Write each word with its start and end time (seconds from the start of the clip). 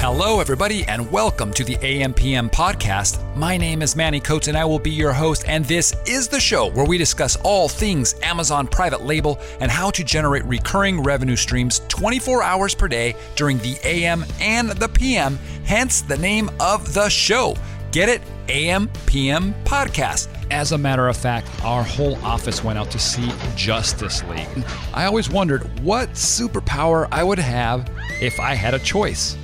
Hello, 0.00 0.40
everybody, 0.40 0.82
and 0.84 1.12
welcome 1.12 1.52
to 1.52 1.62
the 1.62 1.76
AMPM 1.76 2.50
podcast. 2.50 3.22
My 3.36 3.58
name 3.58 3.82
is 3.82 3.94
Manny 3.94 4.18
Coats, 4.18 4.48
and 4.48 4.56
I 4.56 4.64
will 4.64 4.78
be 4.78 4.90
your 4.90 5.12
host. 5.12 5.44
And 5.46 5.62
this 5.66 5.94
is 6.06 6.26
the 6.26 6.40
show 6.40 6.70
where 6.70 6.86
we 6.86 6.96
discuss 6.96 7.36
all 7.44 7.68
things 7.68 8.14
Amazon 8.22 8.66
private 8.66 9.02
label 9.02 9.38
and 9.60 9.70
how 9.70 9.90
to 9.90 10.02
generate 10.02 10.42
recurring 10.46 11.02
revenue 11.02 11.36
streams 11.36 11.82
24 11.88 12.42
hours 12.42 12.74
per 12.74 12.88
day 12.88 13.14
during 13.36 13.58
the 13.58 13.76
AM 13.84 14.24
and 14.40 14.70
the 14.70 14.88
PM, 14.88 15.38
hence 15.64 16.00
the 16.00 16.16
name 16.16 16.50
of 16.60 16.94
the 16.94 17.10
show. 17.10 17.54
Get 17.92 18.08
it? 18.08 18.22
AMPM 18.46 19.52
podcast. 19.64 20.28
As 20.50 20.72
a 20.72 20.78
matter 20.78 21.08
of 21.08 21.16
fact, 21.18 21.46
our 21.62 21.82
whole 21.82 22.16
office 22.24 22.64
went 22.64 22.78
out 22.78 22.90
to 22.92 22.98
see 22.98 23.30
Justice 23.54 24.24
League. 24.24 24.64
I 24.94 25.04
always 25.04 25.28
wondered 25.28 25.78
what 25.80 26.08
superpower 26.12 27.06
I 27.12 27.22
would 27.22 27.38
have 27.38 27.86
if 28.22 28.40
I 28.40 28.54
had 28.54 28.72
a 28.72 28.78
choice. 28.78 29.36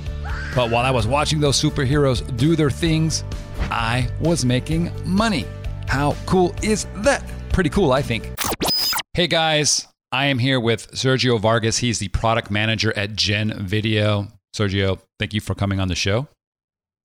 But 0.57 0.71
while 0.71 0.83
I 0.83 0.89
was 0.89 1.05
watching 1.05 1.39
those 1.39 1.61
superheroes 1.61 2.35
do 2.35 2.55
their 2.55 2.71
things, 2.71 3.23
I 3.69 4.09
was 4.19 4.43
making 4.43 4.91
money. 5.05 5.45
How 5.87 6.15
cool 6.25 6.55
is 6.63 6.87
that? 7.03 7.23
Pretty 7.53 7.69
cool, 7.69 7.91
I 7.91 8.01
think. 8.01 8.27
Hey 9.13 9.27
guys, 9.27 9.87
I 10.11 10.25
am 10.25 10.39
here 10.39 10.59
with 10.59 10.91
Sergio 10.93 11.39
Vargas. 11.39 11.77
He's 11.77 11.99
the 11.99 12.07
product 12.07 12.49
manager 12.49 12.91
at 12.97 13.15
Gen 13.15 13.53
Video. 13.67 14.29
Sergio, 14.55 14.97
thank 15.19 15.35
you 15.35 15.41
for 15.41 15.53
coming 15.53 15.79
on 15.79 15.89
the 15.89 15.95
show. 15.95 16.27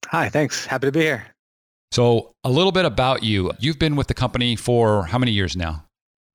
Hi, 0.06 0.30
thanks. 0.30 0.64
Happy 0.64 0.86
to 0.86 0.92
be 0.92 1.00
here. 1.00 1.26
So, 1.90 2.32
a 2.44 2.50
little 2.50 2.72
bit 2.72 2.86
about 2.86 3.22
you. 3.22 3.52
You've 3.58 3.78
been 3.78 3.96
with 3.96 4.06
the 4.06 4.14
company 4.14 4.56
for 4.56 5.04
how 5.04 5.18
many 5.18 5.32
years 5.32 5.58
now? 5.58 5.84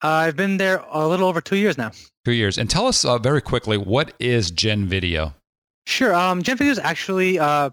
Uh, 0.04 0.10
I've 0.10 0.36
been 0.36 0.58
there 0.58 0.84
a 0.92 1.08
little 1.08 1.28
over 1.28 1.42
two 1.42 1.58
years 1.58 1.80
now. 1.80 1.90
Two 2.26 2.34
years. 2.34 2.60
And 2.60 2.70
tell 2.70 2.86
us 2.86 3.04
uh, 3.04 3.18
very 3.18 3.42
quickly 3.42 3.76
what 3.76 4.14
is 4.20 4.52
Gen 4.52 4.86
Video? 4.86 5.34
Sure. 5.88 6.14
Um, 6.14 6.44
Gen 6.44 6.58
Video 6.58 6.74
is 6.74 6.80
actually 6.80 7.40
uh, 7.40 7.70
a 7.70 7.72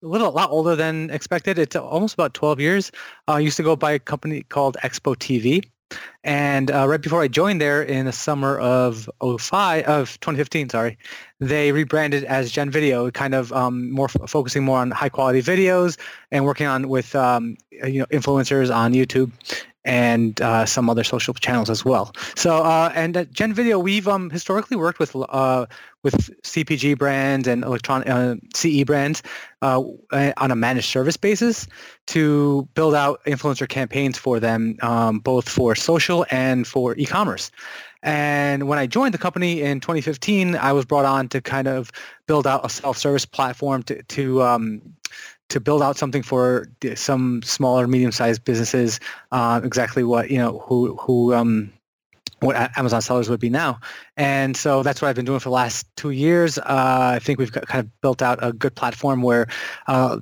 little 0.00 0.28
a 0.28 0.30
lot 0.30 0.48
older 0.50 0.76
than 0.76 1.10
expected. 1.10 1.58
It's 1.58 1.74
almost 1.74 2.14
about 2.14 2.32
12 2.32 2.60
years. 2.60 2.92
Uh, 3.26 3.32
I 3.32 3.40
used 3.40 3.56
to 3.56 3.64
go 3.64 3.74
by 3.74 3.90
a 3.90 3.98
company 3.98 4.44
called 4.44 4.76
Expo 4.84 5.16
TV. 5.16 5.68
And 6.22 6.70
uh, 6.70 6.86
right 6.86 7.00
before 7.00 7.20
I 7.20 7.26
joined 7.26 7.60
there 7.60 7.82
in 7.82 8.06
the 8.06 8.12
summer 8.12 8.60
of 8.60 9.10
05, 9.20 9.84
of 9.86 10.20
2015, 10.20 10.68
sorry, 10.68 10.98
they 11.40 11.72
rebranded 11.72 12.22
as 12.24 12.52
Gen 12.52 12.70
Video, 12.70 13.10
kind 13.10 13.34
of 13.34 13.52
um, 13.52 13.90
more 13.90 14.06
f- 14.06 14.30
focusing 14.30 14.62
more 14.62 14.78
on 14.78 14.92
high 14.92 15.08
quality 15.08 15.42
videos 15.42 15.98
and 16.30 16.44
working 16.44 16.68
on 16.68 16.88
with 16.88 17.16
um, 17.16 17.56
you 17.72 17.98
know 17.98 18.06
influencers 18.06 18.72
on 18.72 18.92
YouTube 18.92 19.32
and 19.84 20.40
uh, 20.42 20.66
some 20.66 20.90
other 20.90 21.02
social 21.02 21.32
channels 21.32 21.70
as 21.70 21.84
well. 21.84 22.12
So, 22.36 22.62
uh, 22.62 22.92
and 22.94 23.16
at 23.16 23.32
Gen 23.32 23.54
Video, 23.54 23.78
we've 23.78 24.06
um, 24.06 24.28
historically 24.28 24.76
worked 24.76 24.98
with 24.98 25.16
uh, 25.16 25.64
with 26.12 26.42
CPG 26.42 26.96
brands 26.96 27.46
and 27.46 27.64
electronic 27.64 28.08
uh, 28.08 28.36
CE 28.54 28.84
brands 28.84 29.22
uh, 29.60 29.82
on 30.36 30.50
a 30.50 30.56
managed 30.56 30.88
service 30.88 31.16
basis 31.16 31.66
to 32.06 32.66
build 32.74 32.94
out 32.94 33.20
influencer 33.26 33.68
campaigns 33.68 34.16
for 34.16 34.40
them, 34.40 34.76
um, 34.82 35.18
both 35.18 35.48
for 35.48 35.74
social 35.74 36.24
and 36.30 36.66
for 36.66 36.96
e-commerce. 36.96 37.50
And 38.02 38.68
when 38.68 38.78
I 38.78 38.86
joined 38.86 39.12
the 39.12 39.18
company 39.18 39.60
in 39.60 39.80
2015, 39.80 40.56
I 40.56 40.72
was 40.72 40.84
brought 40.84 41.04
on 41.04 41.28
to 41.28 41.40
kind 41.40 41.68
of 41.68 41.90
build 42.26 42.46
out 42.46 42.64
a 42.64 42.68
self-service 42.70 43.26
platform 43.26 43.82
to, 43.84 44.02
to 44.02 44.42
um, 44.42 44.82
to 45.48 45.60
build 45.60 45.82
out 45.82 45.96
something 45.96 46.22
for 46.22 46.66
some 46.94 47.42
smaller, 47.42 47.86
medium-sized 47.86 48.44
businesses, 48.44 49.00
uh, 49.32 49.60
exactly 49.64 50.04
what 50.04 50.30
you 50.30 50.38
know 50.38 50.58
who 50.66 50.96
who 50.96 51.34
um, 51.34 51.72
what 52.40 52.76
Amazon 52.78 53.02
sellers 53.02 53.28
would 53.28 53.40
be 53.40 53.50
now. 53.50 53.80
And 54.16 54.56
so 54.56 54.82
that's 54.82 55.02
what 55.02 55.08
I've 55.08 55.16
been 55.16 55.24
doing 55.24 55.40
for 55.40 55.48
the 55.48 55.54
last 55.54 55.86
two 55.96 56.10
years. 56.10 56.58
Uh, 56.58 57.12
I 57.14 57.18
think 57.18 57.38
we've 57.38 57.52
kind 57.52 57.84
of 57.84 58.00
built 58.00 58.22
out 58.22 58.38
a 58.42 58.52
good 58.52 58.74
platform 58.74 59.22
where 59.22 59.46
uh, 59.86 60.18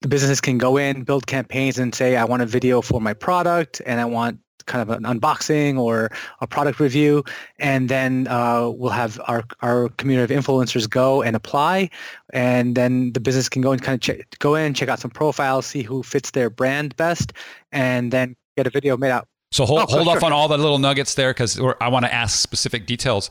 the 0.00 0.08
businesses 0.08 0.40
can 0.40 0.58
go 0.58 0.76
in, 0.76 1.04
build 1.04 1.26
campaigns, 1.26 1.78
and 1.78 1.94
say, 1.94 2.16
I 2.16 2.24
want 2.24 2.42
a 2.42 2.46
video 2.46 2.82
for 2.82 3.00
my 3.00 3.14
product, 3.14 3.80
and 3.86 4.00
I 4.00 4.04
want 4.04 4.38
kind 4.66 4.82
of 4.82 4.96
an 4.96 5.02
unboxing 5.04 5.78
or 5.78 6.10
a 6.40 6.46
product 6.46 6.78
review, 6.80 7.24
and 7.58 7.88
then 7.88 8.28
uh, 8.28 8.68
we'll 8.68 8.90
have 8.90 9.20
our, 9.26 9.42
our 9.60 9.88
community 9.90 10.34
of 10.34 10.44
influencers 10.44 10.88
go 10.88 11.22
and 11.22 11.34
apply, 11.34 11.90
and 12.32 12.76
then 12.76 13.12
the 13.12 13.20
business 13.20 13.48
can 13.48 13.62
go 13.62 13.72
and 13.72 13.82
kind 13.82 13.94
of 13.94 14.00
check, 14.00 14.38
go 14.38 14.54
in, 14.54 14.74
check 14.74 14.88
out 14.88 15.00
some 15.00 15.10
profiles, 15.10 15.66
see 15.66 15.82
who 15.82 16.02
fits 16.02 16.30
their 16.30 16.48
brand 16.48 16.94
best, 16.96 17.32
and 17.72 18.12
then 18.12 18.36
get 18.56 18.66
a 18.66 18.70
video 18.70 18.96
made 18.96 19.10
out. 19.10 19.26
So 19.52 19.66
hold, 19.66 19.80
oh, 19.80 19.86
hold 19.86 20.06
sure. 20.06 20.16
off 20.16 20.22
on 20.22 20.32
all 20.32 20.48
the 20.48 20.56
little 20.56 20.78
nuggets 20.78 21.14
there 21.14 21.30
because 21.30 21.60
I 21.80 21.88
want 21.88 22.06
to 22.06 22.12
ask 22.12 22.40
specific 22.40 22.86
details. 22.86 23.30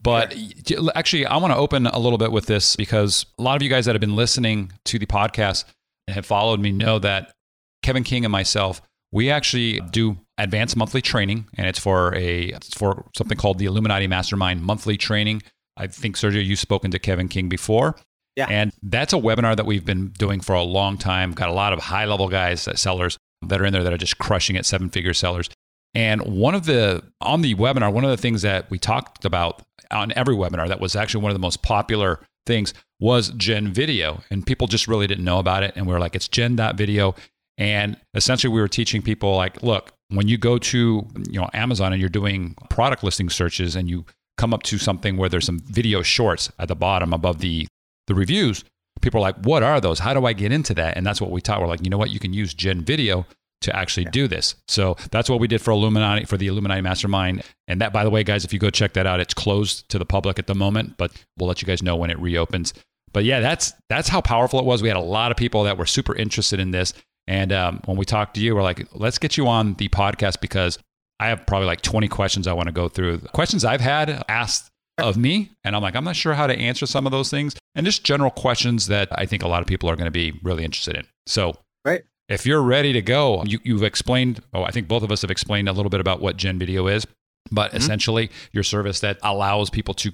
But 0.00 0.34
sure. 0.66 0.90
actually, 0.94 1.26
I 1.26 1.36
want 1.36 1.52
to 1.52 1.58
open 1.58 1.86
a 1.86 1.98
little 1.98 2.18
bit 2.18 2.32
with 2.32 2.46
this 2.46 2.74
because 2.74 3.26
a 3.38 3.42
lot 3.42 3.56
of 3.56 3.62
you 3.62 3.68
guys 3.68 3.84
that 3.84 3.94
have 3.94 4.00
been 4.00 4.16
listening 4.16 4.72
to 4.86 4.98
the 4.98 5.06
podcast 5.06 5.64
and 6.06 6.14
have 6.14 6.24
followed 6.24 6.60
me 6.60 6.72
know 6.72 6.98
that 7.00 7.34
Kevin 7.82 8.02
King 8.02 8.24
and 8.24 8.32
myself, 8.32 8.80
we 9.12 9.30
actually 9.30 9.80
do 9.90 10.18
advanced 10.38 10.76
monthly 10.76 11.02
training, 11.02 11.46
and 11.56 11.66
it's 11.66 11.78
for 11.78 12.14
a 12.14 12.44
it's 12.44 12.74
for 12.74 13.06
something 13.16 13.36
called 13.36 13.58
the 13.58 13.66
Illuminati 13.66 14.06
Mastermind 14.06 14.62
monthly 14.62 14.96
training. 14.96 15.42
I 15.76 15.86
think 15.86 16.16
Sergio, 16.16 16.44
you've 16.44 16.58
spoken 16.58 16.90
to 16.92 16.98
Kevin 16.98 17.28
King 17.28 17.48
before. 17.48 17.96
Yeah. 18.36 18.46
And 18.48 18.72
that's 18.82 19.12
a 19.12 19.16
webinar 19.16 19.56
that 19.56 19.66
we've 19.66 19.84
been 19.84 20.08
doing 20.10 20.40
for 20.40 20.54
a 20.54 20.62
long 20.62 20.96
time. 20.96 21.32
Got 21.32 21.48
a 21.48 21.52
lot 21.52 21.72
of 21.72 21.80
high 21.80 22.04
level 22.04 22.28
guys, 22.28 22.68
uh, 22.68 22.74
sellers 22.76 23.18
that 23.42 23.60
are 23.60 23.64
in 23.64 23.72
there 23.72 23.84
that 23.84 23.92
are 23.92 23.98
just 23.98 24.18
crushing 24.18 24.56
it, 24.56 24.66
seven 24.66 24.90
figure 24.90 25.14
sellers. 25.14 25.48
And 25.94 26.22
one 26.22 26.54
of 26.54 26.66
the, 26.66 27.02
on 27.20 27.42
the 27.42 27.54
webinar, 27.54 27.92
one 27.92 28.04
of 28.04 28.10
the 28.10 28.16
things 28.16 28.42
that 28.42 28.70
we 28.70 28.78
talked 28.78 29.24
about 29.24 29.62
on 29.90 30.12
every 30.16 30.34
webinar 30.34 30.68
that 30.68 30.80
was 30.80 30.94
actually 30.94 31.22
one 31.22 31.30
of 31.30 31.34
the 31.34 31.40
most 31.40 31.62
popular 31.62 32.20
things 32.46 32.74
was 33.00 33.30
Gen 33.30 33.72
Video. 33.72 34.22
And 34.30 34.46
people 34.46 34.66
just 34.66 34.86
really 34.86 35.06
didn't 35.06 35.24
know 35.24 35.38
about 35.38 35.62
it. 35.62 35.72
And 35.76 35.86
we 35.86 35.92
were 35.92 36.00
like, 36.00 36.14
it's 36.14 36.28
Gen.video. 36.28 37.14
And 37.56 37.96
essentially, 38.14 38.52
we 38.52 38.60
were 38.60 38.68
teaching 38.68 39.02
people 39.02 39.34
like, 39.34 39.62
look, 39.62 39.92
when 40.10 40.28
you 40.28 40.38
go 40.38 40.58
to 40.58 41.06
you 41.28 41.40
know 41.40 41.48
Amazon 41.52 41.92
and 41.92 42.00
you're 42.00 42.08
doing 42.08 42.54
product 42.70 43.02
listing 43.02 43.28
searches 43.28 43.76
and 43.76 43.88
you 43.88 44.04
come 44.36 44.54
up 44.54 44.62
to 44.64 44.78
something 44.78 45.16
where 45.16 45.28
there's 45.28 45.44
some 45.44 45.58
video 45.58 46.02
shorts 46.02 46.50
at 46.58 46.68
the 46.68 46.76
bottom 46.76 47.12
above 47.12 47.40
the 47.40 47.66
the 48.06 48.14
reviews, 48.14 48.64
people 49.00 49.18
are 49.18 49.22
like, 49.22 49.36
what 49.44 49.62
are 49.62 49.80
those? 49.80 49.98
How 49.98 50.14
do 50.14 50.26
I 50.26 50.32
get 50.32 50.52
into 50.52 50.74
that? 50.74 50.96
And 50.96 51.06
that's 51.06 51.20
what 51.20 51.30
we 51.30 51.40
taught. 51.40 51.60
We're 51.60 51.66
like, 51.66 51.84
you 51.84 51.90
know 51.90 51.98
what? 51.98 52.10
You 52.10 52.20
can 52.20 52.32
use 52.32 52.54
Gen 52.54 52.82
Video 52.82 53.26
to 53.60 53.74
actually 53.74 54.04
yeah. 54.04 54.10
do 54.10 54.28
this. 54.28 54.54
So 54.68 54.96
that's 55.10 55.28
what 55.28 55.40
we 55.40 55.48
did 55.48 55.60
for 55.60 55.72
Illuminati 55.72 56.24
for 56.24 56.36
the 56.36 56.46
Illuminati 56.46 56.80
Mastermind. 56.80 57.42
And 57.66 57.80
that, 57.80 57.92
by 57.92 58.04
the 58.04 58.10
way, 58.10 58.22
guys, 58.22 58.44
if 58.44 58.52
you 58.52 58.58
go 58.58 58.70
check 58.70 58.92
that 58.92 59.06
out, 59.06 59.20
it's 59.20 59.34
closed 59.34 59.88
to 59.90 59.98
the 59.98 60.06
public 60.06 60.38
at 60.38 60.46
the 60.46 60.54
moment, 60.54 60.96
but 60.96 61.12
we'll 61.38 61.48
let 61.48 61.60
you 61.60 61.66
guys 61.66 61.82
know 61.82 61.96
when 61.96 62.10
it 62.10 62.18
reopens. 62.20 62.72
But 63.12 63.24
yeah, 63.24 63.40
that's 63.40 63.72
that's 63.88 64.08
how 64.08 64.20
powerful 64.20 64.58
it 64.60 64.64
was. 64.64 64.82
We 64.82 64.88
had 64.88 64.96
a 64.96 65.00
lot 65.00 65.30
of 65.30 65.36
people 65.36 65.64
that 65.64 65.78
were 65.78 65.86
super 65.86 66.14
interested 66.14 66.60
in 66.60 66.70
this. 66.70 66.92
And 67.26 67.52
um, 67.52 67.80
when 67.84 67.96
we 67.96 68.04
talked 68.04 68.34
to 68.34 68.40
you, 68.40 68.54
we're 68.54 68.62
like, 68.62 68.86
let's 68.94 69.18
get 69.18 69.36
you 69.36 69.48
on 69.48 69.74
the 69.74 69.88
podcast 69.88 70.40
because 70.40 70.78
I 71.20 71.28
have 71.28 71.46
probably 71.46 71.66
like 71.66 71.82
20 71.82 72.08
questions 72.08 72.46
I 72.46 72.52
want 72.52 72.68
to 72.68 72.72
go 72.72 72.88
through. 72.88 73.18
Questions 73.32 73.64
I've 73.64 73.80
had 73.80 74.24
asked 74.28 74.70
of 74.98 75.16
me. 75.16 75.50
And 75.64 75.76
I'm 75.76 75.82
like, 75.82 75.96
I'm 75.96 76.04
not 76.04 76.16
sure 76.16 76.34
how 76.34 76.46
to 76.46 76.56
answer 76.56 76.86
some 76.86 77.06
of 77.06 77.12
those 77.12 77.30
things. 77.30 77.56
And 77.74 77.86
just 77.86 78.04
general 78.04 78.30
questions 78.30 78.86
that 78.88 79.08
I 79.12 79.26
think 79.26 79.42
a 79.42 79.48
lot 79.48 79.60
of 79.60 79.68
people 79.68 79.88
are 79.88 79.96
going 79.96 80.06
to 80.06 80.10
be 80.10 80.38
really 80.42 80.64
interested 80.64 80.96
in. 80.96 81.06
So, 81.26 81.56
right 81.84 82.02
if 82.28 82.44
you're 82.44 82.62
ready 82.62 82.92
to 82.92 83.02
go, 83.02 83.42
you, 83.44 83.58
you've 83.64 83.82
explained, 83.82 84.42
oh, 84.52 84.62
I 84.62 84.70
think 84.70 84.86
both 84.86 85.02
of 85.02 85.10
us 85.10 85.22
have 85.22 85.30
explained 85.30 85.68
a 85.68 85.72
little 85.72 85.90
bit 85.90 86.00
about 86.00 86.20
what 86.20 86.36
Gen 86.36 86.58
Video 86.58 86.86
is, 86.86 87.06
but 87.50 87.68
mm-hmm. 87.68 87.78
essentially 87.78 88.30
your 88.52 88.62
service 88.62 89.00
that 89.00 89.18
allows 89.22 89.70
people 89.70 89.94
to 89.94 90.12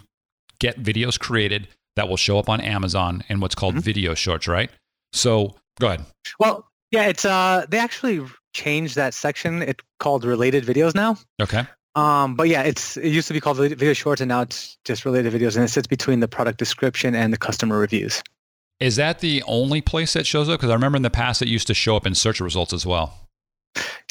get 0.60 0.80
videos 0.82 1.18
created 1.18 1.68
that 1.96 2.08
will 2.08 2.16
show 2.16 2.38
up 2.38 2.48
on 2.48 2.60
Amazon 2.60 3.24
and 3.28 3.42
what's 3.42 3.54
called 3.54 3.74
mm-hmm. 3.74 3.82
video 3.82 4.14
shorts, 4.14 4.46
right? 4.46 4.70
So 5.12 5.56
go 5.80 5.88
ahead. 5.88 6.04
Well, 6.38 6.68
yeah, 6.90 7.08
it's 7.08 7.24
uh 7.24 7.66
they 7.68 7.78
actually 7.78 8.24
changed 8.52 8.94
that 8.94 9.14
section. 9.14 9.62
It's 9.62 9.82
called 9.98 10.24
related 10.24 10.64
videos 10.64 10.94
now. 10.94 11.16
Okay. 11.42 11.66
Um, 11.96 12.34
but 12.34 12.48
yeah, 12.48 12.62
it's 12.62 12.96
it 12.96 13.10
used 13.10 13.28
to 13.28 13.34
be 13.34 13.40
called 13.40 13.58
video 13.58 13.92
shorts, 13.92 14.20
and 14.20 14.28
now 14.28 14.42
it's 14.42 14.76
just 14.84 15.04
related 15.04 15.32
videos, 15.32 15.56
and 15.56 15.64
it 15.64 15.68
sits 15.68 15.86
between 15.86 16.20
the 16.20 16.28
product 16.28 16.58
description 16.58 17.14
and 17.14 17.32
the 17.32 17.38
customer 17.38 17.78
reviews. 17.78 18.22
Is 18.80 18.96
that 18.96 19.20
the 19.20 19.42
only 19.46 19.80
place 19.80 20.14
that 20.14 20.26
shows 20.26 20.48
up? 20.48 20.58
Because 20.58 20.70
I 20.70 20.74
remember 20.74 20.96
in 20.96 21.02
the 21.02 21.10
past 21.10 21.40
it 21.42 21.48
used 21.48 21.68
to 21.68 21.74
show 21.74 21.96
up 21.96 22.06
in 22.06 22.14
search 22.14 22.40
results 22.40 22.72
as 22.72 22.84
well. 22.84 23.24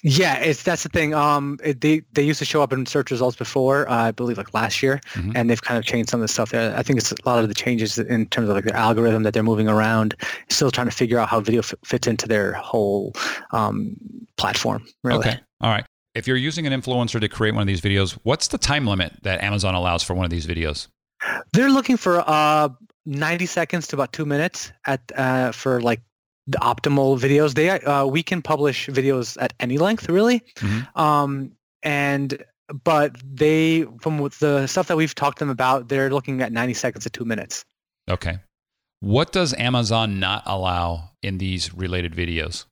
Yeah, 0.06 0.36
it's 0.40 0.64
that's 0.64 0.84
the 0.84 0.90
thing. 0.90 1.14
Um, 1.14 1.60
it, 1.64 1.80
they 1.80 2.02
they 2.12 2.24
used 2.24 2.40
to 2.40 2.46
show 2.46 2.62
up 2.62 2.74
in 2.74 2.86
search 2.86 3.10
results 3.12 3.38
before, 3.38 3.90
uh, 3.90 3.96
I 3.96 4.12
believe, 4.12 4.38
like 4.38 4.54
last 4.54 4.84
year, 4.84 5.00
mm-hmm. 5.14 5.32
and 5.36 5.50
they've 5.50 5.62
kind 5.62 5.78
of 5.78 5.86
changed 5.86 6.10
some 6.10 6.20
of 6.20 6.24
the 6.28 6.34
stuff 6.34 6.52
there. 6.52 6.76
I 6.78 6.84
think 6.84 7.00
it's 7.00 7.12
a 7.12 7.16
lot 7.26 7.42
of 7.42 7.48
the 7.48 7.54
changes 7.54 7.98
in 7.98 8.26
terms 8.28 8.50
of 8.50 8.56
like 8.56 8.66
the 8.66 8.76
algorithm 8.76 9.24
that 9.24 9.34
they're 9.34 9.44
moving 9.44 9.70
around. 9.70 10.16
Still 10.50 10.72
trying 10.72 10.88
to 10.88 10.96
figure 10.96 11.20
out 11.20 11.30
how 11.30 11.40
video 11.40 11.60
f- 11.60 11.74
fits 11.86 12.06
into 12.08 12.28
their 12.28 12.52
whole 12.54 13.14
um, 13.52 13.96
platform. 14.36 14.86
Really. 15.04 15.20
Okay. 15.20 15.40
All 15.62 15.70
right. 15.70 15.86
If 16.16 16.28
you're 16.28 16.38
using 16.38 16.68
an 16.68 16.80
influencer 16.80 17.20
to 17.20 17.28
create 17.28 17.54
one 17.54 17.62
of 17.62 17.68
these 17.68 17.82
videos, 17.82 18.18
what's 18.24 18.48
the 18.50 18.58
time 18.58 18.86
limit 18.86 19.14
that 19.24 19.42
Amazon 19.42 19.76
allows 19.76 20.04
for 20.04 20.14
one 20.14 20.26
of 20.26 20.32
these 20.32 20.46
videos? 20.46 20.88
They're 21.54 21.70
looking 21.72 21.98
for 21.98 22.24
uh, 22.28 22.70
90 23.06 23.46
seconds 23.46 23.88
to 23.88 23.96
about 23.96 24.14
two 24.14 24.26
minutes 24.26 24.72
at 24.86 25.02
uh, 25.16 25.52
for 25.52 25.82
like 25.82 26.02
the 26.48 26.58
optimal 26.60 27.20
videos. 27.20 27.54
They 27.54 27.70
uh, 27.70 28.06
we 28.06 28.24
can 28.24 28.42
publish 28.42 28.88
videos 28.88 29.42
at 29.42 29.54
any 29.60 29.78
length, 29.78 30.10
really. 30.10 30.42
Mm-hmm. 30.58 31.00
Um, 31.00 31.52
and 31.82 32.44
but 32.84 33.16
they 33.24 33.86
from 34.02 34.18
the 34.40 34.68
stuff 34.68 34.88
that 34.88 34.98
we've 34.98 35.16
talked 35.16 35.40
to 35.40 35.46
them 35.46 35.50
about, 35.50 35.90
they're 35.90 36.10
looking 36.10 36.42
at 36.42 36.52
90 36.52 36.74
seconds 36.74 37.04
to 37.04 37.10
two 37.10 37.26
minutes. 37.26 37.66
Okay. 38.10 38.40
What 39.00 39.32
does 39.32 39.54
Amazon 39.56 40.20
not 40.20 40.44
allow 40.46 41.12
in 41.22 41.38
these 41.38 41.74
related 41.74 42.14
videos? 42.14 42.66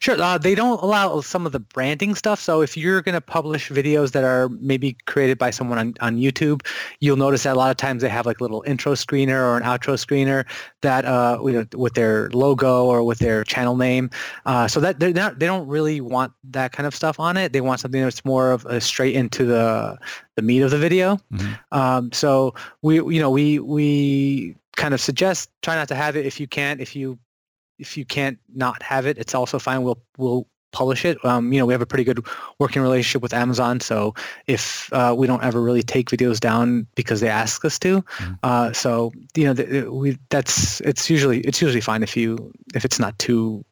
Sure. 0.00 0.20
Uh, 0.20 0.38
they 0.38 0.54
don't 0.54 0.82
allow 0.82 1.20
some 1.20 1.46
of 1.46 1.52
the 1.52 1.60
branding 1.60 2.14
stuff. 2.14 2.40
So 2.40 2.62
if 2.62 2.76
you're 2.76 3.02
going 3.02 3.14
to 3.14 3.20
publish 3.20 3.70
videos 3.70 4.12
that 4.12 4.24
are 4.24 4.48
maybe 4.48 4.96
created 5.06 5.38
by 5.38 5.50
someone 5.50 5.78
on, 5.78 5.94
on 6.00 6.16
YouTube, 6.16 6.66
you'll 7.00 7.16
notice 7.16 7.44
that 7.44 7.54
a 7.54 7.58
lot 7.58 7.70
of 7.70 7.76
times 7.76 8.02
they 8.02 8.08
have 8.08 8.26
like 8.26 8.40
a 8.40 8.44
little 8.44 8.62
intro 8.66 8.92
screener 8.92 9.40
or 9.40 9.56
an 9.56 9.62
outro 9.62 9.94
screener 9.94 10.44
that 10.82 11.04
uh, 11.04 11.38
with 11.40 11.94
their 11.94 12.28
logo 12.30 12.86
or 12.86 13.02
with 13.04 13.18
their 13.18 13.44
channel 13.44 13.76
name. 13.76 14.10
Uh, 14.46 14.66
so 14.66 14.80
that 14.80 15.00
they're 15.00 15.12
not, 15.12 15.38
they 15.38 15.46
don't 15.46 15.68
really 15.68 16.00
want 16.00 16.32
that 16.44 16.72
kind 16.72 16.86
of 16.86 16.94
stuff 16.94 17.20
on 17.20 17.36
it. 17.36 17.52
They 17.52 17.60
want 17.60 17.80
something 17.80 18.00
that's 18.00 18.24
more 18.24 18.50
of 18.52 18.64
a 18.66 18.80
straight 18.80 19.14
into 19.14 19.44
the 19.44 19.98
the 20.36 20.42
meat 20.42 20.62
of 20.62 20.70
the 20.70 20.78
video. 20.78 21.16
Mm-hmm. 21.32 21.78
Um, 21.78 22.12
so 22.12 22.54
we 22.82 22.96
you 22.96 23.20
know 23.20 23.30
we 23.30 23.58
we 23.58 24.56
kind 24.76 24.94
of 24.94 25.00
suggest 25.00 25.50
try 25.62 25.74
not 25.74 25.88
to 25.88 25.96
have 25.96 26.16
it 26.16 26.24
if 26.24 26.38
you 26.38 26.46
can't 26.46 26.80
if 26.80 26.94
you 26.94 27.18
if 27.78 27.96
you 27.96 28.04
can't 28.04 28.38
not 28.54 28.82
have 28.82 29.06
it, 29.06 29.18
it's 29.18 29.34
also 29.34 29.58
fine. 29.58 29.82
We'll 29.82 30.00
we'll 30.16 30.46
publish 30.72 31.04
it. 31.04 31.22
Um, 31.24 31.52
you 31.52 31.58
know, 31.58 31.66
we 31.66 31.72
have 31.72 31.80
a 31.82 31.86
pretty 31.86 32.04
good 32.04 32.24
working 32.58 32.82
relationship 32.82 33.22
with 33.22 33.32
Amazon, 33.32 33.80
so 33.80 34.14
if 34.46 34.92
uh, 34.92 35.14
we 35.16 35.26
don't 35.26 35.42
ever 35.42 35.62
really 35.62 35.82
take 35.82 36.10
videos 36.10 36.40
down 36.40 36.86
because 36.94 37.20
they 37.20 37.28
ask 37.28 37.64
us 37.64 37.78
to, 37.80 38.02
mm-hmm. 38.02 38.34
uh, 38.42 38.72
so 38.72 39.12
you 39.34 39.44
know, 39.44 39.52
the, 39.54 39.88
we 39.90 40.18
that's 40.30 40.80
it's 40.82 41.08
usually 41.08 41.40
it's 41.40 41.62
usually 41.62 41.80
fine 41.80 42.02
if 42.02 42.16
you 42.16 42.52
if 42.74 42.84
it's 42.84 42.98
not 42.98 43.18
too 43.18 43.64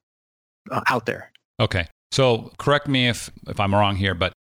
uh, 0.71 0.83
out 0.89 1.07
there. 1.07 1.31
Okay, 1.61 1.87
so 2.13 2.53
correct 2.59 2.89
me 2.89 3.09
if 3.09 3.31
if 3.49 3.61
I'm 3.61 3.75
wrong 3.75 3.97
here, 3.97 4.15
but 4.15 4.33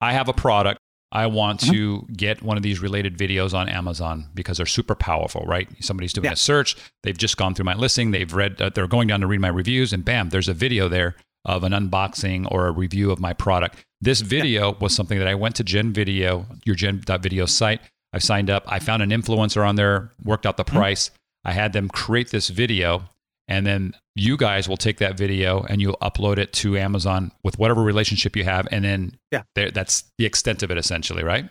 I 0.00 0.12
have 0.12 0.28
a 0.28 0.32
product 0.34 0.78
I 1.10 1.26
want 1.26 1.60
mm-hmm. 1.60 1.72
to 1.72 2.06
get 2.12 2.42
one 2.42 2.56
of 2.56 2.62
these 2.62 2.80
related 2.80 3.16
videos 3.16 3.54
on 3.54 3.68
Amazon 3.68 4.28
because 4.34 4.58
they're 4.58 4.66
super 4.66 4.94
powerful, 4.94 5.42
right? 5.46 5.68
Somebody's 5.80 6.12
doing 6.12 6.26
yeah. 6.26 6.32
a 6.32 6.36
search, 6.36 6.76
they've 7.02 7.16
just 7.16 7.36
gone 7.36 7.54
through 7.54 7.64
my 7.64 7.74
listing, 7.74 8.10
they've 8.10 8.32
read, 8.32 8.60
uh, 8.60 8.70
they're 8.70 8.86
going 8.86 9.08
down 9.08 9.20
to 9.20 9.26
read 9.26 9.40
my 9.40 9.48
reviews, 9.48 9.92
and 9.92 10.04
bam, 10.04 10.28
there's 10.28 10.48
a 10.48 10.54
video 10.54 10.88
there 10.88 11.16
of 11.44 11.64
an 11.64 11.72
unboxing 11.72 12.46
or 12.50 12.66
a 12.66 12.72
review 12.72 13.10
of 13.10 13.20
my 13.20 13.32
product. 13.32 13.84
This 14.00 14.20
video 14.20 14.72
yeah. 14.72 14.78
was 14.80 14.94
something 14.94 15.18
that 15.18 15.28
I 15.28 15.34
went 15.34 15.56
to 15.56 15.64
Gen 15.64 15.92
Video, 15.92 16.46
your 16.64 16.76
Gen.video 16.76 17.46
site. 17.46 17.80
I 18.12 18.18
signed 18.18 18.50
up. 18.50 18.64
I 18.66 18.78
found 18.78 19.02
an 19.02 19.10
influencer 19.10 19.66
on 19.66 19.76
there, 19.76 20.12
worked 20.22 20.46
out 20.46 20.56
the 20.56 20.64
mm-hmm. 20.64 20.76
price. 20.76 21.10
I 21.44 21.52
had 21.52 21.72
them 21.72 21.88
create 21.88 22.30
this 22.30 22.48
video 22.48 23.08
and 23.48 23.66
then 23.66 23.94
you 24.14 24.36
guys 24.36 24.68
will 24.68 24.76
take 24.76 24.98
that 24.98 25.16
video 25.16 25.62
and 25.62 25.80
you'll 25.80 25.96
upload 26.02 26.38
it 26.38 26.52
to 26.52 26.76
Amazon 26.76 27.32
with 27.42 27.58
whatever 27.58 27.82
relationship 27.82 28.36
you 28.36 28.44
have, 28.44 28.68
and 28.70 28.84
then 28.84 29.18
yeah, 29.32 29.42
that's 29.54 30.04
the 30.18 30.26
extent 30.26 30.62
of 30.62 30.70
it 30.70 30.78
essentially, 30.78 31.24
right? 31.24 31.48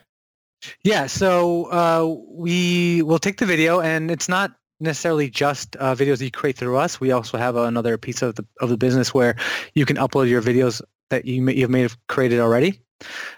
Yeah. 0.83 1.07
So 1.07 1.65
uh, 1.65 2.15
we 2.29 3.01
will 3.01 3.19
take 3.19 3.37
the 3.37 3.45
video, 3.45 3.79
and 3.79 4.09
it's 4.09 4.29
not 4.29 4.55
necessarily 4.79 5.29
just 5.29 5.75
uh, 5.77 5.95
videos 5.95 6.19
that 6.19 6.25
you 6.25 6.31
create 6.31 6.57
through 6.57 6.77
us. 6.77 6.99
We 6.99 7.11
also 7.11 7.37
have 7.37 7.55
another 7.55 7.97
piece 7.97 8.21
of 8.21 8.35
the 8.35 8.45
of 8.61 8.69
the 8.69 8.77
business 8.77 9.13
where 9.13 9.35
you 9.73 9.85
can 9.85 9.97
upload 9.97 10.29
your 10.29 10.41
videos 10.41 10.81
that 11.09 11.25
you 11.25 11.41
may, 11.41 11.53
you've 11.53 11.69
made 11.69 11.83
have 11.83 11.97
created 12.07 12.39
already. 12.39 12.81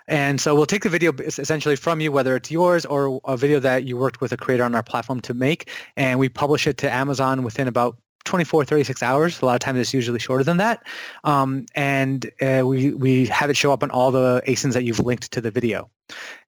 And 0.08 0.40
so 0.40 0.56
we'll 0.56 0.66
take 0.66 0.84
the 0.84 0.90
video 0.90 1.12
essentially 1.14 1.76
from 1.76 2.00
you, 2.00 2.14
whether 2.14 2.36
it's 2.38 2.50
yours 2.50 2.86
or 2.86 3.20
a 3.26 3.36
video 3.36 3.60
that 3.60 3.84
you 3.84 3.98
worked 3.98 4.22
with 4.22 4.32
a 4.32 4.38
creator 4.38 4.64
on 4.64 4.74
our 4.74 4.84
platform 4.84 5.20
to 5.22 5.34
make, 5.34 5.70
and 5.98 6.18
we 6.18 6.30
publish 6.30 6.66
it 6.66 6.78
to 6.78 6.92
Amazon 6.92 7.44
within 7.44 7.68
about 7.68 7.98
24, 8.25 8.66
36 8.66 9.01
hours. 9.04 9.42
A 9.42 9.45
lot 9.45 9.56
of 9.56 9.60
times 9.60 9.80
it's 9.80 9.94
usually 9.94 10.19
shorter 10.19 10.44
than 10.44 10.57
that. 10.57 10.86
Um, 11.24 11.66
and 11.75 12.30
uh, 12.42 12.63
we, 12.66 12.94
we 12.94 13.25
have 13.27 13.50
it 13.50 13.57
show 13.57 13.71
up 13.74 13.83
on 13.83 13.92
all 13.92 14.12
the 14.12 14.42
ASINs 14.48 14.74
that 14.74 14.83
you've 14.83 15.00
linked 15.00 15.31
to 15.31 15.42
the 15.42 15.51
video. 15.51 15.89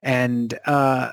And 0.04 0.58
uh, 0.66 1.12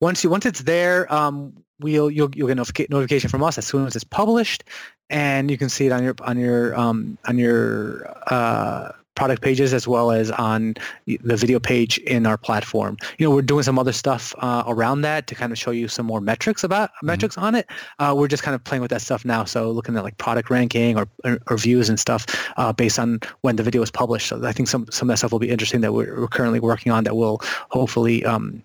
once 0.00 0.24
you 0.24 0.30
once 0.30 0.46
it's 0.46 0.62
there, 0.62 1.12
um, 1.12 1.54
we'll 1.80 2.10
you'll, 2.10 2.30
you'll 2.34 2.48
get 2.48 2.58
notific- 2.58 2.90
notification 2.90 3.30
from 3.30 3.42
us 3.42 3.58
as 3.58 3.66
soon 3.66 3.86
as 3.86 3.94
it's 3.94 4.04
published, 4.04 4.64
and 5.10 5.50
you 5.50 5.58
can 5.58 5.68
see 5.68 5.86
it 5.86 5.92
on 5.92 6.02
your 6.02 6.14
on 6.22 6.38
your 6.38 6.78
um, 6.78 7.18
on 7.26 7.38
your 7.38 8.12
uh, 8.26 8.92
product 9.14 9.42
pages 9.42 9.72
as 9.72 9.86
well 9.86 10.10
as 10.10 10.30
on 10.32 10.74
the 11.06 11.36
video 11.36 11.60
page 11.60 11.98
in 11.98 12.26
our 12.26 12.36
platform. 12.36 12.96
You 13.18 13.26
know, 13.26 13.34
we're 13.34 13.42
doing 13.42 13.62
some 13.62 13.78
other 13.78 13.92
stuff 13.92 14.34
uh, 14.38 14.64
around 14.66 15.02
that 15.02 15.26
to 15.28 15.34
kind 15.34 15.52
of 15.52 15.58
show 15.58 15.70
you 15.70 15.88
some 15.88 16.06
more 16.06 16.20
metrics 16.20 16.64
about 16.64 16.90
mm-hmm. 16.90 17.06
metrics 17.06 17.38
on 17.38 17.54
it. 17.54 17.66
Uh, 17.98 18.14
we're 18.16 18.28
just 18.28 18.42
kind 18.42 18.54
of 18.54 18.64
playing 18.64 18.82
with 18.82 18.90
that 18.90 19.02
stuff 19.02 19.24
now. 19.24 19.44
So 19.44 19.70
looking 19.70 19.96
at 19.96 20.02
like 20.02 20.18
product 20.18 20.50
ranking 20.50 20.98
or, 20.98 21.06
or, 21.24 21.38
or 21.48 21.56
views 21.56 21.88
and 21.88 21.98
stuff 21.98 22.26
uh, 22.56 22.72
based 22.72 22.98
on 22.98 23.20
when 23.42 23.56
the 23.56 23.62
video 23.62 23.82
is 23.82 23.90
published. 23.90 24.28
So 24.28 24.44
I 24.44 24.52
think 24.52 24.68
some, 24.68 24.86
some 24.90 25.08
of 25.08 25.12
that 25.12 25.18
stuff 25.18 25.32
will 25.32 25.38
be 25.38 25.50
interesting 25.50 25.80
that 25.82 25.92
we're, 25.92 26.20
we're 26.20 26.28
currently 26.28 26.60
working 26.60 26.90
on 26.90 27.04
that 27.04 27.14
will 27.14 27.40
hopefully 27.70 28.24
um, 28.24 28.62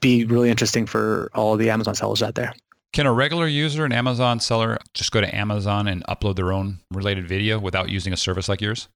be 0.00 0.24
really 0.24 0.50
interesting 0.50 0.86
for 0.86 1.30
all 1.34 1.56
the 1.56 1.70
Amazon 1.70 1.94
sellers 1.94 2.22
out 2.22 2.34
there. 2.34 2.52
Can 2.92 3.06
a 3.06 3.12
regular 3.12 3.46
user, 3.46 3.86
an 3.86 3.92
Amazon 3.92 4.38
seller, 4.38 4.76
just 4.92 5.12
go 5.12 5.22
to 5.22 5.34
Amazon 5.34 5.88
and 5.88 6.04
upload 6.04 6.36
their 6.36 6.52
own 6.52 6.80
related 6.90 7.26
video 7.26 7.58
without 7.58 7.88
using 7.88 8.12
a 8.12 8.18
service 8.18 8.50
like 8.50 8.60
yours? 8.60 8.88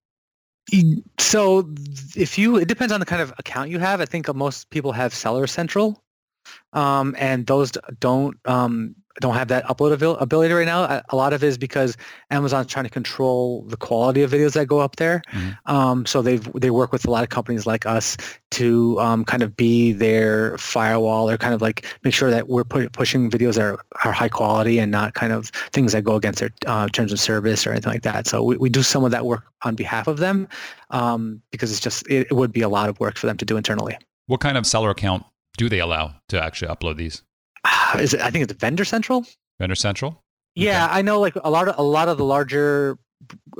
So 1.19 1.69
if 2.15 2.37
you, 2.37 2.57
it 2.57 2.67
depends 2.67 2.91
on 2.93 2.99
the 2.99 3.05
kind 3.05 3.21
of 3.21 3.33
account 3.37 3.69
you 3.69 3.79
have. 3.79 4.01
I 4.01 4.05
think 4.05 4.33
most 4.35 4.69
people 4.69 4.91
have 4.91 5.13
Seller 5.13 5.47
Central, 5.47 6.03
um, 6.73 7.15
and 7.17 7.45
those 7.47 7.71
don't 7.99 8.37
um, 8.45 8.95
don't 9.19 9.33
have 9.33 9.47
that 9.47 9.65
upload 9.65 10.21
ability 10.21 10.53
right 10.53 10.65
now. 10.65 11.01
A 11.09 11.15
lot 11.15 11.33
of 11.33 11.43
it 11.43 11.47
is 11.47 11.57
because 11.57 11.97
Amazon's 12.29 12.67
trying 12.67 12.85
to 12.85 12.89
control 12.89 13.63
the 13.63 13.77
quality 13.77 14.21
of 14.21 14.31
videos 14.31 14.53
that 14.53 14.67
go 14.67 14.79
up 14.79 14.97
there. 14.97 15.21
Mm-hmm. 15.31 15.75
Um, 15.75 16.05
so 16.05 16.21
they 16.21 16.37
they 16.55 16.69
work 16.69 16.91
with 16.91 17.05
a 17.05 17.11
lot 17.11 17.23
of 17.23 17.29
companies 17.29 17.65
like 17.65 17.85
us 17.85 18.17
to 18.51 18.99
um, 18.99 19.25
kind 19.25 19.43
of 19.43 19.55
be 19.55 19.91
their 19.91 20.57
firewall 20.57 21.29
or 21.29 21.37
kind 21.37 21.53
of 21.53 21.61
like 21.61 21.85
make 22.03 22.13
sure 22.13 22.29
that 22.29 22.47
we're 22.47 22.63
pu- 22.63 22.89
pushing 22.89 23.29
videos 23.29 23.55
that 23.55 23.63
are, 23.63 23.79
are 24.05 24.11
high 24.11 24.29
quality 24.29 24.79
and 24.79 24.91
not 24.91 25.13
kind 25.13 25.33
of 25.33 25.49
things 25.73 25.91
that 25.91 26.03
go 26.03 26.15
against 26.15 26.39
their 26.39 26.51
uh, 26.65 26.87
terms 26.89 27.11
of 27.11 27.19
service 27.19 27.65
or 27.65 27.71
anything 27.71 27.91
like 27.91 28.03
that. 28.03 28.27
So 28.27 28.43
we, 28.43 28.57
we 28.57 28.69
do 28.69 28.83
some 28.83 29.03
of 29.03 29.11
that 29.11 29.25
work 29.25 29.43
on 29.63 29.75
behalf 29.75 30.07
of 30.07 30.17
them 30.17 30.47
um, 30.91 31.41
because 31.51 31.71
it's 31.71 31.79
just 31.79 32.07
it, 32.09 32.27
it 32.29 32.33
would 32.33 32.51
be 32.51 32.61
a 32.61 32.69
lot 32.69 32.89
of 32.89 32.99
work 32.99 33.17
for 33.17 33.27
them 33.27 33.37
to 33.37 33.45
do 33.45 33.57
internally. 33.57 33.97
What 34.27 34.39
kind 34.41 34.57
of 34.57 34.65
seller 34.65 34.89
account 34.89 35.23
do 35.57 35.69
they 35.69 35.79
allow 35.79 36.13
to 36.29 36.41
actually 36.41 36.67
upload 36.69 36.97
these? 36.97 37.23
Is 37.99 38.13
it? 38.13 38.21
I 38.21 38.31
think 38.31 38.43
it's 38.43 38.53
Vendor 38.53 38.85
Central. 38.85 39.25
Vendor 39.59 39.75
Central. 39.75 40.23
Yeah, 40.55 40.85
okay. 40.85 40.95
I 40.95 41.01
know. 41.01 41.19
Like 41.19 41.35
a 41.43 41.49
lot 41.49 41.67
of 41.67 41.77
a 41.77 41.83
lot 41.83 42.09
of 42.09 42.17
the 42.17 42.25
larger 42.25 42.97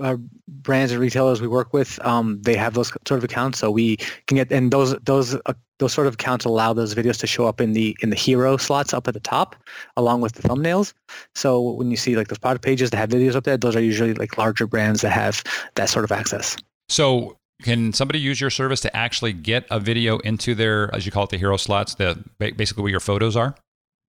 uh, 0.01 0.17
brands 0.47 0.91
and 0.91 1.01
retailers 1.01 1.41
we 1.41 1.47
work 1.47 1.73
with, 1.73 2.03
um, 2.05 2.41
they 2.41 2.55
have 2.55 2.73
those 2.73 2.89
sort 3.07 3.17
of 3.17 3.23
accounts, 3.23 3.59
so 3.59 3.71
we 3.71 3.97
can 4.27 4.35
get 4.35 4.51
and 4.51 4.71
those 4.71 4.97
those 4.99 5.35
uh, 5.45 5.53
those 5.79 5.93
sort 5.93 6.07
of 6.07 6.15
accounts 6.15 6.45
allow 6.45 6.73
those 6.73 6.95
videos 6.95 7.19
to 7.19 7.27
show 7.27 7.45
up 7.45 7.61
in 7.61 7.73
the 7.73 7.95
in 8.01 8.09
the 8.09 8.15
hero 8.15 8.57
slots 8.57 8.93
up 8.93 9.07
at 9.07 9.13
the 9.13 9.19
top, 9.19 9.55
along 9.95 10.21
with 10.21 10.33
the 10.33 10.47
thumbnails. 10.47 10.93
So 11.35 11.61
when 11.61 11.91
you 11.91 11.97
see 11.97 12.15
like 12.15 12.27
those 12.29 12.39
product 12.39 12.65
pages 12.65 12.89
that 12.89 12.97
have 12.97 13.09
videos 13.09 13.35
up 13.35 13.43
there, 13.43 13.57
those 13.57 13.75
are 13.75 13.81
usually 13.81 14.13
like 14.13 14.37
larger 14.37 14.67
brands 14.67 15.01
that 15.01 15.11
have 15.11 15.43
that 15.75 15.89
sort 15.89 16.05
of 16.05 16.11
access. 16.11 16.57
So 16.89 17.37
can 17.63 17.93
somebody 17.93 18.19
use 18.19 18.39
your 18.39 18.49
service 18.49 18.81
to 18.81 18.95
actually 18.95 19.33
get 19.33 19.65
a 19.71 19.79
video 19.79 20.19
into 20.19 20.53
their, 20.53 20.93
as 20.93 21.05
you 21.05 21.11
call 21.11 21.23
it, 21.23 21.31
the 21.31 21.37
hero 21.37 21.57
slots, 21.57 21.95
the 21.95 22.23
basically 22.37 22.83
where 22.83 22.91
your 22.91 22.99
photos 22.99 23.35
are? 23.35 23.55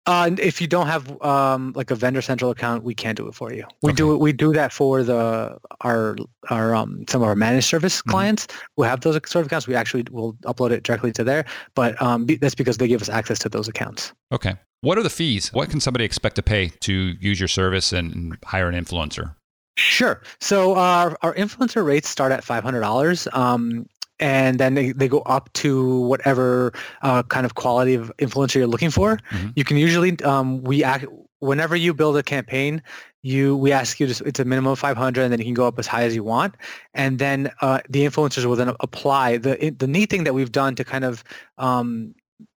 Uh, 0.08 0.32
if 0.38 0.62
you 0.62 0.68
don't 0.68 0.88
have 0.88 1.20
um, 1.24 1.74
like 1.76 1.90
a 1.90 1.96
vendor 1.96 2.22
central 2.22 2.52
account, 2.52 2.84
we 2.84 2.94
can't 2.94 3.18
do 3.18 3.28
it 3.28 3.34
for 3.34 3.52
you. 3.52 3.66
We 3.82 3.90
okay. 3.90 3.98
do 3.98 4.14
it. 4.14 4.18
We 4.18 4.34
do 4.34 4.54
that 4.54 4.72
for 4.72 5.04
the 5.04 5.58
our 5.82 6.16
our 6.50 6.76
um, 6.76 7.06
some 7.10 7.22
of 7.22 7.28
our 7.28 7.36
managed 7.36 7.68
service 7.68 8.00
mm-hmm. 8.00 8.12
clients 8.12 8.48
who 8.76 8.84
have 8.84 9.02
those 9.02 9.16
sort 9.26 9.42
of 9.42 9.48
accounts. 9.48 9.68
We 9.68 9.76
actually 9.76 10.06
will 10.12 10.34
upload 10.44 10.72
it 10.72 10.84
directly 10.84 11.12
to 11.14 11.24
there, 11.24 11.46
but 11.74 12.00
um, 12.02 12.28
that's 12.40 12.56
because 12.56 12.78
they 12.78 12.88
give 12.88 13.02
us 13.02 13.10
access 13.10 13.40
to 13.40 13.50
those 13.50 13.68
accounts. 13.68 14.14
Okay. 14.32 14.56
What 14.82 15.00
are 15.00 15.04
the 15.04 15.10
fees? 15.10 15.52
What 15.52 15.70
can 15.72 15.80
somebody 15.80 16.06
expect 16.06 16.36
to 16.36 16.44
pay 16.44 16.68
to 16.82 16.94
use 16.94 17.40
your 17.40 17.48
service 17.48 17.92
and 17.92 18.38
hire 18.46 18.70
an 18.70 18.76
influencer? 18.76 19.34
Sure. 19.78 20.22
So 20.40 20.76
our, 20.76 21.18
our 21.22 21.34
influencer 21.34 21.86
rates 21.86 22.08
start 22.08 22.32
at 22.32 22.46
$500. 22.46 23.36
Um, 23.36 23.88
and 24.20 24.60
then 24.60 24.76
they, 24.76 24.92
they 24.92 25.08
go 25.08 25.20
up 25.22 25.52
to 25.54 26.00
whatever 26.02 26.74
uh, 27.02 27.24
kind 27.24 27.46
of 27.46 27.56
quality 27.56 27.96
of 27.96 28.12
influencer 28.18 28.56
you're 28.56 28.68
looking 28.68 28.92
for. 28.92 29.18
Mm-hmm. 29.32 29.50
You 29.56 29.64
can 29.64 29.78
usually 29.78 30.20
um, 30.24 30.64
we 30.64 30.84
act 30.84 31.06
whenever 31.40 31.76
you 31.76 31.94
build 31.94 32.18
a 32.18 32.24
campaign, 32.24 32.82
you 33.22 33.58
we 33.58 33.72
ask 33.72 34.00
you 34.00 34.08
to 34.08 34.24
it's 34.26 34.40
a 34.40 34.46
minimum 34.46 34.72
of 34.74 34.80
500, 34.80 35.22
and 35.24 35.32
then 35.32 35.40
you 35.40 35.46
can 35.46 35.54
go 35.54 35.68
up 35.68 35.80
as 35.80 35.88
high 35.88 36.04
as 36.04 36.16
you 36.16 36.24
want, 36.24 36.56
and 36.94 37.20
then 37.20 37.52
uh, 37.62 37.80
the 37.90 38.06
influencers 38.06 38.46
will 38.46 38.56
then 38.56 38.74
apply 38.80 39.38
the 39.38 39.74
the 39.78 39.88
neat 39.88 40.10
thing 40.10 40.24
that 40.24 40.34
we've 40.34 40.52
done 40.52 40.76
to 40.76 40.84
kind 40.84 41.04
of 41.04 41.24
um, 41.58 42.14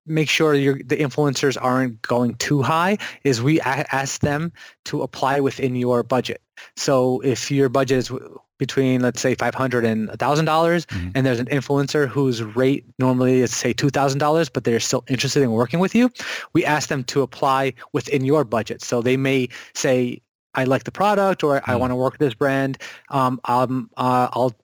make 0.07 0.29
sure 0.29 0.55
the 0.55 0.97
influencers 0.97 1.57
aren't 1.61 2.00
going 2.03 2.35
too 2.37 2.62
high 2.62 2.99
is 3.25 3.43
we 3.43 3.61
ask 3.61 4.21
them 4.21 4.53
to 4.87 5.03
apply 5.03 5.38
within 5.41 5.77
your 5.77 6.03
budget. 6.03 6.41
So 6.77 7.21
if 7.21 7.50
your 7.50 7.69
budget 7.69 7.99
is 7.99 8.12
between 8.59 9.00
let's 9.00 9.21
say 9.21 9.35
500 9.35 9.85
and 9.85 10.09
$1000 10.11 10.87
Mhm. 10.87 11.12
and 11.15 11.25
there's 11.27 11.41
an 11.41 11.47
influencer 11.47 12.07
whose 12.09 12.43
rate 12.43 12.85
normally 12.99 13.41
is 13.41 13.55
say 13.57 13.73
$2000 13.73 14.53
but 14.53 14.65
they're 14.65 14.81
still 14.81 15.05
interested 15.09 15.43
in 15.43 15.53
working 15.53 15.81
with 15.81 15.95
you 15.95 16.11
we 16.53 16.65
ask 16.65 16.88
them 16.88 17.05
to 17.05 17.23
apply 17.23 17.73
within 17.93 18.25
your 18.25 18.45
budget 18.45 18.83
so 18.83 19.00
they 19.00 19.17
may 19.17 19.49
say 19.75 20.21
i 20.55 20.65
like 20.65 20.85
the 20.85 20.93
product 20.93 21.43
or 21.43 21.57
i 21.67 21.73
Mhm. 21.75 21.81
want 21.81 21.91
to 21.93 21.97
work 21.97 22.12
with 22.15 22.21
this 22.21 22.35
brand 22.35 22.79
um, 23.11 23.41
um, 23.45 23.88
uh, 23.97 24.29
i'll 24.33 24.55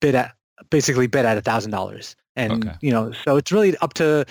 bid 0.00 0.14
at 0.14 0.34
basically 0.70 1.06
bid 1.06 1.24
at 1.24 1.36
$1000 1.38 2.16
and 2.36 2.52
Okay. 2.66 2.74
you 2.82 2.90
know 2.90 3.12
so 3.24 3.36
it's 3.36 3.52
really 3.52 3.76
up 3.78 3.94
to 3.94 4.24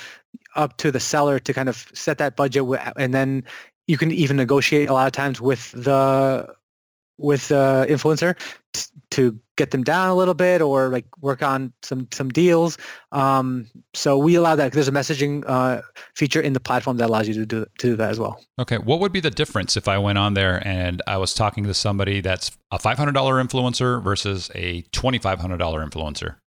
up 0.55 0.77
to 0.77 0.91
the 0.91 0.99
seller 0.99 1.39
to 1.39 1.53
kind 1.53 1.69
of 1.69 1.85
set 1.93 2.17
that 2.17 2.35
budget 2.35 2.63
and 2.97 3.13
then 3.13 3.43
you 3.87 3.97
can 3.97 4.11
even 4.11 4.35
negotiate 4.35 4.89
a 4.89 4.93
lot 4.93 5.07
of 5.07 5.13
times 5.13 5.39
with 5.39 5.71
the 5.71 6.53
with 7.17 7.47
the 7.47 7.85
influencer 7.89 8.37
t- 8.73 8.85
to 9.11 9.39
get 9.55 9.71
them 9.71 9.83
down 9.83 10.09
a 10.09 10.15
little 10.15 10.33
bit 10.33 10.61
or 10.61 10.89
like 10.89 11.05
work 11.21 11.41
on 11.41 11.73
some 11.81 12.07
some 12.11 12.29
deals 12.29 12.77
um, 13.11 13.67
so 13.93 14.17
we 14.17 14.35
allow 14.35 14.55
that 14.55 14.71
there's 14.73 14.87
a 14.87 14.91
messaging 14.91 15.43
uh, 15.47 15.81
feature 16.15 16.41
in 16.41 16.53
the 16.53 16.59
platform 16.59 16.97
that 16.97 17.09
allows 17.09 17.27
you 17.27 17.33
to 17.33 17.45
do 17.45 17.65
to 17.79 17.87
do 17.87 17.95
that 17.95 18.09
as 18.09 18.19
well 18.19 18.39
Okay. 18.59 18.77
What 18.77 18.99
would 18.99 19.11
be 19.11 19.19
the 19.19 19.29
difference 19.29 19.77
if 19.77 19.87
I 19.87 19.97
went 19.97 20.17
on 20.17 20.33
there 20.33 20.65
and 20.67 21.01
I 21.05 21.17
was 21.17 21.33
talking 21.33 21.63
to 21.65 21.73
somebody 21.73 22.21
that's 22.21 22.57
a 22.71 22.79
$500 22.79 23.13
influencer 23.13 24.03
versus 24.03 24.49
a 24.55 24.81
$2,500 24.93 25.59
influencer? 25.59 26.37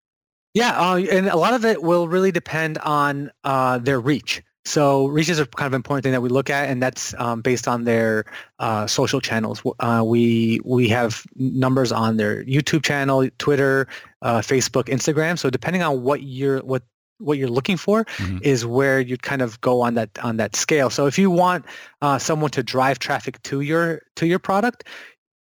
Yeah, 0.52 0.72
uh, 0.72 0.96
and 0.96 1.28
a 1.28 1.36
lot 1.36 1.54
of 1.54 1.64
it 1.64 1.82
will 1.82 2.08
really 2.08 2.32
depend 2.32 2.78
on 2.78 3.30
uh, 3.44 3.78
their 3.78 4.00
reach. 4.00 4.42
So 4.70 5.06
reach 5.08 5.28
is 5.28 5.40
a 5.40 5.46
kind 5.46 5.66
of 5.66 5.74
important 5.74 6.04
thing 6.04 6.12
that 6.12 6.22
we 6.22 6.28
look 6.28 6.48
at, 6.48 6.68
and 6.68 6.80
that's 6.80 7.12
um, 7.18 7.42
based 7.42 7.66
on 7.66 7.84
their 7.84 8.24
uh, 8.60 8.86
social 8.86 9.20
channels. 9.20 9.62
Uh, 9.80 10.02
we 10.06 10.60
we 10.64 10.88
have 10.88 11.26
numbers 11.34 11.90
on 11.90 12.16
their 12.18 12.44
YouTube 12.44 12.84
channel, 12.84 13.28
Twitter, 13.38 13.88
uh, 14.22 14.38
Facebook, 14.40 14.84
Instagram. 14.84 15.38
So 15.38 15.50
depending 15.50 15.82
on 15.82 16.02
what 16.02 16.22
you're 16.22 16.60
what 16.60 16.82
what 17.18 17.36
you're 17.36 17.50
looking 17.50 17.76
for 17.76 18.04
Mhm. 18.16 18.40
is 18.42 18.64
where 18.64 18.98
you 19.00 19.16
kind 19.18 19.42
of 19.42 19.60
go 19.60 19.82
on 19.82 19.94
that 19.94 20.10
on 20.22 20.36
that 20.38 20.54
scale. 20.56 20.88
So 20.88 21.06
if 21.06 21.18
you 21.18 21.30
want 21.30 21.66
uh, 22.00 22.18
someone 22.18 22.50
to 22.52 22.62
drive 22.62 22.98
traffic 22.98 23.42
to 23.42 23.60
your 23.60 24.02
to 24.16 24.26
your 24.26 24.38
product, 24.38 24.84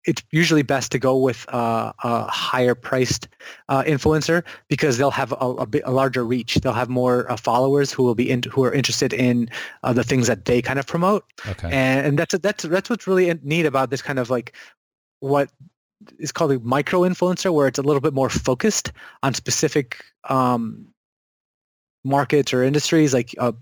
it's 0.04 0.23
usually 0.30 0.62
best 0.62 0.92
to 0.92 0.99
go 0.99 1.16
with 1.16 1.46
uh, 1.52 1.92
a 2.02 2.26
higher 2.26 2.75
priced 2.75 3.28
uh, 3.68 3.82
influencer 3.84 4.42
because 4.68 4.99
they'll 4.99 5.11
have 5.11 5.32
a, 5.32 5.37
a, 5.37 5.66
bit, 5.66 5.82
a 5.87 5.90
larger 5.90 6.25
reach. 6.25 6.56
They'll 6.56 6.73
have 6.73 6.88
more 6.88 7.30
uh, 7.30 7.37
followers 7.37 7.92
who 7.92 8.02
will 8.02 8.14
be 8.14 8.30
in, 8.30 8.42
who 8.50 8.64
are 8.64 8.73
interested 8.73 9.12
in 9.12 9.49
uh, 9.82 9.92
the 9.92 10.04
things 10.04 10.26
that 10.26 10.44
they 10.44 10.61
kind 10.61 10.78
of 10.78 10.87
promote, 10.87 11.25
Okay. 11.46 11.68
and, 11.70 12.06
and 12.06 12.18
that's 12.18 12.37
that's 12.38 12.64
that's 12.64 12.90
what's 12.90 13.06
really 13.06 13.32
neat 13.42 13.66
about 13.66 13.90
this 13.90 14.02
kind 14.02 14.18
of 14.18 14.30
like 14.30 14.54
what 15.20 15.50
is 16.18 16.32
called 16.32 16.52
a 16.52 16.58
micro 16.61 17.00
influencer, 17.00 17.52
where 17.52 17.66
it's 17.66 17.78
a 17.78 17.82
little 17.82 18.00
bit 18.00 18.12
more 18.12 18.28
focused 18.28 18.92
on 19.23 19.32
specific 19.32 20.04
um, 20.28 20.87
markets 22.04 22.52
or 22.52 22.62
industries. 22.62 23.14
Like 23.14 23.34
uh, 23.38 23.52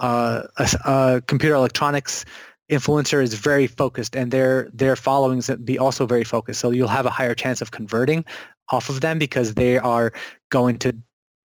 uh, 0.00 1.20
computer 1.26 1.54
electronics 1.54 2.24
influencer 2.72 3.22
is 3.22 3.34
very 3.34 3.66
focused, 3.66 4.16
and 4.16 4.30
their 4.32 4.68
their 4.72 4.96
followings 4.96 5.50
be 5.64 5.78
also 5.78 6.06
very 6.06 6.24
focused. 6.24 6.60
So 6.60 6.70
you'll 6.70 6.88
have 6.98 7.06
a 7.06 7.10
higher 7.10 7.34
chance 7.34 7.60
of 7.60 7.70
converting 7.70 8.24
off 8.70 8.88
of 8.88 9.00
them 9.00 9.18
because 9.18 9.54
they 9.54 9.78
are 9.78 10.12
going 10.50 10.78
to 10.78 10.96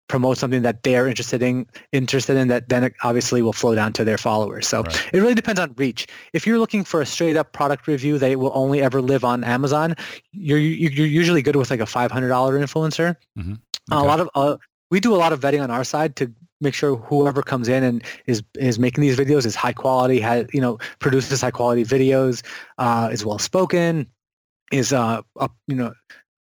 promote 0.08 0.38
something 0.38 0.62
that 0.62 0.84
they 0.84 0.94
are 0.96 1.08
interested 1.08 1.42
in 1.42 1.66
interested 1.90 2.36
in 2.36 2.46
that 2.46 2.68
then 2.68 2.84
it 2.84 2.94
obviously 3.02 3.42
will 3.42 3.52
flow 3.52 3.74
down 3.74 3.92
to 3.92 4.04
their 4.04 4.16
followers 4.18 4.64
so 4.68 4.82
Right. 4.82 5.10
it 5.12 5.18
really 5.20 5.34
depends 5.34 5.58
on 5.58 5.74
reach 5.76 6.06
if 6.32 6.46
you're 6.46 6.60
looking 6.60 6.84
for 6.84 7.00
a 7.02 7.06
straight 7.14 7.36
up 7.36 7.52
product 7.52 7.88
review 7.88 8.16
that 8.20 8.38
will 8.38 8.52
only 8.54 8.80
ever 8.80 9.02
live 9.02 9.24
on 9.24 9.42
amazon 9.42 9.96
you're 10.30 10.60
you- 10.60 10.90
you're 10.90 11.08
usually 11.20 11.42
good 11.42 11.56
with 11.56 11.70
like 11.74 11.80
a 11.80 11.86
$500 11.86 12.08
influencer 12.62 13.16
Mhm. 13.36 13.58
a 13.90 14.04
lot 14.04 14.20
of 14.20 14.30
uh, 14.36 14.56
we 14.92 15.00
do 15.00 15.12
a 15.12 15.18
lot 15.24 15.32
of 15.32 15.40
vetting 15.40 15.60
on 15.60 15.72
our 15.72 15.82
side 15.82 16.14
to 16.20 16.30
make 16.60 16.74
sure 16.74 16.96
whoever 16.96 17.42
comes 17.42 17.68
in 17.68 17.82
and 17.82 18.04
is 18.26 18.42
is 18.58 18.78
making 18.78 19.02
these 19.02 19.16
videos 19.16 19.46
is 19.46 19.54
high 19.54 19.72
quality 19.72 20.20
has 20.20 20.46
you 20.52 20.60
know 20.60 20.78
produces 20.98 21.40
high 21.40 21.50
quality 21.50 21.84
videos 21.84 22.42
uh, 22.78 23.08
is 23.12 23.24
well 23.24 23.38
spoken 23.38 24.06
is 24.72 24.92
uh 24.92 25.20
you 25.66 25.76
know 25.76 25.92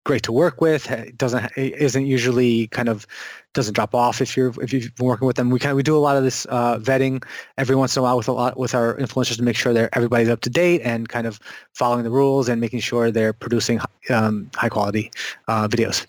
great 0.05 0.23
to 0.23 0.33
work 0.33 0.61
with 0.61 0.91
doesn't 1.17 1.51
isn't 1.57 2.07
usually 2.07 2.67
kind 2.69 2.89
of 2.89 3.07
doesn't 3.55 3.75
drop 3.75 3.95
off 3.95 4.21
if 4.21 4.37
you're 4.37 4.53
if 4.61 4.73
you've 4.73 4.95
been 4.97 5.07
working 5.07 5.27
with 5.27 5.37
them. 5.37 5.51
We 5.51 5.59
kind 5.59 5.73
of 5.73 5.77
we 5.77 5.83
do 5.83 5.97
a 5.97 5.99
lot 5.99 6.17
of 6.17 6.25
this 6.25 6.47
uh, 6.49 6.79
vetting 6.79 7.25
every 7.59 7.77
once 7.77 7.97
in 7.97 8.01
a 8.01 8.03
while 8.03 8.17
with 8.17 8.29
a 8.29 8.33
lot 8.33 8.59
with 8.59 8.75
our 8.75 8.97
influencers 8.97 9.37
to 9.37 9.43
make 9.43 9.57
sure 9.57 9.73
they're 9.73 9.95
everybody's 9.95 10.29
up 10.29 10.41
to 10.43 10.51
date 10.51 10.81
and 10.83 11.09
kind 11.09 11.27
of 11.27 11.39
following 11.75 12.05
the 12.05 12.11
rules 12.11 12.49
and 12.49 12.61
making 12.61 12.81
sure 12.81 13.11
they're 13.11 13.33
producing 13.33 13.81
um, 14.11 14.51
high 14.55 14.69
quality 14.69 15.11
uh, 15.49 15.69
videos 15.69 16.05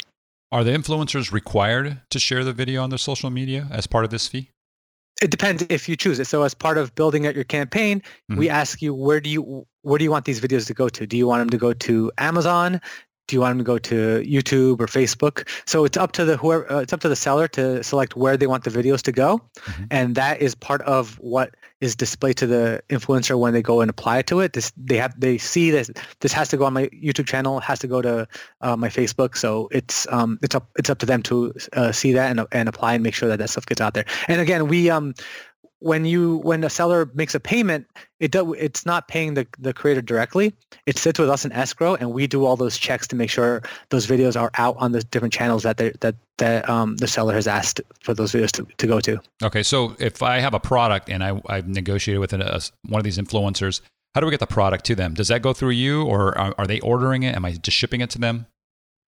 Are 0.54 0.64
the 0.64 0.70
influencers 0.70 1.32
required 1.32 2.00
to 2.12 2.20
share 2.20 2.44
the 2.44 2.54
video 2.54 2.84
on 2.84 2.92
their 2.92 3.00
social 3.00 3.32
media 3.32 3.68
as 3.72 3.88
part 3.88 4.06
of 4.06 4.12
this 4.12 4.28
fee? 4.28 4.52
it 5.24 5.32
depends 5.32 5.66
if 5.70 5.88
you 5.88 5.96
choose 5.96 6.20
it. 6.20 6.28
So 6.28 6.44
as 6.44 6.54
part 6.54 6.78
of 6.78 6.94
building 6.96 7.26
out 7.26 7.34
your 7.34 7.46
campaign, 7.46 8.04
we 8.28 8.48
mm-hmm. 8.48 8.56
ask 8.56 8.82
you 8.82 8.94
where 8.94 9.22
do 9.22 9.30
you 9.30 9.66
where 9.82 9.98
do 9.98 10.04
you 10.04 10.12
want 10.12 10.26
these 10.26 10.42
videos 10.42 10.68
to 10.68 10.74
go 10.74 10.90
to? 10.90 11.08
Do 11.08 11.18
you 11.18 11.28
want 11.28 11.40
them 11.42 11.50
to 11.52 11.58
go 11.58 11.74
to 11.74 12.12
Amazon? 12.18 12.82
Do 13.28 13.36
you 13.38 13.40
want 13.40 13.52
them 13.52 13.60
to 13.60 13.64
go 13.64 13.78
to 13.78 14.22
YouTube 14.28 14.82
or 14.82 14.88
Facebook? 14.88 15.48
So 15.66 15.86
it's 15.86 15.96
up 15.98 16.12
to 16.14 16.26
the 16.26 16.36
whoever 16.36 16.70
uh, 16.72 16.80
it's 16.80 16.92
up 16.92 17.00
to 17.02 17.10
the 17.10 17.16
seller 17.16 17.48
to 17.50 17.82
select 17.84 18.18
where 18.18 18.36
they 18.36 18.48
want 18.48 18.66
the 18.66 18.70
videos 18.70 19.02
to 19.04 19.12
go, 19.14 19.42
Mhm. 19.62 19.88
and 19.92 20.16
that 20.16 20.42
is 20.42 20.56
part 20.56 20.82
of 20.82 21.16
what 21.20 21.56
is 21.80 21.96
displayed 21.96 22.36
to 22.38 22.48
the 22.48 22.82
influencer 22.90 23.38
when 23.40 23.54
they 23.54 23.62
go 23.62 23.80
and 23.82 23.90
apply 23.90 24.24
to 24.24 24.40
it. 24.42 24.54
This 24.54 24.74
they 24.78 24.98
have 24.98 25.14
they 25.20 25.38
see 25.38 25.72
that 25.72 25.90
this 26.20 26.34
has 26.34 26.50
to 26.50 26.58
go 26.58 26.66
on 26.66 26.74
my 26.74 26.88
YouTube 26.90 27.26
channel, 27.28 27.60
has 27.62 27.80
to 27.80 27.88
go 27.88 28.02
to 28.02 28.28
uh, 28.62 28.76
my 28.76 28.90
Facebook. 28.90 29.38
So 29.38 29.70
it's 29.72 30.06
um 30.12 30.38
it's 30.42 30.56
up 30.56 30.68
it's 30.78 30.90
up 30.90 31.00
to 31.00 31.06
them 31.06 31.24
to 31.24 31.54
uh, 31.74 31.92
see 31.94 32.12
that 32.14 32.30
and 32.30 32.46
and 32.52 32.68
apply 32.68 32.94
and 32.96 33.04
make 33.04 33.14
sure 33.16 33.30
that 33.30 33.40
that 33.40 33.50
stuff 33.50 33.66
gets 33.66 33.80
out 33.80 33.94
there. 33.94 34.06
And 34.28 34.42
again, 34.42 34.68
we 34.68 34.90
um 34.90 35.14
when 35.84 36.06
you 36.06 36.38
when 36.38 36.64
a 36.64 36.70
seller 36.70 37.10
makes 37.14 37.36
a 37.36 37.42
payment, 37.42 37.86
it 38.22 38.32
do, 38.32 38.54
it's 38.54 38.86
not 38.86 39.10
paying 39.10 39.34
the, 39.34 39.46
the 39.60 39.74
creator 39.74 40.02
directly. 40.02 40.54
It 40.86 40.98
sits 40.98 41.20
with 41.20 41.30
us 41.30 41.44
in 41.44 41.52
escrow, 41.52 41.96
and 41.96 42.14
we 42.14 42.26
do 42.26 42.46
all 42.46 42.56
those 42.56 42.78
checks 42.78 43.06
to 43.08 43.18
make 43.18 43.30
sure 43.30 43.62
those 43.90 44.08
videos 44.08 44.40
are 44.40 44.50
out 44.58 44.78
on 44.80 44.94
the 44.94 45.02
different 45.02 45.34
channels 45.34 45.64
that 45.64 45.78
that 45.78 46.16
that 46.38 46.70
um, 46.70 46.96
the 46.98 47.08
seller 47.08 47.34
has 47.34 47.48
asked 47.48 47.82
for 48.00 48.14
those 48.14 48.32
videos 48.32 48.52
to, 48.52 48.66
to 48.78 48.88
go 48.88 49.02
to. 49.02 49.20
Okay, 49.44 49.62
so 49.62 49.94
if 50.00 50.24
I 50.24 50.40
have 50.40 50.54
a 50.54 50.60
product 50.60 51.10
and 51.10 51.22
I, 51.22 51.42
I've 51.48 51.68
negotiated 51.68 52.22
with 52.22 52.32
a, 52.32 52.70
one 52.88 53.00
of 53.00 53.04
these 53.04 53.18
influencers, 53.18 53.82
how 54.16 54.22
do 54.22 54.28
we 54.28 54.32
get 54.32 54.40
the 54.40 54.48
product 54.48 54.86
to 54.86 54.96
them? 54.96 55.14
Does 55.14 55.28
that 55.28 55.42
go 55.42 55.52
through 55.52 55.72
you, 55.72 56.04
or 56.04 56.38
are, 56.38 56.56
are 56.58 56.66
they 56.66 56.80
ordering 56.80 57.24
it? 57.24 57.36
Am 57.36 57.44
I 57.44 57.52
just 57.52 57.76
shipping 57.76 58.00
it 58.00 58.10
to 58.12 58.20
them? 58.20 58.48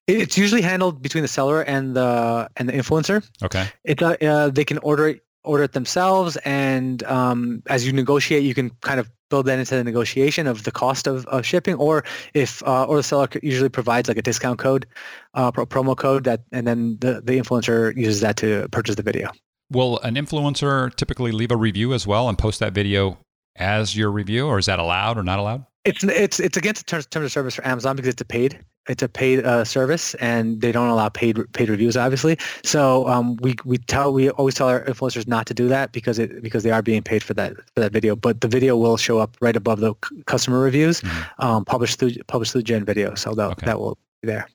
It's 0.06 0.38
usually 0.38 0.62
handled 0.62 1.02
between 1.02 1.24
the 1.24 1.28
seller 1.28 1.62
and 1.62 1.96
the 1.96 2.50
and 2.58 2.70
the 2.70 2.74
influencer. 2.74 3.28
Okay, 3.42 3.68
It's 3.84 4.04
a, 4.04 4.24
uh, 4.24 4.50
they 4.50 4.66
can 4.66 4.78
order 4.80 5.08
it 5.08 5.24
order 5.44 5.64
it 5.64 5.74
themselves, 5.74 6.38
and 6.38 7.04
um, 7.04 7.64
as 7.68 7.86
you 7.86 7.94
negotiate, 7.94 8.44
you 8.44 8.54
can 8.54 8.70
kind 8.82 9.00
of 9.00 9.10
build 9.30 9.46
that 9.46 9.60
into 9.60 9.76
the 9.76 9.84
negotiation 9.84 10.48
of 10.48 10.64
the 10.64 10.72
cost 10.72 11.08
of, 11.08 11.26
of 11.28 11.46
shipping, 11.46 11.76
or 11.76 12.04
if 12.34 12.64
uh, 12.64 12.86
or 12.86 12.98
the 12.98 13.04
seller 13.04 13.28
usually 13.42 13.70
provides 13.70 14.08
like 14.08 14.18
a 14.18 14.22
discount 14.22 14.60
code, 14.60 14.86
uh, 15.34 15.52
pro- 15.52 15.66
promo 15.66 15.96
code 15.96 16.24
that, 16.24 16.42
and 16.52 16.68
then 16.68 16.98
the 17.00 17.22
the 17.22 17.40
influencer 17.40 17.96
uses 17.96 18.22
that 18.22 18.38
to 18.38 18.68
purchase 18.72 18.96
the 18.96 19.04
video. 19.04 19.32
will 19.72 20.00
an 20.00 20.16
influencer 20.16 20.94
typically 20.96 21.32
leave 21.32 21.52
a 21.52 21.58
review 21.58 21.94
as 21.94 22.06
well 22.08 22.28
and 22.28 22.38
post 22.38 22.60
that 22.60 22.74
video 22.74 23.18
as 23.56 23.96
your 23.96 24.12
review, 24.12 24.48
or 24.48 24.58
is 24.60 24.66
that 24.66 24.80
allowed 24.80 25.18
or 25.18 25.24
not 25.24 25.40
allowed? 25.40 25.66
It's 25.86 26.04
it's 26.04 26.40
it's 26.40 26.58
against 26.58 26.86
the 26.86 26.92
terms, 26.92 27.06
terms 27.08 27.26
of 27.26 27.32
service 27.32 27.56
for 27.56 27.66
Amazon 27.66 27.96
because 27.96 28.10
it's 28.10 28.22
a 28.22 28.26
paid 28.26 28.64
it's 28.90 29.04
a 29.04 29.08
paid 29.08 29.46
uh, 29.46 29.64
service 29.64 30.16
and 30.16 30.60
they 30.62 30.72
don't 30.72 30.90
allow 30.90 31.08
paid 31.10 31.38
paid 31.54 31.70
reviews 31.70 31.96
obviously. 31.96 32.38
So 32.64 33.08
um, 33.08 33.38
we 33.38 33.56
we 33.64 33.78
tell 33.78 34.12
we 34.12 34.30
always 34.32 34.56
tell 34.56 34.68
our 34.68 34.84
influencers 34.86 35.28
not 35.28 35.46
to 35.48 35.54
do 35.54 35.68
that 35.70 35.92
because 35.94 36.20
it 36.20 36.42
because 36.44 36.64
they 36.64 36.72
are 36.72 36.82
being 36.82 37.04
paid 37.04 37.24
for 37.24 37.34
that 37.36 37.56
for 37.56 37.80
that 37.80 37.92
video. 37.94 38.16
But 38.16 38.42
the 38.42 38.48
video 38.48 38.76
will 38.76 38.98
show 38.98 39.20
up 39.20 39.38
right 39.40 39.56
above 39.56 39.80
the 39.80 39.94
c- 40.06 40.24
customer 40.26 40.60
reviews, 40.60 41.02
Mhm. 41.02 41.30
um, 41.46 41.66
published 41.66 42.00
through 42.00 42.14
published 42.28 42.52
through 42.52 42.64
Gen 42.64 42.84
Video. 42.84 43.16
So 43.16 43.34
that 43.36 43.52
Okay. 43.52 43.66
that 43.68 43.80
will 43.80 43.98
be 44.22 44.28
there. 44.28 44.48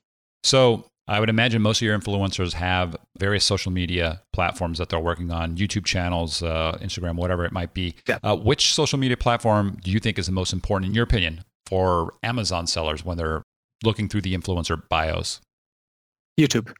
So 0.43 0.85
I 1.07 1.19
would 1.19 1.29
imagine 1.29 1.61
most 1.61 1.77
of 1.77 1.85
your 1.85 1.97
influencers 1.97 2.53
have 2.53 2.95
various 3.19 3.43
social 3.45 3.71
media 3.71 4.21
platforms 4.33 4.79
that 4.79 4.89
they're 4.89 4.99
working 4.99 5.29
on, 5.31 5.55
YouTube 5.55 5.85
channels, 5.85 6.41
uh, 6.41 6.77
Instagram, 6.81 7.15
whatever 7.15 7.45
it 7.45 7.51
might 7.51 7.73
be. 7.75 7.93
Yeah. 8.07 8.17
Uh, 8.23 8.35
which 8.35 8.73
social 8.73 8.97
media 8.97 9.15
platform 9.15 9.77
do 9.83 9.91
you 9.91 9.99
think 9.99 10.17
is 10.17 10.25
the 10.25 10.31
most 10.31 10.51
important, 10.51 10.89
in 10.89 10.95
your 10.95 11.03
opinion, 11.03 11.43
for 11.67 12.15
Amazon 12.23 12.65
sellers 12.67 13.05
when 13.05 13.17
they're 13.17 13.43
looking 13.83 14.07
through 14.09 14.21
the 14.21 14.35
influencer 14.35 14.81
bios? 14.89 15.41
YouTube. 16.39 16.71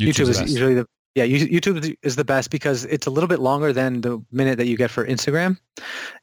YouTube 0.00 0.28
is 0.28 0.40
usually 0.42 0.74
the 0.74 0.86
yeah 1.14 1.24
YouTube 1.24 1.96
is- 2.02 2.16
the 2.16 2.24
best 2.24 2.50
because 2.50 2.84
it's 2.84 3.06
a 3.06 3.10
little 3.10 3.28
bit 3.28 3.40
longer 3.40 3.72
than 3.72 4.02
the 4.02 4.22
minute 4.30 4.58
that 4.58 4.66
you 4.66 4.76
get 4.76 4.90
for 4.90 5.06
Instagram, 5.06 5.58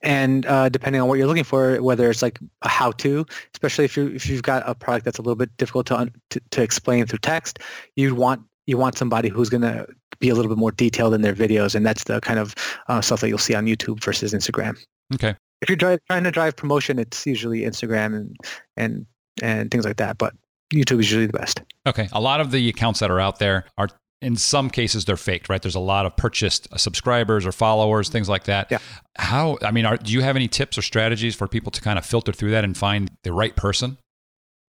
and 0.02 0.46
uh, 0.46 0.70
depending 0.70 1.02
on 1.02 1.08
what 1.08 1.18
you're 1.18 1.28
looking 1.28 1.44
for, 1.44 1.82
whether 1.82 2.10
it's 2.10 2.22
like 2.22 2.40
a 2.62 2.70
how-to, 2.70 3.26
especially 3.56 3.86
if 3.86 3.98
you 3.98 4.08
if 4.10 4.28
you've 4.30 4.44
got 4.44 4.64
a 4.68 4.76
product 4.76 5.06
that's 5.06 5.18
a 5.18 5.22
little 5.22 5.36
bit 5.36 5.56
difficult 5.58 5.88
to 5.88 5.98
un- 5.98 6.12
to, 6.30 6.40
to 6.52 6.62
explain 6.62 7.06
through 7.08 7.20
text, 7.20 7.60
you 7.96 8.14
want 8.14 8.42
you 8.68 8.78
want 8.78 8.98
somebody 8.98 9.28
who's 9.30 9.50
going 9.50 9.62
to 9.62 9.86
be 10.20 10.30
a 10.30 10.36
little 10.36 10.50
bit 10.50 10.58
more 10.58 10.72
detailed 10.72 11.14
in 11.14 11.22
their 11.22 11.34
videos, 11.34 11.74
and 11.76 11.86
that's 11.86 12.04
the 12.06 12.22
kind 12.22 12.40
of 12.40 12.54
uh, 12.88 13.02
stuff 13.02 13.20
that 13.22 13.28
you'll 13.30 13.38
see 13.40 13.56
on 13.56 13.66
YouTube 13.66 14.02
versus 14.04 14.34
Instagram. 14.34 14.78
Okay. 15.16 15.36
If 15.62 15.70
you're 15.70 15.76
dri- 15.76 15.98
trying 16.10 16.24
to 16.24 16.32
drive 16.32 16.56
promotion, 16.56 17.00
it's 17.00 17.26
usually 17.26 17.62
Instagram 17.62 18.16
and 18.16 18.38
and 18.78 19.06
and 19.42 19.72
things 19.72 19.86
like 19.86 19.98
that. 19.98 20.18
But 20.18 20.34
YouTube 20.74 21.00
is 21.00 21.12
usually 21.12 21.28
the 21.28 21.38
best. 21.38 21.62
Okay. 21.88 22.10
A 22.12 22.22
lot 22.22 22.40
of 22.40 22.52
the 22.52 22.70
accounts 22.70 23.00
that 23.00 23.12
are 23.12 23.20
out 23.20 23.40
there 23.40 23.66
are 23.78 23.90
in 24.22 24.38
some 24.38 24.70
cases 24.70 25.06
they're 25.06 25.18
faked, 25.18 25.50
right? 25.50 25.62
There's 25.62 25.76
a 25.76 25.80
lot 25.80 26.06
of 26.06 26.16
purchased 26.16 26.68
uh, 26.72 26.78
subscribers 26.78 27.46
or 27.46 27.52
followers, 27.52 28.10
things 28.10 28.30
like 28.30 28.46
that. 28.46 28.72
Yeah. 28.72 28.80
How? 29.18 29.58
I 29.62 29.72
mean, 29.72 29.86
are, 29.86 29.98
do 29.98 30.14
you 30.14 30.22
have 30.22 30.36
any 30.36 30.48
tips 30.48 30.78
or 30.78 30.82
strategies 30.82 31.36
for 31.36 31.48
people 31.48 31.72
to 31.72 31.82
kind 31.82 32.00
of 32.00 32.06
filter 32.06 32.32
through 32.32 32.52
that 32.52 32.64
and 32.64 32.76
find 32.76 33.12
the 33.24 33.34
right 33.34 33.56
person? 33.56 33.98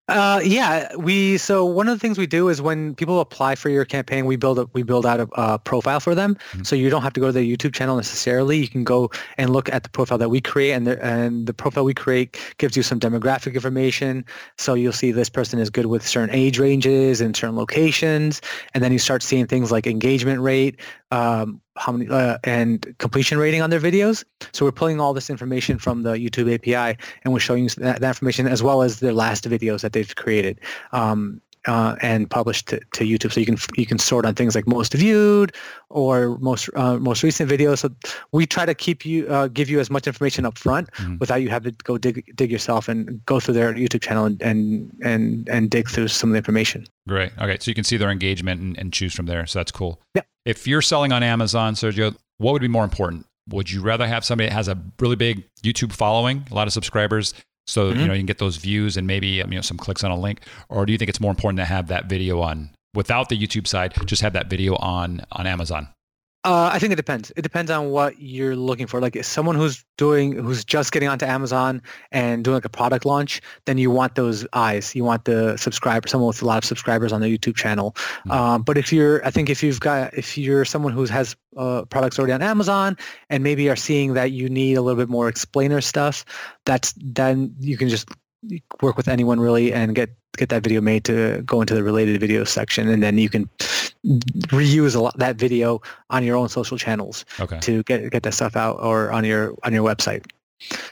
Uh, 0.09 0.41
yeah, 0.43 0.93
we 0.97 1.37
so 1.37 1.63
one 1.63 1.87
of 1.87 1.95
the 1.95 1.99
things 1.99 2.17
we 2.17 2.27
do 2.27 2.49
is 2.49 2.61
when 2.61 2.93
people 2.93 3.21
apply 3.21 3.55
for 3.55 3.69
your 3.69 3.85
campaign, 3.85 4.25
we 4.25 4.35
build 4.35 4.59
a, 4.59 4.67
we 4.73 4.83
build 4.83 5.05
out 5.05 5.21
a, 5.21 5.29
a 5.35 5.57
profile 5.57 6.01
for 6.01 6.13
them, 6.13 6.35
mm-hmm. 6.35 6.63
so 6.63 6.75
you 6.75 6.89
don't 6.89 7.03
have 7.03 7.13
to 7.13 7.21
go 7.21 7.27
to 7.27 7.31
their 7.31 7.43
YouTube 7.43 7.73
channel 7.73 7.95
necessarily. 7.95 8.57
You 8.57 8.67
can 8.67 8.83
go 8.83 9.09
and 9.37 9.51
look 9.51 9.71
at 9.71 9.83
the 9.83 9.89
profile 9.89 10.17
that 10.17 10.27
we 10.27 10.41
create, 10.41 10.73
and 10.73 10.85
the 10.85 11.01
and 11.01 11.47
the 11.47 11.53
profile 11.53 11.85
we 11.85 11.93
create 11.93 12.37
gives 12.57 12.75
you 12.75 12.83
some 12.83 12.99
demographic 12.99 13.53
information. 13.53 14.25
So 14.57 14.73
you'll 14.73 14.91
see 14.91 15.13
this 15.13 15.29
person 15.29 15.57
is 15.57 15.69
good 15.69 15.85
with 15.85 16.05
certain 16.05 16.35
age 16.35 16.59
ranges 16.59 17.21
and 17.21 17.33
certain 17.33 17.55
locations, 17.55 18.41
and 18.73 18.83
then 18.83 18.91
you 18.91 18.99
start 18.99 19.23
seeing 19.23 19.47
things 19.47 19.71
like 19.71 19.87
engagement 19.87 20.41
rate, 20.41 20.81
um, 21.11 21.61
how 21.77 21.91
many 21.91 22.09
uh, 22.09 22.37
and 22.43 22.95
completion 22.99 23.37
rating 23.37 23.61
on 23.61 23.69
their 23.69 23.79
videos. 23.79 24.23
So 24.51 24.65
we're 24.65 24.71
pulling 24.71 24.99
all 24.99 25.13
this 25.13 25.29
information 25.29 25.79
from 25.79 26.03
the 26.03 26.13
YouTube 26.13 26.53
API 26.53 26.97
and 27.23 27.33
we're 27.33 27.39
showing 27.39 27.63
you 27.63 27.69
that, 27.69 28.01
that 28.01 28.09
information 28.09 28.47
as 28.47 28.61
well 28.61 28.83
as 28.83 28.99
their 28.99 29.13
last 29.13 29.49
videos 29.49 29.81
that 29.81 29.93
they've 29.93 30.15
created. 30.15 30.59
Um, 30.91 31.41
uh, 31.67 31.95
and 32.01 32.29
published 32.29 32.67
to, 32.67 32.79
to, 32.93 33.03
YouTube. 33.03 33.31
So 33.31 33.39
you 33.39 33.45
can 33.45 33.57
you 33.75 33.85
can 33.85 33.97
sort 33.97 34.25
on 34.25 34.35
things 34.35 34.55
like 34.55 34.67
most 34.67 34.93
viewed 34.93 35.53
or 35.89 36.37
most 36.39 36.69
uh, 36.75 36.97
most 36.97 37.23
recent 37.23 37.49
videos. 37.49 37.79
So 37.79 37.89
we 38.31 38.45
try 38.45 38.65
to 38.65 38.73
keep 38.73 39.05
you 39.05 39.27
uh, 39.27 39.47
give 39.47 39.69
you 39.69 39.79
as 39.79 39.89
much 39.89 40.07
information 40.07 40.45
up 40.45 40.57
front 40.57 40.91
mm-hmm. 40.93 41.17
without 41.19 41.41
you 41.41 41.49
having 41.49 41.73
to 41.73 41.83
go 41.83 41.97
dig 41.97 42.23
dig 42.35 42.51
yourself 42.51 42.87
and 42.87 43.23
go 43.25 43.39
through 43.39 43.53
their 43.53 43.73
YouTube 43.73 44.01
channel 44.01 44.25
and 44.25 44.41
and 44.41 44.91
and, 45.03 45.49
and 45.49 45.69
dig 45.69 45.89
through 45.89 46.07
some 46.09 46.29
of 46.29 46.33
the 46.33 46.37
information. 46.37 46.85
Great. 47.07 47.31
Okay, 47.39 47.57
so 47.59 47.69
you 47.69 47.75
can 47.75 47.83
see 47.83 47.97
their 47.97 48.11
engagement 48.11 48.61
and, 48.61 48.77
and 48.77 48.93
choose 48.93 49.13
from 49.13 49.25
there. 49.25 49.45
So 49.45 49.59
that's 49.59 49.71
cool. 49.71 50.01
Yeah. 50.15 50.21
If 50.45 50.67
you're 50.67 50.81
selling 50.81 51.11
on 51.11 51.23
Amazon, 51.23 51.75
Sergio, 51.75 52.15
what 52.37 52.51
would 52.53 52.61
be 52.61 52.67
more 52.67 52.83
important? 52.83 53.25
Would 53.49 53.69
you 53.71 53.81
rather 53.81 54.07
have 54.07 54.23
somebody 54.23 54.49
that 54.49 54.55
has 54.55 54.67
a 54.67 54.77
really 54.99 55.15
big 55.15 55.43
YouTube 55.61 55.91
following, 55.93 56.45
a 56.49 56.55
lot 56.55 56.67
of 56.67 56.73
subscribers, 56.73 57.33
so 57.67 57.89
mm-hmm. 57.89 57.99
you 57.99 58.07
know 58.07 58.13
you 58.13 58.19
can 58.19 58.25
get 58.25 58.39
those 58.39 58.57
views 58.57 58.97
and 58.97 59.07
maybe 59.07 59.27
you 59.27 59.43
know 59.45 59.61
some 59.61 59.77
clicks 59.77 60.03
on 60.03 60.11
a 60.11 60.19
link, 60.19 60.41
or 60.69 60.85
do 60.85 60.91
you 60.91 60.97
think 60.97 61.09
it's 61.09 61.19
more 61.19 61.31
important 61.31 61.57
to 61.57 61.65
have 61.65 61.87
that 61.87 62.05
video 62.05 62.41
on 62.41 62.69
without 62.93 63.29
the 63.29 63.37
YouTube 63.37 63.67
side, 63.67 63.93
just 64.05 64.21
have 64.21 64.33
that 64.33 64.49
video 64.49 64.75
on 64.75 65.21
on 65.31 65.47
Amazon? 65.47 65.87
Uh, 66.45 66.69
I 66.73 66.79
think 66.79 66.91
it 66.91 66.97
depends. 66.97 67.31
It 67.37 67.41
depends 67.41 67.71
on 67.71 67.89
what 67.89 68.19
you're 68.19 68.55
looking 68.55 68.85
for. 68.85 68.99
Like 68.99 69.15
if 69.15 69.25
someone 69.25 69.55
who's 69.55 69.85
doing, 69.97 70.33
who's 70.33 70.65
just 70.65 70.91
getting 70.91 71.07
onto 71.07 71.25
Amazon 71.25 71.81
and 72.11 72.43
doing 72.43 72.55
like 72.55 72.65
a 72.65 72.69
product 72.69 73.05
launch, 73.05 73.41
then 73.65 73.77
you 73.77 73.89
want 73.89 74.15
those 74.15 74.45
eyes. 74.51 74.93
You 74.93 75.05
want 75.05 75.23
the 75.23 75.55
subscriber, 75.55 76.07
someone 76.07 76.27
with 76.27 76.41
a 76.41 76.45
lot 76.45 76.57
of 76.57 76.65
subscribers 76.65 77.13
on 77.13 77.21
their 77.21 77.29
YouTube 77.29 77.55
channel. 77.55 77.91
Mm-hmm. 77.91 78.31
Um, 78.31 78.61
but 78.63 78.77
if 78.77 78.91
you're, 78.91 79.25
I 79.25 79.31
think 79.31 79.49
if 79.49 79.63
you've 79.63 79.79
got, 79.79 80.13
if 80.13 80.37
you're 80.37 80.65
someone 80.65 80.91
who 80.91 81.05
has 81.05 81.35
uh, 81.55 81.85
products 81.85 82.19
already 82.19 82.33
on 82.33 82.41
Amazon 82.41 82.97
and 83.29 83.41
maybe 83.41 83.69
are 83.69 83.77
seeing 83.77 84.13
that 84.15 84.31
you 84.31 84.49
need 84.49 84.75
a 84.75 84.81
little 84.81 84.99
bit 84.99 85.09
more 85.09 85.29
explainer 85.29 85.79
stuff, 85.79 86.25
that's 86.65 86.93
then 86.97 87.55
you 87.59 87.77
can 87.77 87.87
just 87.87 88.09
work 88.81 88.97
with 88.97 89.07
anyone 89.07 89.39
really 89.39 89.73
and 89.73 89.95
get 89.95 90.09
get 90.35 90.49
that 90.49 90.63
video 90.63 90.81
made 90.81 91.03
to 91.05 91.41
go 91.43 91.61
into 91.61 91.75
the 91.75 91.83
related 91.83 92.19
video 92.19 92.43
section 92.43 92.89
and 92.89 93.03
then 93.03 93.17
you 93.17 93.29
can 93.29 93.47
reuse 94.05 94.95
a 94.95 94.99
lot 94.99 95.17
that 95.17 95.37
video 95.37 95.81
on 96.09 96.23
your 96.23 96.35
own 96.35 96.49
social 96.49 96.77
channels 96.77 97.25
okay. 97.39 97.59
to 97.59 97.83
get 97.83 98.11
get 98.11 98.23
that 98.23 98.33
stuff 98.33 98.55
out 98.55 98.77
or 98.81 99.11
on 99.11 99.23
your 99.23 99.55
on 99.63 99.73
your 99.73 99.83
website. 99.83 100.25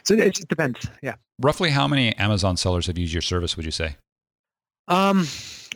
So 0.04 0.14
it 0.14 0.34
just 0.34 0.48
depends 0.48 0.86
yeah. 1.02 1.16
Roughly 1.40 1.70
how 1.70 1.86
many 1.86 2.16
amazon 2.16 2.56
sellers 2.56 2.86
have 2.86 2.96
used 2.96 3.12
your 3.12 3.22
service 3.22 3.56
would 3.56 3.66
you 3.66 3.70
say? 3.70 3.96
Um 4.88 5.26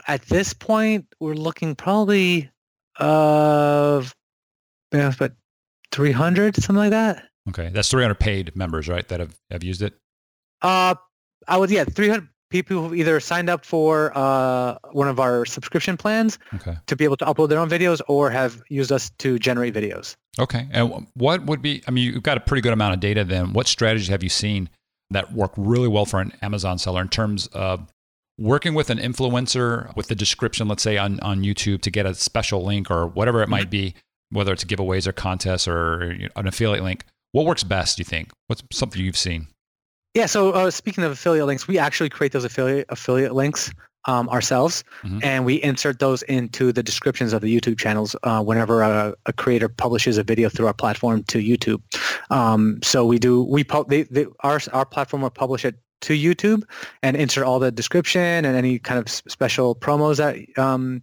at 0.09 0.23
this 0.23 0.55
point 0.55 1.07
we're 1.21 1.35
looking 1.35 1.75
probably 1.75 2.51
of 2.99 4.15
uh, 4.95 5.13
but 5.19 5.33
300 5.93 6.57
something 6.57 6.77
like 6.77 6.91
that. 6.91 7.25
Okay 7.51 7.71
that's 7.73 7.91
300 7.91 8.15
paid 8.15 8.57
members 8.57 8.89
right 8.89 9.07
that 9.09 9.21
have, 9.21 9.37
have 9.51 9.63
used 9.63 9.83
it? 9.83 9.95
Uh 10.63 10.95
I 11.47 11.59
would 11.59 11.71
yeah, 11.71 11.85
300 11.85 12.27
people 12.51 12.83
who've 12.83 12.95
either 12.95 13.19
signed 13.21 13.51
up 13.51 13.65
for 13.65 14.17
uh, 14.17 14.77
one 14.93 15.09
of 15.09 15.19
our 15.19 15.45
subscription 15.45 15.97
plans 15.97 16.39
okay. 16.55 16.77
to 16.87 16.97
be 16.97 17.05
able 17.05 17.17
to 17.17 17.25
upload 17.25 17.49
their 17.49 17.59
own 17.59 17.69
videos 17.69 18.01
or 18.09 18.31
have 18.31 18.63
used 18.69 18.93
us 18.93 19.11
to 19.19 19.39
generate 19.39 19.75
videos. 19.75 20.17
Okay. 20.39 20.69
And 20.71 21.07
what 21.15 21.45
would 21.47 21.63
be, 21.63 21.83
I 21.89 21.91
mean, 21.91 22.05
you've 22.13 22.23
got 22.23 22.37
a 22.37 22.41
pretty 22.41 22.61
good 22.61 22.73
amount 22.73 22.95
of 22.95 23.01
data 23.01 23.25
then. 23.25 23.53
What 23.53 23.67
strategies 23.67 24.09
have 24.09 24.23
you 24.23 24.29
seen 24.29 24.69
that 25.11 25.33
work 25.33 25.53
really 25.57 25.89
well 25.89 26.05
for 26.05 26.21
an 26.21 26.33
Amazon 26.43 26.79
seller 26.79 27.01
in 27.01 27.09
terms 27.09 27.47
of 27.49 27.87
working 28.39 28.75
with 28.75 28.91
an 28.91 28.99
influencer 28.99 29.95
with 29.97 30.09
the 30.09 30.15
description, 30.15 30.69
let's 30.69 30.83
say 30.83 30.99
on, 30.99 31.19
on 31.21 31.43
YouTube 31.43 31.81
to 31.83 31.91
get 31.91 32.07
a 32.07 32.15
special 32.15 32.65
link 32.65 32.91
or 32.91 33.07
whatever 33.07 33.43
it 33.43 33.49
might 33.49 33.71
be, 33.71 33.95
whether 34.31 34.53
it's 34.53 34.65
giveaways 34.65 35.07
or 35.07 35.13
contests 35.13 35.67
or 35.67 36.17
an 36.37 36.47
affiliate 36.47 36.85
link? 36.85 37.05
What 37.33 37.47
works 37.47 37.65
best, 37.65 37.97
do 37.97 38.01
you 38.01 38.05
think? 38.05 38.31
What's 38.47 38.63
something 38.73 39.03
you've 39.03 39.17
seen? 39.17 39.49
Yeah. 40.17 40.25
So 40.25 40.53
uh, 40.53 40.71
speaking 40.71 41.05
of 41.05 41.13
affiliate 41.13 41.45
links, 41.45 41.69
we 41.69 41.79
actually 41.79 42.09
create 42.09 42.33
those 42.33 42.47
affiliate 42.47 42.87
affiliate 42.89 43.35
links 43.35 43.71
um, 44.07 44.31
ourselves, 44.31 44.83
mm-hmm. 45.03 45.19
and 45.23 45.45
we 45.45 45.63
insert 45.63 45.99
those 45.99 46.23
into 46.23 46.73
the 46.73 46.83
descriptions 46.83 47.35
of 47.35 47.43
the 47.43 47.55
YouTube 47.55 47.79
channels 47.79 48.17
uh, 48.23 48.43
whenever 48.43 48.81
a, 48.81 49.15
a, 49.27 49.33
creator 49.35 49.69
publishes 49.69 50.17
a 50.17 50.23
video 50.23 50.49
through 50.49 50.69
our 50.69 50.73
platform 50.73 51.23
to 51.25 51.39
YouTube. 51.39 51.83
Um, 52.31 52.79
so 52.83 53.05
we 53.05 53.19
do 53.19 53.43
we 53.45 53.63
pu- 53.63 53.85
they, 53.89 54.05
they, 54.05 54.25
our 54.41 54.59
our 54.73 54.87
platform 54.87 55.21
will 55.21 55.29
publish 55.29 55.67
it 55.67 55.75
to 56.03 56.15
YouTube 56.15 56.63
and 57.03 57.17
insert 57.17 57.45
all 57.45 57.59
the 57.59 57.71
description 57.71 58.45
and 58.45 58.57
any 58.57 58.79
kind 58.79 58.99
of 58.99 59.09
special 59.09 59.75
promos 59.75 60.17
that 60.19 60.63
um, 60.63 61.03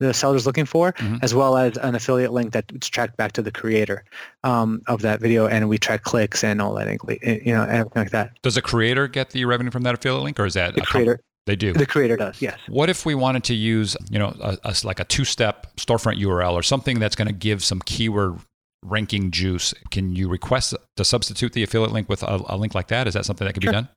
the 0.00 0.12
seller's 0.12 0.46
looking 0.46 0.64
for, 0.64 0.92
mm-hmm. 0.92 1.16
as 1.22 1.34
well 1.34 1.56
as 1.56 1.76
an 1.78 1.94
affiliate 1.94 2.32
link 2.32 2.52
that's 2.52 2.88
tracked 2.88 3.16
back 3.16 3.32
to 3.32 3.42
the 3.42 3.50
creator 3.50 4.04
um, 4.42 4.82
of 4.86 5.02
that 5.02 5.20
video, 5.20 5.46
and 5.46 5.68
we 5.68 5.78
track 5.78 6.02
clicks 6.02 6.44
and 6.44 6.60
all 6.60 6.74
that, 6.74 6.86
you 7.22 7.52
know, 7.52 7.62
everything 7.64 8.02
like 8.02 8.10
that. 8.10 8.32
Does 8.42 8.54
the 8.54 8.62
creator 8.62 9.08
get 9.08 9.30
the 9.30 9.44
revenue 9.44 9.70
from 9.70 9.82
that 9.82 9.94
affiliate 9.94 10.22
link, 10.22 10.40
or 10.40 10.46
is 10.46 10.54
that 10.54 10.74
the 10.74 10.82
creator? 10.82 11.20
They 11.46 11.56
do. 11.56 11.74
The 11.74 11.84
creator 11.84 12.16
does, 12.16 12.40
yes. 12.40 12.58
What 12.68 12.88
if 12.88 13.04
we 13.04 13.14
wanted 13.14 13.44
to 13.44 13.54
use, 13.54 13.96
you 14.10 14.18
know, 14.18 14.34
a, 14.40 14.56
a, 14.64 14.74
like 14.82 14.98
a 14.98 15.04
two-step 15.04 15.76
storefront 15.76 16.18
URL 16.18 16.54
or 16.54 16.62
something 16.62 16.98
that's 16.98 17.14
going 17.14 17.28
to 17.28 17.34
give 17.34 17.62
some 17.62 17.80
keyword 17.80 18.38
ranking 18.82 19.30
juice? 19.30 19.74
Can 19.90 20.16
you 20.16 20.28
request 20.28 20.74
to 20.96 21.04
substitute 21.04 21.52
the 21.52 21.62
affiliate 21.62 21.92
link 21.92 22.08
with 22.08 22.22
a, 22.22 22.40
a 22.46 22.56
link 22.56 22.74
like 22.74 22.88
that? 22.88 23.06
Is 23.06 23.12
that 23.12 23.26
something 23.26 23.46
that 23.46 23.52
could 23.52 23.62
sure. 23.62 23.72
be 23.72 23.76
done? 23.76 23.88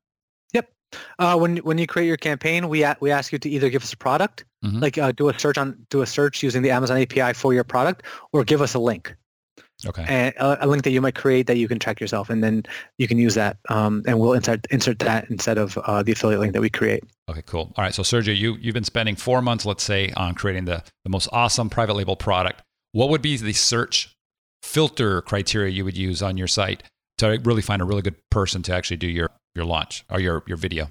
Uh, 1.19 1.38
when 1.38 1.58
when 1.58 1.78
you 1.78 1.88
create 1.88 2.08
your 2.08 2.17
campaign, 2.17 2.69
we 2.69 2.84
a- 2.84 2.97
we 3.00 3.12
ask 3.12 3.32
you 3.32 3.39
to 3.39 3.50
either 3.50 3.69
give 3.69 3.84
us 3.84 3.93
a 3.93 3.97
product, 3.97 4.45
mm-hmm. 4.63 4.80
like 4.80 4.97
uh, 4.97 5.12
do 5.12 5.30
a 5.30 5.38
search 5.38 5.58
on 5.58 5.78
do 5.89 6.02
a 6.02 6.06
search 6.06 6.41
using 6.41 6.62
the 6.62 6.71
Amazon 6.71 6.97
API 6.97 7.34
for 7.34 7.54
your 7.54 7.63
product, 7.63 8.04
or 8.32 8.43
give 8.43 8.62
us 8.62 8.73
a 8.73 8.80
link. 8.80 9.15
Okay. 9.86 10.06
And 10.08 10.34
a, 10.38 10.65
a, 10.65 10.67
link 10.67 10.84
that 10.86 10.89
you 10.89 11.02
might 11.02 11.13
create 11.13 11.45
that 11.45 11.58
you 11.58 11.67
can 11.67 11.78
track 11.78 12.00
yourself, 12.00 12.32
and 12.32 12.43
then 12.43 12.63
you 12.97 13.08
can 13.08 13.19
use 13.19 13.36
that, 13.36 13.58
um, 13.69 14.02
and 14.08 14.19
we'll 14.19 14.34
insert 14.34 14.65
insert 14.71 14.97
that 15.00 15.30
instead 15.30 15.60
of 15.60 15.78
uh, 15.80 16.02
the 16.02 16.13
affiliate 16.13 16.39
link 16.39 16.54
that 16.54 16.62
we 16.62 16.69
create. 16.69 17.04
Okay, 17.30 17.43
cool. 17.45 17.73
All 17.78 17.84
right, 17.84 17.93
so 17.93 18.02
Sergio, 18.02 18.36
you 18.36 18.56
you've 18.60 18.73
been 18.73 18.84
spending 18.84 19.15
four 19.15 19.41
months, 19.41 19.65
let's 19.65 19.84
say, 19.84 20.12
on 20.17 20.34
creating 20.34 20.65
the 20.65 20.84
the 21.04 21.10
most 21.10 21.30
awesome 21.32 21.69
private 21.69 21.95
label 21.95 22.15
product. 22.15 22.63
What 22.91 23.10
would 23.10 23.21
be 23.21 23.38
the 23.38 23.54
search 23.54 24.15
filter 24.63 25.21
criteria 25.21 25.71
you 25.71 25.86
would 25.86 25.97
use 25.97 26.23
on 26.23 26.38
your 26.38 26.47
site 26.47 26.82
to 27.19 27.39
really 27.43 27.62
find 27.62 27.82
a 27.82 27.86
really 27.86 28.02
good 28.02 28.15
person 28.32 28.63
to 28.63 28.73
actually 28.73 28.97
do 28.97 29.08
your 29.08 29.30
your 29.58 29.65
launch 29.65 30.06
or 30.10 30.22
your 30.22 30.43
your 30.48 30.58
video? 30.58 30.89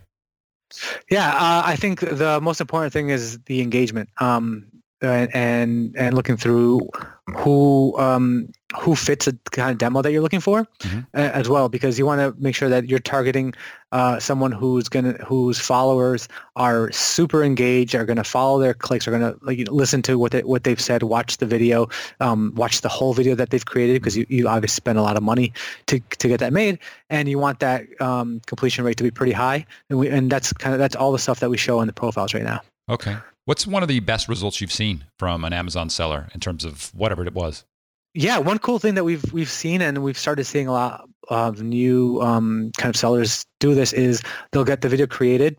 Yeah, 1.10 1.28
uh, 1.28 1.62
I 1.64 1.76
think 1.76 2.00
the 2.00 2.40
most 2.42 2.60
important 2.60 2.92
thing 2.92 3.10
is 3.10 3.38
the 3.46 3.62
engagement. 3.62 4.10
Um, 4.20 4.66
and 5.00 5.94
and 5.96 6.14
looking 6.14 6.36
through 6.36 6.88
who 7.34 7.98
um, 7.98 8.48
who 8.80 8.94
fits 8.94 9.26
the 9.26 9.36
kind 9.50 9.70
of 9.70 9.78
demo 9.78 10.00
that 10.00 10.12
you're 10.12 10.22
looking 10.22 10.40
for 10.40 10.64
mm-hmm. 10.80 11.00
as 11.12 11.48
well 11.48 11.68
because 11.68 11.98
you 11.98 12.06
want 12.06 12.20
to 12.20 12.40
make 12.40 12.54
sure 12.54 12.68
that 12.68 12.88
you're 12.88 13.00
targeting 13.00 13.52
uh, 13.90 14.20
someone 14.20 14.52
who's 14.52 14.88
gonna 14.88 15.14
whose 15.24 15.58
followers 15.58 16.28
are 16.54 16.90
super 16.92 17.42
engaged 17.42 17.96
are 17.96 18.04
gonna 18.04 18.22
follow 18.22 18.60
their 18.60 18.74
clicks 18.74 19.08
are 19.08 19.10
gonna 19.10 19.34
like 19.42 19.66
listen 19.70 20.02
to 20.02 20.18
what 20.18 20.32
they, 20.32 20.42
what 20.42 20.62
they've 20.62 20.80
said 20.80 21.02
watch 21.02 21.38
the 21.38 21.46
video 21.46 21.88
um, 22.20 22.52
watch 22.54 22.82
the 22.82 22.88
whole 22.88 23.12
video 23.12 23.34
that 23.34 23.50
they've 23.50 23.66
created 23.66 24.00
because 24.00 24.16
you, 24.16 24.24
you 24.28 24.46
obviously 24.46 24.76
spend 24.76 24.96
a 24.96 25.02
lot 25.02 25.16
of 25.16 25.22
money 25.22 25.52
to, 25.86 25.98
to 26.18 26.28
get 26.28 26.38
that 26.38 26.52
made 26.52 26.78
and 27.10 27.28
you 27.28 27.38
want 27.40 27.58
that 27.58 27.84
um, 28.00 28.40
completion 28.46 28.84
rate 28.84 28.96
to 28.96 29.04
be 29.04 29.10
pretty 29.10 29.32
high 29.32 29.66
and 29.90 29.98
we 29.98 30.08
and 30.08 30.30
that's 30.30 30.52
kind 30.52 30.74
of 30.74 30.78
that's 30.78 30.94
all 30.94 31.10
the 31.10 31.18
stuff 31.18 31.40
that 31.40 31.50
we 31.50 31.56
show 31.56 31.80
in 31.80 31.88
the 31.88 31.92
profiles 31.92 32.34
right 32.34 32.44
now 32.44 32.60
okay 32.88 33.16
What's 33.46 33.64
one 33.64 33.84
of 33.84 33.88
the 33.88 34.00
best 34.00 34.28
results 34.28 34.60
you've 34.60 34.72
seen 34.72 35.04
from 35.20 35.44
an 35.44 35.52
Amazon 35.52 35.88
seller 35.88 36.28
in 36.34 36.40
terms 36.40 36.64
of 36.64 36.92
whatever 36.94 37.24
it 37.24 37.32
was? 37.32 37.64
Yeah, 38.12 38.38
one 38.38 38.58
cool 38.58 38.80
thing 38.80 38.96
that 38.96 39.04
we've 39.04 39.32
we've 39.32 39.48
seen 39.48 39.82
and 39.82 40.02
we've 40.02 40.18
started 40.18 40.46
seeing 40.46 40.66
a 40.66 40.72
lot 40.72 41.08
of 41.28 41.62
new 41.62 42.20
um, 42.20 42.72
kind 42.76 42.92
of 42.92 42.98
sellers 42.98 43.46
do 43.60 43.74
this 43.76 43.92
is 43.92 44.20
they'll 44.50 44.64
get 44.64 44.80
the 44.80 44.88
video 44.88 45.06
created 45.06 45.58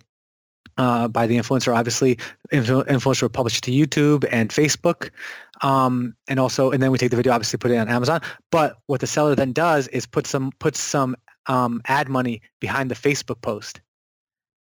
uh, 0.78 1.08
by 1.08 1.28
the 1.28 1.38
influencer. 1.38 1.73
Obviously, 1.73 2.17
influencer 2.52 3.21
will 3.21 3.30
publish 3.30 3.60
it 3.60 3.62
to 3.62 3.71
YouTube 3.71 4.28
and 4.30 4.50
Facebook, 4.50 5.12
um, 5.62 6.13
and 6.28 6.41
also, 6.41 6.71
and 6.71 6.84
then 6.84 6.91
we 6.91 6.97
take 6.97 7.12
the 7.12 7.15
video, 7.15 7.32
obviously, 7.32 7.58
put 7.58 7.71
it 7.71 7.78
on 7.78 7.88
Amazon. 7.88 8.19
But 8.52 8.76
what 8.88 9.00
the 9.00 9.08
seller 9.08 9.34
then 9.34 9.54
does 9.54 9.88
is 9.88 10.06
put 10.06 10.28
some 10.28 10.52
put 10.60 10.76
some 10.76 11.15
um, 11.45 11.82
ad 11.86 12.10
money 12.10 12.41
behind 12.60 12.91
the 12.91 12.95
Facebook 12.95 13.39
post 13.41 13.80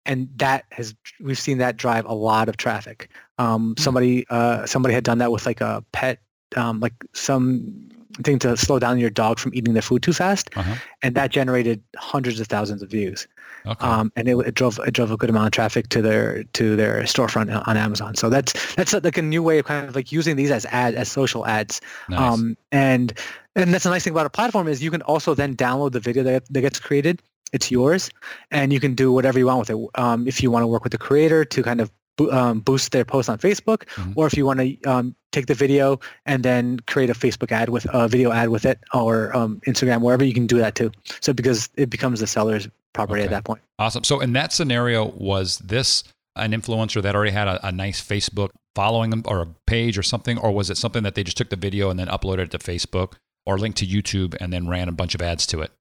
and 0.07 0.27
that 0.37 0.65
has 0.71 0.95
we've 1.19 1.37
seen 1.39 1.57
that 1.59 1.77
drive 1.77 2.05
a 2.05 2.13
lot 2.13 2.49
of 2.49 2.57
traffic. 2.57 3.09
Um, 3.37 3.75
somebody 3.77 4.25
uh, 4.29 4.65
somebody 4.65 4.93
had 4.95 5.03
done 5.03 5.19
that 5.19 5.31
with 5.31 5.45
like 5.45 5.61
a 5.61 5.83
pet, 5.91 6.19
um, 6.55 6.79
like 6.79 6.93
some 7.13 7.89
thing 8.23 8.39
to 8.39 8.57
slow 8.57 8.79
down 8.79 8.97
your 8.97 9.11
dog 9.11 9.37
from 9.37 9.53
eating 9.53 9.73
their 9.73 9.81
food 9.83 10.01
too 10.01 10.13
fast, 10.13 10.49
Uh-huh. 10.55 10.73
and 11.03 11.13
that 11.13 11.29
generated 11.29 11.83
hundreds 11.97 12.39
of 12.39 12.47
thousands 12.47 12.81
of 12.81 12.89
views. 12.89 13.27
Okay. 13.67 13.85
Um, 13.85 14.11
and 14.15 14.27
it, 14.27 14.35
it 14.39 14.55
drove 14.55 14.79
it 14.79 14.91
drove 14.93 15.11
a 15.11 15.17
good 15.17 15.29
amount 15.29 15.45
of 15.47 15.51
traffic 15.51 15.89
to 15.89 16.01
their 16.01 16.43
to 16.53 16.75
their 16.75 17.01
storefront 17.03 17.67
on 17.67 17.77
Amazon. 17.77 18.15
So 18.15 18.29
that's 18.29 18.53
that's 18.75 18.93
like 18.93 19.17
a 19.17 19.21
new 19.21 19.43
way 19.43 19.59
of 19.59 19.65
kind 19.65 19.87
of 19.87 19.95
like 19.95 20.11
using 20.11 20.35
these 20.35 20.49
as 20.51 20.65
ad 20.67 20.95
as 20.95 21.11
social 21.11 21.45
ads. 21.45 21.81
nice. 22.09 22.19
Um, 22.19 22.57
and 22.71 23.13
and 23.55 23.73
that's 23.73 23.83
the 23.83 23.89
nice 23.89 24.03
thing 24.03 24.13
about 24.13 24.25
a 24.25 24.29
platform 24.31 24.67
is 24.67 24.81
you 24.81 24.91
can 24.91 25.01
also 25.03 25.33
then 25.35 25.55
download 25.55 25.91
the 25.91 25.99
video 25.99 26.23
that, 26.23 26.45
that 26.51 26.61
gets 26.61 26.79
created. 26.79 27.21
It's 27.53 27.71
yours, 27.71 28.09
and 28.51 28.73
you 28.73 28.79
can 28.79 28.93
do 28.95 29.11
whatever 29.11 29.39
you 29.39 29.45
want 29.47 29.59
with 29.59 29.69
it. 29.69 29.77
Um, 29.95 30.27
if 30.27 30.43
you 30.43 30.51
want 30.51 30.63
to 30.63 30.67
work 30.67 30.83
with 30.83 30.91
the 30.91 30.97
creator 30.97 31.45
to 31.45 31.63
kind 31.63 31.79
of 31.81 31.91
bo- 32.17 32.31
um, 32.31 32.59
boost 32.59 32.91
their 32.91 33.05
post 33.05 33.29
on 33.29 33.37
Facebook, 33.37 33.83
Mhm. 33.95 34.13
or 34.15 34.27
if 34.27 34.35
you 34.35 34.45
want 34.45 34.59
to 34.59 34.81
um, 34.83 35.15
take 35.31 35.45
the 35.45 35.53
video 35.53 35.99
and 36.25 36.43
then 36.43 36.79
create 36.87 37.09
a 37.09 37.13
Facebook 37.13 37.51
ad 37.51 37.69
with 37.69 37.85
a 37.93 38.07
video 38.07 38.31
ad 38.31 38.49
with 38.49 38.65
it, 38.65 38.79
or 38.93 39.35
um, 39.35 39.61
Instagram, 39.67 40.01
wherever 40.01 40.23
you 40.25 40.33
can 40.33 40.47
do 40.47 40.57
that 40.57 40.75
too. 40.75 40.91
So 41.21 41.31
because 41.33 41.69
it 41.77 41.89
becomes 41.89 42.19
the 42.19 42.27
seller's 42.27 42.67
property 42.93 43.21
Okay. 43.21 43.27
at 43.27 43.31
that 43.31 43.43
point. 43.45 43.61
Awesome. 43.79 44.03
So 44.03 44.19
in 44.19 44.33
that 44.33 44.51
scenario, 44.51 45.05
was 45.15 45.59
this 45.59 46.03
an 46.35 46.51
influencer 46.51 47.01
that 47.01 47.15
already 47.15 47.31
had 47.31 47.47
a, 47.47 47.65
a 47.67 47.71
nice 47.71 48.01
Facebook 48.01 48.49
following 48.75 49.09
them 49.09 49.23
or 49.25 49.41
a 49.41 49.47
page 49.65 49.97
or 49.97 50.03
something, 50.03 50.37
or 50.37 50.51
was 50.51 50.69
it 50.69 50.77
something 50.77 51.03
that 51.03 51.15
they 51.15 51.23
just 51.23 51.37
took 51.37 51.49
the 51.49 51.55
video 51.55 51.89
and 51.89 51.99
then 51.99 52.07
uploaded 52.07 52.39
it 52.45 52.51
to 52.51 52.57
Facebook 52.59 53.13
or 53.45 53.57
linked 53.57 53.77
to 53.79 53.85
YouTube 53.85 54.35
and 54.41 54.51
then 54.51 54.67
ran 54.67 54.87
a 54.89 54.91
bunch 54.91 55.15
of 55.15 55.21
ads 55.21 55.45
to 55.47 55.61
it? 55.61 55.71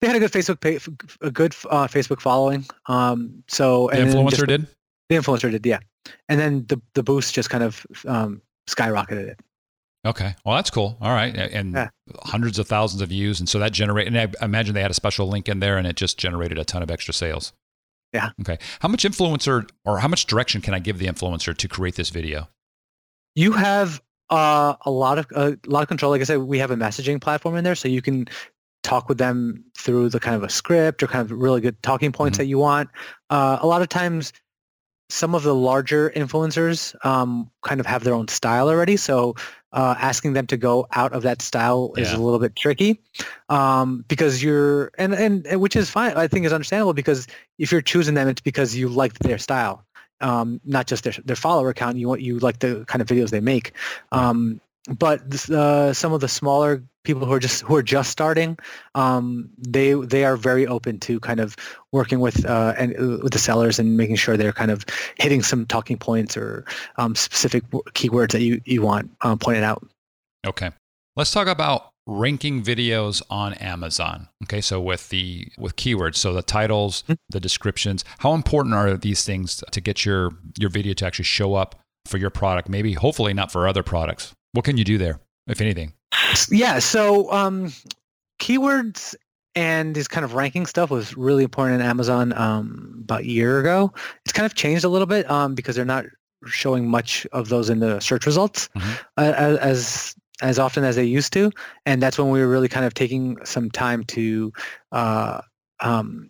They 0.00 0.06
had 0.08 0.16
a 0.16 0.20
good 0.20 0.32
Facebook 0.32 0.60
page, 0.60 0.88
a 1.22 1.30
good 1.30 1.54
uh, 1.70 1.86
Facebook 1.86 2.20
following. 2.20 2.66
Um, 2.86 3.42
so 3.48 3.88
The 3.92 3.98
influencer 3.98 4.30
just- 4.30 4.46
did. 4.46 4.66
The 5.08 5.16
influencer 5.16 5.50
did, 5.50 5.64
yeah. 5.64 5.78
And 6.28 6.38
then 6.40 6.66
the 6.68 6.80
the 6.94 7.02
boost 7.02 7.34
just 7.34 7.48
kind 7.50 7.64
of 7.64 7.86
um, 8.06 8.42
skyrocketed 8.68 9.28
it. 9.28 9.40
Okay. 10.04 10.34
Well, 10.44 10.54
that's 10.56 10.70
cool. 10.70 10.96
All 11.00 11.10
right. 11.12 11.34
And 11.36 11.72
Yeah. 11.74 11.88
hundreds 12.24 12.58
of 12.60 12.68
thousands 12.68 13.02
of 13.02 13.08
views. 13.08 13.40
And 13.40 13.48
so 13.48 13.58
that 13.58 13.72
generated, 13.72 14.14
and 14.14 14.34
I 14.40 14.44
imagine 14.44 14.74
they 14.74 14.82
had 14.82 14.90
a 14.90 14.94
special 14.94 15.26
link 15.28 15.48
in 15.48 15.58
there 15.58 15.78
and 15.78 15.86
it 15.86 15.96
just 15.96 16.16
generated 16.18 16.58
a 16.58 16.64
ton 16.64 16.82
of 16.82 16.90
extra 16.92 17.12
sales. 17.12 17.52
Yeah. 18.12 18.30
Okay. 18.40 18.56
How 18.80 18.88
much 18.88 19.02
influencer 19.04 19.68
or 19.84 19.98
how 19.98 20.06
much 20.06 20.26
direction 20.26 20.60
can 20.60 20.74
I 20.74 20.78
give 20.78 20.98
the 20.98 21.06
influencer 21.06 21.56
to 21.56 21.68
create 21.68 21.96
this 21.96 22.10
video? 22.10 22.48
You 23.34 23.52
have 23.52 24.00
uh, 24.30 24.74
a 24.84 24.90
lot 24.90 25.18
of 25.18 25.26
a 25.34 25.56
lot 25.66 25.82
of 25.82 25.88
control. 25.88 26.12
Like 26.12 26.20
I 26.20 26.24
said, 26.24 26.38
we 26.38 26.58
have 26.60 26.70
a 26.70 26.76
messaging 26.76 27.20
platform 27.20 27.56
in 27.56 27.64
there, 27.64 27.74
so 27.74 27.88
you 27.88 28.00
can 28.02 28.28
talk 28.86 29.08
with 29.08 29.18
them 29.18 29.64
through 29.76 30.08
the 30.08 30.20
kind 30.20 30.36
of 30.36 30.42
a 30.42 30.48
script 30.48 31.02
or 31.02 31.06
kind 31.08 31.22
of 31.22 31.30
really 31.36 31.60
good 31.60 31.80
talking 31.82 32.12
points 32.12 32.36
Mhm. 32.36 32.38
that 32.38 32.46
you 32.46 32.58
want. 32.58 32.88
Uh, 33.30 33.58
a 33.60 33.66
lot 33.66 33.82
of 33.82 33.88
times, 33.88 34.32
some 35.08 35.34
of 35.34 35.42
the 35.44 35.54
larger 35.54 36.10
influencers 36.16 36.94
um, 37.04 37.50
kind 37.62 37.80
of 37.80 37.86
have 37.86 38.02
their 38.04 38.14
own 38.14 38.26
style 38.28 38.68
already, 38.68 38.96
so 38.96 39.34
uh, 39.72 39.94
asking 39.98 40.32
them 40.32 40.46
to 40.48 40.56
go 40.56 40.86
out 40.92 41.12
of 41.12 41.22
that 41.22 41.42
style 41.42 41.92
is 41.96 42.12
a 42.12 42.18
little 42.18 42.40
bit 42.40 42.56
tricky 42.56 43.00
um, 43.48 44.04
because 44.08 44.42
you're 44.42 44.90
and, 44.98 45.14
and 45.14 45.46
and 45.46 45.60
which 45.60 45.76
is 45.76 45.90
fine. 45.90 46.16
I 46.16 46.26
think 46.28 46.46
is 46.46 46.52
understandable 46.52 46.94
because 46.94 47.26
if 47.58 47.70
you're 47.70 47.82
choosing 47.82 48.14
them, 48.14 48.26
it's 48.28 48.40
because 48.40 48.74
you 48.74 48.88
like 48.88 49.14
their 49.20 49.38
style 49.38 49.84
um, 50.20 50.60
not 50.64 50.86
just 50.86 51.04
their 51.04 51.14
their 51.24 51.36
follower 51.36 51.72
count. 51.72 51.96
You 51.96 52.08
want 52.08 52.20
you 52.20 52.38
like 52.38 52.58
the 52.60 52.84
kind 52.86 53.02
of 53.02 53.08
videos 53.08 53.30
they 53.30 53.40
make. 53.40 53.72
Um, 54.12 54.60
but 54.88 55.50
uh, 55.50 55.92
some 55.92 56.12
of 56.12 56.20
the 56.20 56.28
smaller 56.28 56.82
people 57.06 57.24
who 57.26 57.32
are 57.32 57.40
just 57.40 57.62
who 57.62 57.74
are 57.76 57.82
just 57.82 58.10
starting, 58.10 58.58
um, 58.94 59.48
they 59.56 59.94
they 59.94 60.24
are 60.24 60.36
very 60.36 60.66
open 60.66 60.98
to 61.00 61.18
kind 61.20 61.40
of 61.40 61.56
working 61.92 62.20
with 62.20 62.44
uh, 62.44 62.74
and 62.76 62.92
uh, 62.98 63.22
with 63.22 63.32
the 63.32 63.38
sellers 63.38 63.78
and 63.78 63.96
making 63.96 64.16
sure 64.16 64.36
they're 64.36 64.52
kind 64.52 64.70
of 64.70 64.84
hitting 65.18 65.42
some 65.42 65.64
talking 65.64 65.96
points 65.96 66.36
or 66.36 66.64
um, 66.98 67.14
specific 67.14 67.62
keywords 67.94 68.32
that 68.32 68.42
you 68.42 68.60
you 68.66 68.82
want 68.82 69.10
um, 69.22 69.38
pointed 69.38 69.62
out. 69.64 69.86
Okay. 70.46 70.70
Let's 71.16 71.30
talk 71.30 71.46
about 71.48 71.88
ranking 72.06 72.62
videos 72.62 73.22
on 73.30 73.54
Amazon. 73.54 74.28
Okay, 74.44 74.60
so 74.60 74.80
with 74.80 75.08
the 75.08 75.48
with 75.56 75.76
keywords, 75.76 76.16
so 76.16 76.34
the 76.34 76.42
titles, 76.42 77.02
Mhm. 77.08 77.16
the 77.30 77.40
descriptions, 77.40 78.04
how 78.18 78.34
important 78.34 78.74
are 78.74 78.96
these 78.96 79.24
things 79.24 79.64
to 79.70 79.80
get 79.80 80.04
your 80.04 80.32
your 80.58 80.70
video 80.70 80.92
to 80.94 81.06
actually 81.06 81.24
show 81.24 81.54
up 81.54 81.80
for 82.04 82.18
your 82.18 82.30
product? 82.30 82.68
Maybe 82.68 82.92
hopefully 82.92 83.32
not 83.32 83.50
for 83.50 83.66
other 83.66 83.82
products. 83.82 84.34
What 84.52 84.64
can 84.64 84.76
you 84.76 84.84
do 84.84 84.98
there, 84.98 85.18
if 85.48 85.60
anything? 85.60 85.92
Yeah. 86.50 86.78
So 86.78 87.30
um, 87.32 87.72
keywords 88.40 89.14
and 89.54 89.94
this 89.94 90.06
kind 90.08 90.24
of 90.24 90.34
ranking 90.34 90.66
stuff 90.66 90.90
was 90.90 91.16
really 91.16 91.42
important 91.44 91.80
in 91.80 91.86
Amazon 91.86 92.32
um, 92.34 93.00
about 93.04 93.20
a 93.22 93.26
year 93.26 93.58
ago. 93.60 93.92
It's 94.24 94.32
kind 94.32 94.44
of 94.46 94.54
changed 94.54 94.84
a 94.84 94.88
little 94.88 95.06
bit 95.06 95.28
um, 95.30 95.54
because 95.54 95.76
they're 95.76 95.84
not 95.84 96.04
showing 96.46 96.88
much 96.88 97.26
of 97.32 97.48
those 97.48 97.70
in 97.70 97.80
the 97.80 97.98
search 98.00 98.26
results 98.26 98.68
Mhm. 98.76 98.98
uh, 99.16 99.32
as, 99.36 99.58
as 99.58 100.14
as 100.42 100.58
often 100.58 100.84
as 100.84 100.96
they 100.96 101.04
used 101.04 101.32
to, 101.32 101.50
and 101.86 102.02
that's 102.02 102.18
when 102.18 102.28
we 102.28 102.40
were 102.40 102.46
really 102.48 102.68
kind 102.68 102.84
of 102.84 102.92
taking 102.92 103.38
some 103.46 103.70
time 103.70 104.04
to 104.04 104.52
uh, 104.92 105.40
um, 105.80 106.28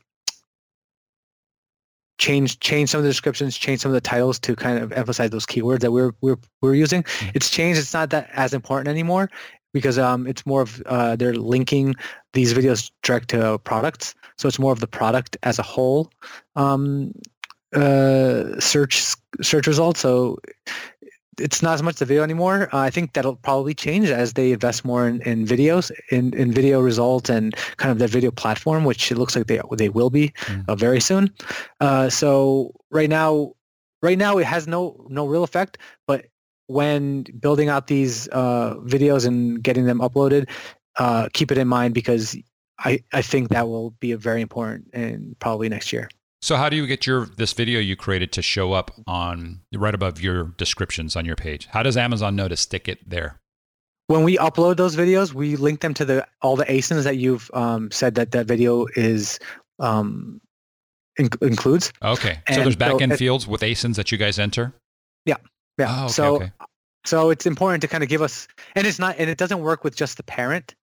change 2.19 2.61
change 2.61 2.91
some 2.91 2.99
of 2.99 3.05
the 3.05 3.11
descriptions, 3.11 3.57
change 3.59 3.81
some 3.81 3.91
of 3.91 3.95
the 3.95 4.01
titles 4.01 4.39
to 4.39 4.55
kind 4.55 4.79
of 4.79 4.93
emphasize 4.93 5.31
those 5.31 5.45
keywords 5.45 5.81
that 5.81 5.91
we're 5.91 6.13
we're 6.21 6.39
we're 6.63 6.75
using. 6.75 7.05
It's 7.35 7.51
changed. 7.51 7.81
It's 7.81 7.93
not 7.93 8.11
that 8.11 8.31
as 8.33 8.55
important 8.55 8.89
anymore 8.89 9.29
because 9.79 9.99
um, 9.99 10.27
it's 10.27 10.45
more 10.47 10.63
of 10.63 10.83
uh, 10.87 11.17
they're 11.19 11.35
linking 11.55 11.95
these 12.33 12.55
videos 12.59 12.91
direct 13.07 13.29
to 13.31 13.59
products, 13.71 14.15
so 14.39 14.49
it's 14.49 14.59
more 14.59 14.73
of 14.73 14.81
the 14.81 14.87
product 14.89 15.37
as 15.43 15.59
a 15.59 15.63
whole 15.75 16.11
um, 16.57 17.13
uh, 17.75 18.59
search 18.61 18.93
search 19.43 19.67
results. 19.67 20.01
So 20.01 20.39
it's 21.39 21.61
not 21.63 21.75
as 21.75 21.83
much 21.83 21.97
the 21.97 22.07
video 22.07 22.23
anymore. 22.23 22.69
Uh, 22.73 22.79
I 22.89 22.91
think 22.91 23.13
that'll 23.13 23.37
probably 23.37 23.75
change 23.75 24.09
as 24.09 24.33
they 24.33 24.53
invest 24.53 24.85
more 24.85 25.07
in, 25.07 25.21
in 25.23 25.45
videos, 25.45 25.91
in, 26.11 26.33
in 26.33 26.51
video 26.51 26.81
results 26.81 27.29
and 27.29 27.55
kind 27.77 27.93
of 27.93 27.99
their 27.99 28.09
video 28.09 28.31
platform, 28.31 28.85
which 28.85 29.13
it 29.13 29.19
looks 29.19 29.37
like 29.37 29.47
they 29.47 29.61
they 29.77 29.91
will 29.91 30.11
be 30.11 30.33
Mm. 30.47 30.65
uh, 30.69 30.75
very 30.77 31.01
soon. 31.01 31.29
Uh, 31.81 32.09
so 32.09 32.73
right 32.91 33.11
now, 33.11 33.53
right 34.03 34.19
now 34.19 34.39
it 34.39 34.47
has 34.47 34.67
no 34.67 35.07
no 35.09 35.27
real 35.33 35.45
effect, 35.45 35.77
but 36.07 36.25
when 36.67 37.25
building 37.39 37.69
out 37.69 37.87
these 37.87 38.29
uh, 38.29 38.75
videos 38.85 39.27
and 39.27 39.63
getting 39.63 39.85
them 39.87 39.99
uploaded, 40.01 40.49
uh, 40.99 41.29
keep 41.33 41.51
it 41.53 41.59
in 41.59 41.69
mind 41.69 41.95
because 41.95 42.37
I, 42.79 43.03
I 43.13 43.23
think 43.23 43.51
that 43.51 43.69
will 43.69 43.91
be 44.01 44.13
a 44.13 44.19
very 44.19 44.41
important 44.43 44.89
and 44.93 45.39
probably 45.39 45.69
next 45.69 45.93
year. 45.93 46.09
So 46.43 46.57
how 46.57 46.69
do 46.69 46.77
you 46.77 46.87
get 46.87 47.07
your 47.07 47.27
this 47.27 47.53
video 47.55 47.81
you 47.81 47.97
created 47.97 48.31
to 48.33 48.43
show 48.43 48.73
up 48.73 48.91
on 49.07 49.61
right 49.75 49.95
above 49.95 50.21
your 50.21 50.45
descriptions 50.59 51.17
on 51.17 51.25
your 51.25 51.35
page? 51.37 51.67
How 51.71 51.83
does 51.83 51.97
Amazon 51.97 52.37
know 52.37 52.47
to 52.49 52.57
stick 52.57 52.89
it 52.89 53.09
there? 53.09 53.41
When 54.09 54.23
we 54.23 54.37
upload 54.37 54.77
those 54.77 54.95
videos, 54.95 55.33
we 55.33 55.57
link 55.57 55.81
them 55.81 55.95
to 55.95 56.05
the 56.05 56.27
all 56.43 56.55
the 56.55 56.67
ASINs 56.67 57.05
that 57.05 57.17
you've 57.17 57.51
um, 57.55 57.91
said 57.91 58.15
that 58.17 58.31
that 58.33 58.47
video 58.47 58.87
is 58.95 59.41
um, 59.81 60.41
in- 61.17 61.31
includes. 61.41 61.93
Okay. 62.03 62.35
So 62.35 62.41
And 62.47 62.63
there's 62.63 62.75
so 62.75 62.79
back 62.79 63.01
end 63.01 63.13
it- 63.13 63.19
fields 63.19 63.49
with 63.49 63.63
ASINs 63.63 63.97
that 63.97 64.13
you 64.13 64.19
guys 64.19 64.39
enter? 64.39 64.75
Yeah. 65.25 65.39
Oh, 65.79 66.05
okay, 66.05 66.13
so 66.13 66.37
okay. 66.37 66.53
so 67.05 67.31
it's 67.31 67.47
important 67.47 67.83
to 67.83 67.89
kind 67.89 68.03
of 68.03 68.09
give 68.09 68.23
us, 68.23 68.49
and 68.75 68.87
it's 68.87 68.99
not, 68.99 69.17
and 69.19 69.29
it 69.31 69.39
doesn't 69.39 69.61
work 69.61 69.85
with 69.85 69.95
just 69.97 70.17
the 70.17 70.23
parent 70.23 70.75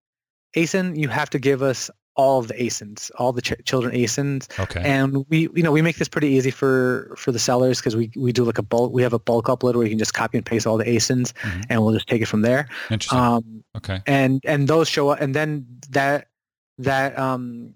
ASIN. 0.56 0.96
You 0.96 1.08
have 1.08 1.30
to 1.30 1.38
give 1.38 1.62
us 1.62 1.90
all 2.16 2.38
of 2.38 2.46
the 2.46 2.54
ASINs, 2.54 3.10
all 3.18 3.32
the 3.32 3.42
ch- 3.42 3.54
children 3.64 3.92
ASINs, 3.92 4.48
Okay. 4.60 4.80
and 4.84 5.24
we 5.28 5.48
you 5.52 5.62
know 5.64 5.72
we 5.72 5.82
make 5.82 5.96
this 5.96 6.08
pretty 6.08 6.28
easy 6.28 6.52
for 6.52 7.12
for 7.18 7.32
the 7.32 7.40
sellers 7.40 7.80
because 7.80 7.96
we 7.96 8.10
we 8.14 8.30
do 8.32 8.44
like 8.44 8.58
a 8.58 8.62
bulk 8.62 8.92
we 8.92 9.02
have 9.02 9.12
a 9.12 9.18
bulk 9.18 9.46
upload 9.46 9.74
where 9.74 9.82
you 9.82 9.90
can 9.90 9.98
just 9.98 10.14
copy 10.14 10.38
and 10.38 10.46
paste 10.46 10.64
all 10.64 10.76
the 10.78 10.84
asins 10.84 11.32
Mhm. 11.42 11.64
and 11.70 11.82
we'll 11.82 11.92
just 11.92 12.06
take 12.06 12.22
it 12.22 12.26
from 12.28 12.42
there 12.42 12.68
Interesting. 12.88 13.18
um 13.18 13.64
okay. 13.76 14.00
and 14.06 14.40
and 14.46 14.68
those 14.68 14.88
show 14.88 15.08
up 15.08 15.20
and 15.20 15.34
then 15.34 15.66
that 15.90 16.28
that 16.78 17.18
um 17.18 17.74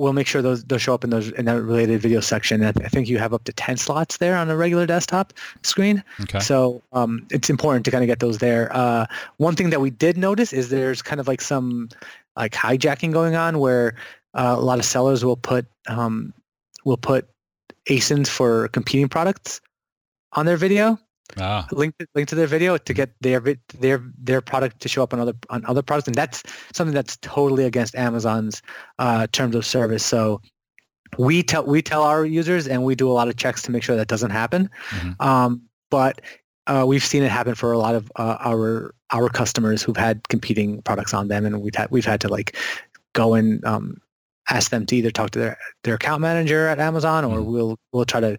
we'll 0.00 0.14
make 0.14 0.26
sure 0.26 0.40
those 0.42 0.64
those 0.64 0.80
show 0.82 0.94
up 0.94 1.04
in 1.04 1.10
those 1.10 1.28
in 1.32 1.44
that 1.44 1.60
related 1.62 2.00
video 2.00 2.20
section 2.20 2.64
i, 2.64 2.72
th- 2.72 2.86
I 2.86 2.88
think 2.88 3.08
you 3.08 3.18
have 3.18 3.34
up 3.34 3.44
to 3.44 3.52
10 3.52 3.76
slots 3.76 4.16
there 4.16 4.34
on 4.36 4.48
a 4.48 4.56
regular 4.56 4.86
desktop 4.86 5.32
screen 5.62 6.02
Okay. 6.22 6.40
so 6.40 6.82
um, 6.92 7.26
it's 7.30 7.50
important 7.50 7.84
to 7.84 7.90
kind 7.90 8.02
of 8.02 8.08
get 8.08 8.20
those 8.20 8.38
there. 8.38 8.70
Uh, 8.74 9.04
one 9.36 9.54
thing 9.56 9.70
that 9.70 9.80
we 9.80 9.90
did 9.90 10.16
notice 10.16 10.52
is 10.52 10.68
there's 10.70 11.02
kind 11.02 11.20
of 11.20 11.28
like 11.28 11.40
some 11.40 11.88
like 12.36 12.52
hijacking 12.52 13.12
going 13.12 13.34
on 13.36 13.58
where 13.58 13.94
uh, 14.34 14.54
a 14.56 14.60
lot 14.60 14.78
of 14.78 14.84
sellers 14.84 15.24
will 15.24 15.36
put 15.36 15.66
um, 15.88 16.32
will 16.84 16.96
put 16.96 17.28
ASINs 17.88 18.28
for 18.28 18.68
competing 18.68 19.08
products 19.08 19.60
on 20.32 20.46
their 20.46 20.56
video, 20.56 20.98
Ah, 21.38 21.66
link 21.72 21.94
link 22.14 22.28
to 22.28 22.34
their 22.34 22.46
video 22.46 22.76
to 22.76 22.92
get 22.94 23.10
their 23.20 23.40
their 23.78 24.02
their 24.18 24.40
product 24.40 24.80
to 24.80 24.88
show 24.88 25.02
up 25.02 25.12
on 25.14 25.20
other 25.20 25.34
on 25.50 25.64
other 25.66 25.82
products, 25.82 26.08
and 26.08 26.14
that's 26.16 26.42
something 26.72 26.94
that's 26.94 27.16
totally 27.18 27.64
against 27.64 27.94
Amazon's 27.94 28.62
uh, 28.98 29.26
terms 29.32 29.54
of 29.54 29.64
service. 29.64 30.04
So 30.04 30.40
we 31.18 31.42
tell 31.42 31.64
we 31.64 31.82
tell 31.82 32.02
our 32.02 32.24
users, 32.24 32.66
and 32.66 32.84
we 32.84 32.94
do 32.94 33.08
a 33.08 33.12
lot 33.14 33.28
of 33.28 33.36
checks 33.36 33.62
to 33.62 33.70
make 33.70 33.82
sure 33.82 33.96
that 33.96 34.08
doesn't 34.08 34.30
happen. 34.30 34.70
Mhm. 34.90 35.20
Um, 35.20 35.62
but 35.90 36.20
uh, 36.66 36.84
we've 36.86 37.04
seen 37.04 37.22
it 37.22 37.30
happen 37.30 37.54
for 37.54 37.72
a 37.72 37.78
lot 37.78 37.94
of 37.94 38.10
uh, 38.16 38.36
our 38.40 38.94
our 39.10 39.28
customers 39.28 39.82
who've 39.82 39.96
had 39.96 40.26
competing 40.28 40.82
products 40.82 41.12
on 41.14 41.28
them, 41.28 41.44
and 41.46 41.60
we've 41.62 41.74
had 41.74 41.90
we've 41.90 42.04
had 42.06 42.20
to 42.22 42.28
like 42.28 42.56
go 43.12 43.34
and 43.34 43.64
um, 43.64 43.96
ask 44.48 44.70
them 44.70 44.86
to 44.86 44.96
either 44.96 45.10
talk 45.10 45.30
to 45.30 45.38
their 45.38 45.58
their 45.84 45.94
account 45.94 46.20
manager 46.20 46.68
at 46.68 46.78
Amazon, 46.78 47.24
or 47.24 47.38
Mhm. 47.38 47.44
we'll 47.46 47.78
we'll 47.92 48.04
try 48.04 48.20
to 48.20 48.36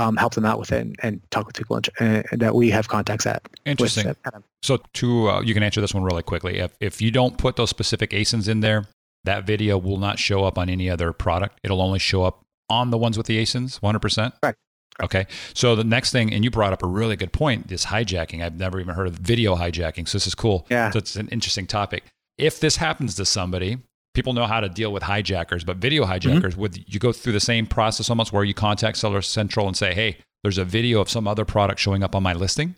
um, 0.00 0.16
help 0.16 0.34
them 0.34 0.44
out 0.44 0.58
with 0.58 0.72
it 0.72 0.80
and, 0.80 0.96
and 1.02 1.20
talk 1.30 1.46
with 1.46 1.56
people 1.56 1.76
uh, 2.00 2.22
that 2.32 2.54
we 2.54 2.70
have 2.70 2.88
contacts 2.88 3.26
at. 3.26 3.42
Interesting. 3.66 4.06
of- 4.08 4.16
So 4.62 4.78
to 4.94 5.28
uh, 5.30 5.40
you 5.42 5.54
can 5.54 5.62
answer 5.62 5.80
this 5.80 5.94
one 5.94 6.04
really 6.04 6.22
quickly. 6.22 6.58
If 6.58 6.72
if 6.80 7.00
you 7.02 7.10
don't 7.10 7.36
put 7.38 7.56
those 7.56 7.70
specific 7.70 8.10
ASINs 8.10 8.48
in 8.48 8.60
there, 8.60 8.86
that 9.24 9.44
video 9.46 9.78
will 9.78 9.98
not 9.98 10.18
show 10.18 10.44
up 10.44 10.56
on 10.58 10.68
any 10.68 10.88
other 10.90 11.12
product. 11.12 11.58
It'll 11.62 11.82
only 11.82 11.98
show 11.98 12.24
up 12.24 12.42
on 12.68 12.90
the 12.90 12.98
ones 12.98 13.16
with 13.18 13.26
the 13.26 13.36
ASINs, 13.42 13.80
100%. 13.80 14.32
Correct. 14.40 14.58
Okay. 15.02 15.26
So 15.54 15.74
the 15.74 15.84
next 15.84 16.12
thing, 16.12 16.32
and 16.32 16.44
you 16.44 16.50
brought 16.50 16.72
up 16.72 16.82
a 16.82 16.86
really 16.86 17.16
good 17.16 17.32
point, 17.32 17.68
this 17.68 17.86
hijacking. 17.86 18.42
I've 18.44 18.56
never 18.58 18.78
even 18.80 18.94
heard 18.94 19.08
of 19.08 19.14
video 19.14 19.56
hijacking. 19.56 20.06
So 20.08 20.16
this 20.18 20.26
is 20.26 20.34
cool. 20.34 20.66
Yeah. 20.70 20.90
So 20.90 20.98
it's 20.98 21.16
an 21.16 21.28
interesting 21.28 21.66
topic. 21.66 22.04
If 22.38 22.60
this 22.60 22.76
happens 22.76 23.14
to 23.16 23.24
somebody, 23.24 23.78
people 24.14 24.32
know 24.32 24.46
how 24.46 24.60
to 24.60 24.68
deal 24.68 24.92
with 24.92 25.02
hijackers, 25.02 25.64
but 25.64 25.76
video 25.76 26.02
Mm-hmm. 26.02 26.12
hijackers, 26.12 26.56
would 26.56 26.92
you 26.92 26.98
go 27.00 27.12
through 27.12 27.32
the 27.32 27.40
same 27.40 27.66
process 27.66 28.10
almost 28.10 28.32
where 28.32 28.44
you 28.44 28.54
contact 28.54 28.96
Seller 28.98 29.22
Central 29.22 29.66
and 29.66 29.76
say, 29.76 29.94
hey, 29.94 30.18
there's 30.42 30.58
a 30.58 30.64
video 30.64 31.00
of 31.00 31.08
some 31.08 31.28
other 31.28 31.44
product 31.44 31.80
showing 31.80 32.02
up 32.02 32.14
on 32.14 32.22
my 32.22 32.32
listing? 32.32 32.74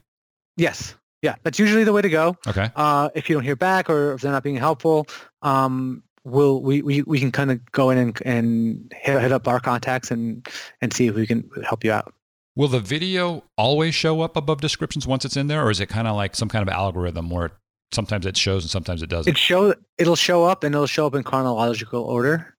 Yes. 0.56 0.94
Yeah. 1.22 1.36
That's 1.44 1.58
usually 1.58 1.84
the 1.84 1.92
way 1.92 2.02
to 2.02 2.10
go. 2.10 2.36
Okay. 2.46 2.70
Uh, 2.74 3.08
if 3.14 3.28
you 3.30 3.34
don't 3.36 3.44
hear 3.44 3.56
back 3.56 3.88
or 3.88 4.14
if 4.14 4.20
they're 4.20 4.32
not 4.32 4.42
being 4.42 4.56
helpful, 4.56 5.06
um, 5.42 6.02
we'll 6.24 6.60
we, 6.60 6.82
we, 6.82 7.02
we 7.02 7.20
can 7.20 7.32
kind 7.32 7.50
of 7.50 7.64
go 7.72 7.90
in 7.90 7.98
and, 7.98 8.18
and 8.24 8.92
hit, 8.96 9.20
hit 9.20 9.32
up 9.32 9.48
our 9.48 9.60
contacts 9.60 10.10
and 10.10 10.46
and 10.80 10.92
see 10.92 11.06
if 11.06 11.14
we 11.14 11.26
can 11.26 11.48
help 11.64 11.84
you 11.84 11.92
out. 11.92 12.12
Will 12.54 12.68
the 12.68 12.80
video 12.80 13.44
always 13.56 13.94
show 13.94 14.20
up 14.20 14.36
above 14.36 14.60
descriptions 14.60 15.06
once 15.06 15.24
it's 15.24 15.36
in 15.36 15.46
there, 15.46 15.64
or 15.64 15.70
is 15.70 15.80
it 15.80 15.86
kind 15.86 16.06
of 16.06 16.16
like 16.16 16.36
some 16.36 16.48
kind 16.48 16.62
of 16.68 16.68
algorithm 16.68 17.30
where 17.30 17.52
sometimes 17.92 18.26
it 18.26 18.36
shows 18.36 18.64
and 18.64 18.70
sometimes 18.70 19.02
it 19.02 19.08
doesn't? 19.08 19.30
It 19.30 19.38
show 19.38 19.74
it'll 19.98 20.16
show 20.16 20.44
up 20.44 20.64
and 20.64 20.74
it'll 20.74 20.86
show 20.86 21.06
up 21.06 21.14
in 21.14 21.22
chronological 21.22 22.02
order. 22.02 22.54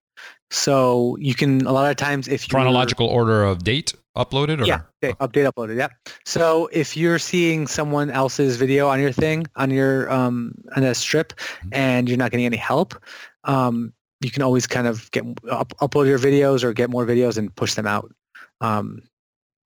So 0.50 1.16
you 1.18 1.34
can 1.34 1.66
a 1.66 1.72
lot 1.72 1.90
of 1.90 1.96
times 1.96 2.28
if 2.28 2.48
Chronological 2.48 3.06
order 3.06 3.42
of 3.44 3.64
date 3.64 3.92
uploaded, 4.16 4.60
or 4.60 4.66
Yeah, 4.66 4.82
update, 5.02 5.16
update 5.16 5.50
uploaded. 5.50 5.76
Yeah. 5.76 5.88
So 6.24 6.68
if 6.72 6.96
you're 6.96 7.18
seeing 7.18 7.66
someone 7.66 8.10
else's 8.10 8.56
video 8.56 8.86
on 8.88 9.00
your 9.00 9.10
thing 9.10 9.46
on 9.56 9.70
your 9.70 10.10
um 10.12 10.54
on 10.76 10.84
a 10.84 10.94
strip, 10.94 11.32
Mm-hmm. 11.32 11.68
and 11.72 12.08
you're 12.08 12.18
not 12.18 12.30
getting 12.30 12.46
any 12.46 12.56
help, 12.56 12.94
um, 13.44 13.92
you 14.20 14.30
can 14.30 14.42
always 14.42 14.66
kind 14.66 14.86
of 14.86 15.10
get 15.10 15.24
up, 15.50 15.74
upload 15.80 16.06
your 16.06 16.18
videos 16.18 16.62
or 16.62 16.72
get 16.72 16.88
more 16.90 17.04
videos 17.04 17.36
and 17.36 17.54
push 17.56 17.74
them 17.74 17.86
out. 17.86 18.14
Um, 18.60 19.02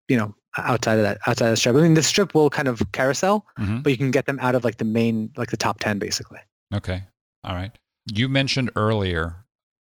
you 0.10 0.18
know, 0.18 0.36
outside 0.58 0.98
of 0.98 1.04
that, 1.04 1.18
outside 1.28 1.48
of 1.48 1.52
the 1.52 1.58
strip. 1.58 1.76
I 1.76 1.80
mean, 1.82 1.94
the 1.94 2.04
strip 2.04 2.34
will 2.34 2.50
kind 2.50 2.68
of 2.68 2.82
carousel, 2.91 3.46
Mhm. 3.60 3.84
but 3.84 3.91
you 3.91 3.98
can 3.98 4.12
get 4.12 4.26
them 4.26 4.39
out 4.41 4.56
of 4.56 4.63
like 4.63 4.78
the 4.78 4.86
main, 4.86 5.32
like 5.38 5.50
the 5.52 5.58
top 5.58 5.80
ten, 5.80 6.00
basically. 6.00 6.39
Okay. 6.74 7.04
All 7.44 7.54
right. 7.56 7.72
You 8.12 8.30
mentioned 8.30 8.72
earlier. 8.76 9.36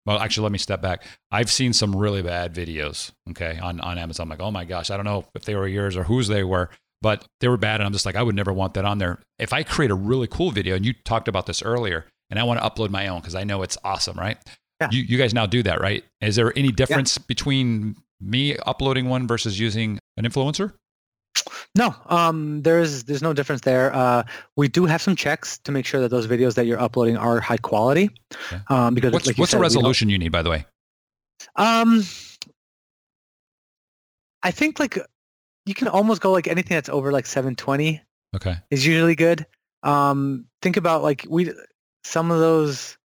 Well, 0.05 0.19
actually, 0.19 0.43
let 0.43 0.51
me 0.51 0.57
step 0.57 0.81
back. 0.81 1.03
I've 1.31 1.49
seen 1.51 1.71
some 1.73 1.95
really 1.95 2.21
bad 2.21 2.53
videos. 2.53 3.11
Okay, 3.29 3.57
on 3.59 3.79
on 3.79 3.97
Amazon. 3.97 4.25
I'm 4.25 4.29
like, 4.29 4.41
oh 4.41 4.51
my 4.51 4.65
gosh, 4.65 4.89
I 4.91 4.97
don't 4.97 5.05
know 5.05 5.25
if 5.35 5.45
they 5.45 5.55
were 5.55 5.67
yours 5.67 5.95
or 5.95 6.03
whose 6.03 6.27
they 6.27 6.43
were, 6.43 6.69
but 7.01 7.25
they 7.39 7.47
were 7.47 7.57
bad, 7.57 7.79
and 7.79 7.85
I'm 7.87 7.93
just 7.93 8.05
like, 8.05 8.15
I 8.17 8.21
would 8.23 8.35
never 8.35 8.51
want 8.51 8.73
that 8.73 8.83
on 8.85 8.97
there. 8.97 9.19
If 9.39 9.53
I 9.53 9.63
create 9.63 9.91
a 9.91 9.95
really 9.95 10.27
cool 10.27 10.51
video, 10.51 10.75
and 10.75 10.85
you 10.85 10.93
talked 11.05 11.27
about 11.29 11.45
this 11.45 11.61
earlier, 11.61 12.05
and 12.29 12.37
I 12.39 12.43
want 12.43 12.59
to 12.61 12.69
upload 12.69 12.89
my 12.89 13.07
own 13.07 13.21
because 13.21 13.35
I 13.35 13.43
know 13.45 13.61
it's 13.61 13.77
awesome, 13.85 14.17
right? 14.17 14.37
Yeah. 14.81 14.89
You 14.91 15.03
you 15.03 15.17
guys 15.17 15.33
now 15.33 15.45
do 15.45 15.63
that, 15.63 15.79
right? 15.79 16.03
Is 16.19 16.35
there 16.35 16.51
any 16.57 16.71
difference 16.71 17.17
between 17.17 17.95
me 18.23 18.57
uploading 18.65 19.09
one 19.09 19.27
versus 19.27 19.59
using 19.59 19.99
an 20.17 20.25
influencer? 20.25 20.73
No, 21.75 21.95
um, 22.07 22.61
there's 22.61 23.03
there's 23.05 23.23
no 23.23 23.33
difference 23.33 23.61
there. 23.61 23.93
Uh, 23.93 24.23
we 24.55 24.67
do 24.67 24.85
have 24.85 25.01
some 25.01 25.15
checks 25.15 25.57
to 25.59 25.71
make 25.71 25.85
sure 25.85 25.99
that 26.01 26.09
those 26.09 26.27
videos 26.27 26.53
that 26.55 26.65
you're 26.67 26.79
uploading 26.79 27.17
are 27.17 27.39
high 27.39 27.57
quality. 27.57 28.11
Okay. 28.47 28.61
Um, 28.69 28.93
because 28.93 29.11
What's 29.11 29.25
like 29.25 29.37
what's 29.37 29.51
said, 29.51 29.57
the 29.57 29.61
resolution 29.61 30.09
you 30.09 30.19
need, 30.19 30.31
by 30.31 30.43
the 30.43 30.51
way? 30.51 30.65
Um, 31.55 32.03
I 34.43 34.51
think 34.51 34.79
like 34.79 34.99
you 35.65 35.73
can 35.73 35.87
almost 35.87 36.21
go 36.21 36.31
like 36.31 36.47
anything 36.47 36.75
that's 36.75 36.89
over 36.89 37.11
like 37.11 37.25
720 37.25 38.01
Okay. 38.35 38.55
is 38.69 38.85
usually 38.85 39.15
good. 39.15 39.45
Um, 39.81 40.45
think 40.61 40.77
about 40.77 41.01
like 41.01 41.25
we 41.27 41.51
some 42.03 42.29
of 42.31 42.39
those 42.39 42.97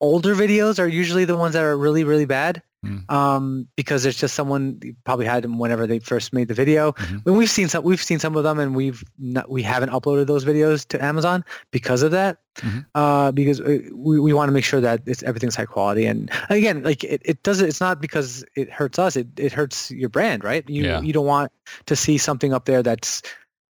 older 0.00 0.34
videos 0.34 0.78
are 0.78 0.88
usually 0.88 1.24
the 1.26 1.36
ones 1.36 1.52
that 1.52 1.62
are 1.64 1.76
really 1.76 2.04
really 2.04 2.24
bad. 2.24 2.62
Mm. 2.84 3.10
Um, 3.10 3.68
because 3.76 4.02
there's 4.02 4.16
just 4.16 4.34
someone 4.34 4.80
probably 5.04 5.26
had 5.26 5.44
them 5.44 5.58
whenever 5.58 5.86
they 5.86 5.98
first 5.98 6.32
made 6.32 6.48
the 6.48 6.54
video. 6.54 6.92
Mhm. 6.92 7.24
When 7.26 7.36
we've 7.36 7.50
seen 7.50 7.68
some, 7.68 7.84
we've 7.84 8.02
seen 8.02 8.18
some 8.18 8.36
of 8.36 8.42
them, 8.44 8.58
and 8.58 8.74
we've 8.74 9.04
not, 9.18 9.50
we 9.50 9.62
haven't 9.62 9.90
uploaded 9.90 10.26
those 10.28 10.46
videos 10.46 10.86
to 10.88 11.04
Amazon 11.04 11.44
because 11.72 12.02
of 12.02 12.10
that. 12.12 12.38
Mhm. 12.60 12.86
Uh, 12.94 13.32
because 13.32 13.60
uh, 13.60 13.78
we, 13.92 14.18
we 14.18 14.32
want 14.32 14.48
to 14.48 14.52
make 14.52 14.64
sure 14.64 14.80
that 14.80 15.02
it's 15.04 15.22
everything's 15.24 15.54
high 15.56 15.66
quality. 15.66 16.06
And 16.06 16.30
again, 16.48 16.82
like 16.82 17.04
it, 17.04 17.20
it 17.24 17.42
doesn't. 17.42 17.68
It's 17.68 17.80
not 17.80 18.00
because 18.00 18.44
it 18.56 18.70
hurts 18.70 18.98
us. 18.98 19.14
It 19.14 19.28
it 19.36 19.52
hurts 19.52 19.90
your 19.90 20.08
brand, 20.08 20.42
right? 20.42 20.66
You 20.68 20.84
Yeah. 20.84 21.00
you 21.02 21.12
don't 21.12 21.26
want 21.26 21.52
to 21.84 21.94
see 21.94 22.16
something 22.16 22.54
up 22.54 22.64
there 22.64 22.82
that's 22.82 23.20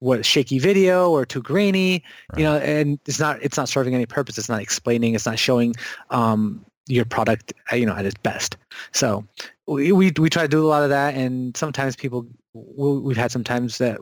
what 0.01 0.25
shaky 0.25 0.59
video 0.59 1.11
or 1.11 1.25
too 1.25 1.41
grainy 1.41 2.01
you 2.37 2.43
know 2.43 2.55
and 2.59 2.97
it's 3.05 3.19
not 3.19 3.37
it's 3.43 3.57
not 3.57 3.67
serving 3.67 3.93
any 3.93 4.05
purpose 4.05 4.37
it's 4.37 4.47
not 4.47 4.61
explaining 4.61 5.13
it's 5.13 5.25
not 5.25 5.37
showing 5.37 5.75
um 6.09 6.65
your 6.89 7.05
product 7.05 7.53
uh, 7.71 7.75
you 7.75 7.85
know 7.85 7.95
at 7.95 8.05
its 8.05 8.19
best 8.23 8.57
so 8.91 9.23
we 9.67 9.91
we, 9.91 10.11
we 10.19 10.29
try 10.29 10.41
to 10.41 10.47
do 10.49 10.65
a 10.65 10.67
lot 10.67 10.83
of 10.83 10.89
that 10.89 11.13
and 11.15 11.55
sometimes 11.55 11.95
people 11.95 12.25
we- 12.53 12.99
we've 12.99 13.17
had 13.17 13.31
some 13.31 13.43
times 13.43 13.77
that 13.77 13.97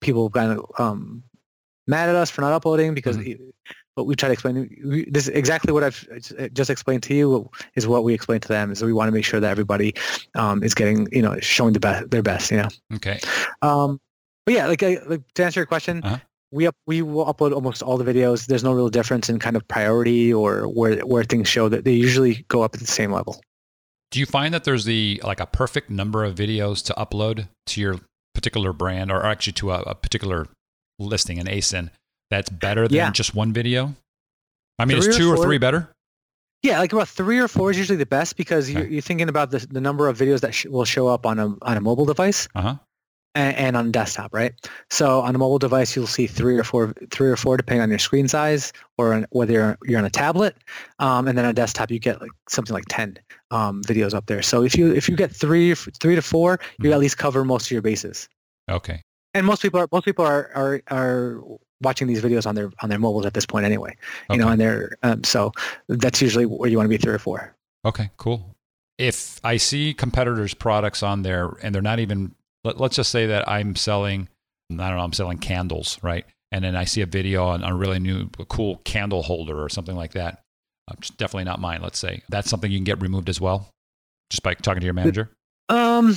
people 0.00 0.30
kind 0.30 0.52
of 0.58 0.64
um 0.78 1.22
mad 1.86 2.08
at 2.08 2.14
us 2.14 2.30
for 2.30 2.40
not 2.40 2.52
uploading 2.52 2.94
because 2.94 3.16
but 3.96 4.04
we 4.04 4.14
try 4.14 4.28
to 4.28 4.32
explain 4.32 4.54
we, 4.84 5.04
this 5.10 5.24
is 5.26 5.34
exactly 5.34 5.72
what 5.72 5.82
I've 5.82 6.06
just 6.52 6.70
explained 6.70 7.02
to 7.04 7.14
you 7.14 7.50
is 7.74 7.86
what 7.86 8.04
we 8.04 8.14
explain 8.14 8.40
to 8.40 8.48
them 8.48 8.70
is 8.70 8.78
that 8.80 8.86
we 8.86 8.92
want 8.92 9.08
to 9.08 9.12
make 9.12 9.24
sure 9.24 9.40
that 9.40 9.50
everybody 9.50 9.94
um, 10.34 10.62
is 10.62 10.72
getting 10.74 11.08
you 11.12 11.22
know 11.22 11.38
showing 11.40 11.72
the 11.72 11.80
best 11.80 12.10
their 12.10 12.22
best 12.22 12.50
you 12.50 12.58
know 12.58 12.68
Okay. 12.94 13.18
um, 13.62 14.00
but 14.46 14.54
yeah, 14.54 14.66
like, 14.66 14.80
like 14.80 15.20
to 15.34 15.44
answer 15.44 15.60
your 15.60 15.66
question, 15.66 16.00
Uh-huh. 16.02 16.16
We 16.50 16.66
up, 16.66 16.74
we 16.86 17.02
will 17.02 17.26
upload 17.26 17.52
almost 17.52 17.82
all 17.82 17.98
the 17.98 18.04
videos. 18.10 18.46
There's 18.46 18.64
no 18.64 18.72
real 18.72 18.88
difference 18.88 19.28
in 19.28 19.38
kind 19.38 19.56
of 19.56 19.66
priority 19.68 20.32
or 20.32 20.62
where 20.68 21.00
where 21.00 21.24
things 21.24 21.48
show 21.48 21.68
that 21.68 21.84
they 21.84 21.92
usually 21.92 22.44
go 22.48 22.62
up 22.62 22.74
at 22.74 22.80
the 22.80 22.86
same 22.86 23.12
level. 23.12 23.40
Do 24.10 24.18
you 24.20 24.26
find 24.26 24.54
that 24.54 24.64
there's 24.64 24.84
the 24.86 25.20
like 25.24 25.40
a 25.40 25.46
perfect 25.46 25.90
number 25.90 26.24
of 26.24 26.34
videos 26.34 26.82
to 26.86 26.94
upload 26.94 27.48
to 27.66 27.80
your 27.80 28.00
particular 28.34 28.72
brand 28.72 29.10
or 29.12 29.24
actually 29.26 29.52
to 29.54 29.72
a, 29.72 29.80
a 29.82 29.94
particular 29.94 30.46
listing, 30.98 31.38
an 31.38 31.46
ASIN, 31.46 31.90
that's 32.30 32.48
better 32.50 32.88
than 32.88 32.96
Yeah. 32.96 33.10
just 33.10 33.34
one 33.34 33.52
video? 33.52 33.94
I 34.78 34.84
mean, 34.84 34.96
is 34.98 35.04
Three 35.06 35.14
or 35.14 35.18
two 35.18 35.32
or 35.32 35.36
four- 35.36 35.44
three 35.44 35.58
better? 35.58 35.90
Yeah, 36.62 36.78
like 36.80 36.92
about 36.92 37.08
three 37.08 37.38
or 37.38 37.46
four 37.46 37.70
is 37.70 37.78
usually 37.78 37.98
the 37.98 38.06
best 38.06 38.36
because 38.36 38.68
you're, 38.68 38.84
you're 38.86 39.02
thinking 39.02 39.28
about 39.28 39.50
the 39.52 39.58
the 39.70 39.80
number 39.80 40.08
of 40.08 40.16
videos 40.18 40.40
that 40.40 40.54
sh- 40.54 40.66
will 40.66 40.84
show 40.84 41.06
up 41.06 41.24
on 41.26 41.38
a 41.38 41.46
on 41.62 41.76
a 41.76 41.80
mobile 41.80 42.04
device 42.06 42.48
Uh 42.54 42.62
huh. 42.62 42.74
And, 43.34 43.56
and 43.56 43.76
on 43.76 43.92
desktop, 43.92 44.32
right? 44.34 44.52
So 44.90 45.20
on 45.20 45.34
a 45.34 45.38
mobile 45.38 45.58
device, 45.58 45.94
you'll 45.94 46.06
see 46.06 46.26
three 46.26 46.58
or 46.58 46.64
four 46.64 46.92
three 47.10 47.28
or 47.28 47.36
four 47.36 47.56
depending 47.56 47.82
on 47.82 47.90
your 47.90 47.98
screen 47.98 48.28
size 48.28 48.72
or 48.96 49.14
on, 49.14 49.26
whether 49.30 49.52
you're, 49.52 49.78
you're 49.84 49.98
on 49.98 50.04
a 50.04 50.10
tablet, 50.10 50.56
um, 50.98 51.28
and 51.28 51.36
then 51.38 51.44
on 51.44 51.54
desktop 51.54 51.90
you 51.90 51.98
get 51.98 52.20
like 52.20 52.30
something 52.48 52.74
like 52.74 52.84
ten 52.88 53.18
um, 53.50 53.82
videos 53.84 54.14
up 54.14 54.26
there. 54.26 54.42
So 54.42 54.62
if 54.62 54.76
you 54.76 54.92
if 54.92 55.08
you 55.08 55.16
get 55.16 55.30
three 55.30 55.74
three 55.74 56.14
to 56.14 56.22
four, 56.22 56.58
you 56.78 56.90
Mhm. 56.90 56.94
at 56.94 56.98
least 57.00 57.18
cover 57.18 57.44
most 57.44 57.66
of 57.66 57.70
your 57.70 57.82
bases. 57.82 58.28
Okay. 58.70 59.02
and 59.34 59.46
most 59.46 59.62
people 59.62 59.80
are 59.80 59.88
most 59.92 60.04
people 60.04 60.24
are 60.24 60.50
are, 60.54 60.82
are 60.90 61.40
watching 61.80 62.06
these 62.08 62.20
videos 62.22 62.46
on 62.46 62.54
their 62.54 62.70
on 62.82 62.88
their 62.90 62.98
mobiles 62.98 63.24
at 63.24 63.34
this 63.34 63.46
point 63.46 63.64
anyway 63.64 63.94
you 64.30 64.36
know 64.36 64.48
and 64.48 64.60
they're 64.60 64.96
um, 65.04 65.22
so 65.22 65.52
that's 65.88 66.20
usually 66.20 66.44
where 66.44 66.68
you 66.68 66.76
want 66.76 66.84
to 66.86 66.90
be 66.90 66.96
three 66.98 67.12
or 67.14 67.18
four 67.18 67.54
Okay, 67.84 68.10
cool. 68.16 68.56
If 68.98 69.38
I 69.44 69.56
see 69.56 69.94
competitors' 69.94 70.52
products 70.54 71.02
on 71.04 71.22
there 71.22 71.52
and 71.62 71.72
they're 71.72 71.80
not 71.80 72.00
even, 72.00 72.34
let, 72.68 72.80
let's 72.80 72.96
just 72.96 73.10
say 73.10 73.26
that 73.26 73.48
I'm 73.48 73.74
selling, 73.76 74.28
I 74.70 74.74
don't 74.88 74.96
know, 74.96 75.02
I'm 75.04 75.12
selling 75.12 75.38
candles, 75.38 75.98
right? 76.02 76.24
And 76.52 76.64
then 76.64 76.76
I 76.76 76.84
see 76.84 77.00
a 77.02 77.06
video 77.06 77.44
on 77.46 77.62
a 77.62 77.74
really 77.74 77.98
new, 77.98 78.28
a 78.38 78.44
cool 78.44 78.76
candle 78.84 79.22
holder 79.22 79.62
or 79.62 79.68
something 79.68 79.96
like 79.96 80.12
that. 80.12 80.42
Uh, 80.90 80.94
definitely 81.16 81.44
not 81.44 81.60
mine, 81.60 81.80
let's 81.82 81.98
say. 81.98 82.22
That's 82.30 82.48
something 82.48 82.70
you 82.72 82.78
can 82.78 82.84
get 82.84 83.00
removed 83.02 83.28
as 83.28 83.40
well, 83.40 83.68
just 84.30 84.42
by 84.42 84.54
talking 84.54 84.80
to 84.80 84.84
your 84.86 84.94
manager. 84.94 85.30
um 85.68 86.16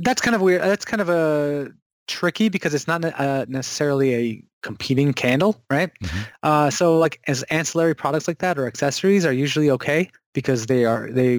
that's 0.00 0.20
kind 0.20 0.34
of 0.34 0.42
weird 0.42 0.60
that's 0.60 0.84
kind 0.84 1.00
of 1.00 1.08
a 1.08 1.68
tricky 2.06 2.50
because 2.50 2.74
it's 2.74 2.86
not 2.86 3.02
uh, 3.04 3.46
necessarily 3.48 4.14
a 4.14 4.44
competing 4.62 5.14
candle 5.14 5.62
right 5.70 5.90
Mhm. 6.02 6.26
uh, 6.42 6.68
so 6.70 6.98
like 6.98 7.18
as 7.26 7.42
ancillary 7.44 7.94
products 7.94 8.28
like 8.28 8.38
that 8.40 8.58
or 8.58 8.66
accessories 8.66 9.24
are 9.24 9.32
usually 9.32 9.70
okay 9.70 10.10
because 10.34 10.66
they 10.66 10.84
are 10.84 11.08
they 11.10 11.38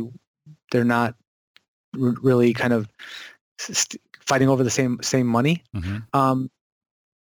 they're 0.72 0.84
not 0.98 1.14
r- 2.02 2.16
really 2.24 2.52
kind 2.54 2.74
of 2.74 2.88
st- 3.60 4.02
fighting 4.32 4.50
over 4.50 4.64
the 4.64 4.70
same 4.80 4.94
same 5.02 5.28
money 5.28 5.56
hmm 5.76 5.98
um, 6.14 6.50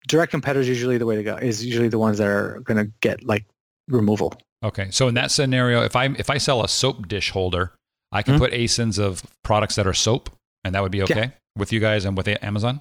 direct 0.08 0.30
competitors 0.30 0.68
usually 0.68 0.98
the 0.98 1.06
way 1.10 1.16
to 1.16 1.22
go 1.30 1.36
is 1.36 1.64
usually 1.64 1.88
the 1.88 1.98
ones 1.98 2.18
that 2.18 2.28
are 2.28 2.60
going 2.60 2.78
to 2.84 2.90
get 3.00 3.24
like 3.24 3.44
removal. 3.88 4.32
Okay, 4.64 4.88
so 4.90 5.08
in 5.08 5.14
that 5.14 5.30
scenario, 5.30 5.82
if 5.82 5.94
I 5.96 6.06
if 6.06 6.28
I 6.30 6.38
sell 6.38 6.64
a 6.64 6.68
soap 6.68 7.08
dish 7.08 7.30
holder, 7.30 7.72
I 8.12 8.22
can 8.22 8.34
Mhm. 8.34 8.38
put 8.38 8.52
ASINs 8.52 8.98
of 8.98 9.22
products 9.42 9.74
that 9.76 9.86
are 9.86 9.92
soap, 10.06 10.30
and 10.64 10.74
that 10.74 10.82
would 10.82 10.92
be 10.92 11.02
okay 11.02 11.32
with 11.56 11.72
you 11.72 11.80
guys 11.80 12.04
and 12.04 12.16
with 12.16 12.28
Amazon. 12.42 12.80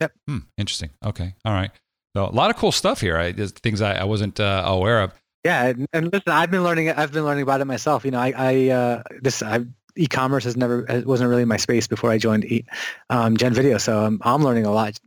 Yep. 0.00 0.12
Hmm, 0.28 0.38
interesting. 0.56 0.90
Okay. 1.04 1.34
All 1.44 1.52
right. 1.52 1.70
So 2.16 2.26
a 2.26 2.34
lot 2.40 2.50
of 2.50 2.56
cool 2.56 2.72
stuff 2.72 3.00
here. 3.00 3.16
I, 3.18 3.32
there's 3.32 3.52
things 3.52 3.80
I, 3.82 3.92
I 3.94 4.04
wasn't 4.04 4.38
uh, 4.40 4.62
aware 4.66 5.02
of. 5.02 5.12
Yeah, 5.44 5.66
and, 5.68 5.86
and 5.92 6.12
listen, 6.12 6.32
I've 6.32 6.50
been 6.50 6.64
learning. 6.64 6.90
I've 6.90 7.12
been 7.12 7.24
learning 7.24 7.42
about 7.42 7.60
it 7.60 7.64
myself. 7.66 8.04
You 8.04 8.10
know, 8.12 8.20
I, 8.20 8.32
I 8.36 8.68
uh, 8.68 9.02
this 9.22 9.42
I 9.42 9.64
e-commerce 10.00 10.44
has 10.44 10.56
never 10.56 10.84
wasn't 11.06 11.30
really 11.30 11.44
my 11.44 11.56
space 11.56 11.86
before 11.86 12.10
I 12.10 12.18
joined 12.18 12.44
e, 12.44 12.64
um, 13.10 13.36
Gen 13.36 13.54
Video, 13.54 13.78
so 13.78 13.98
I'm, 14.04 14.20
I'm 14.22 14.42
learning 14.42 14.66
a 14.66 14.72
lot 14.72 14.98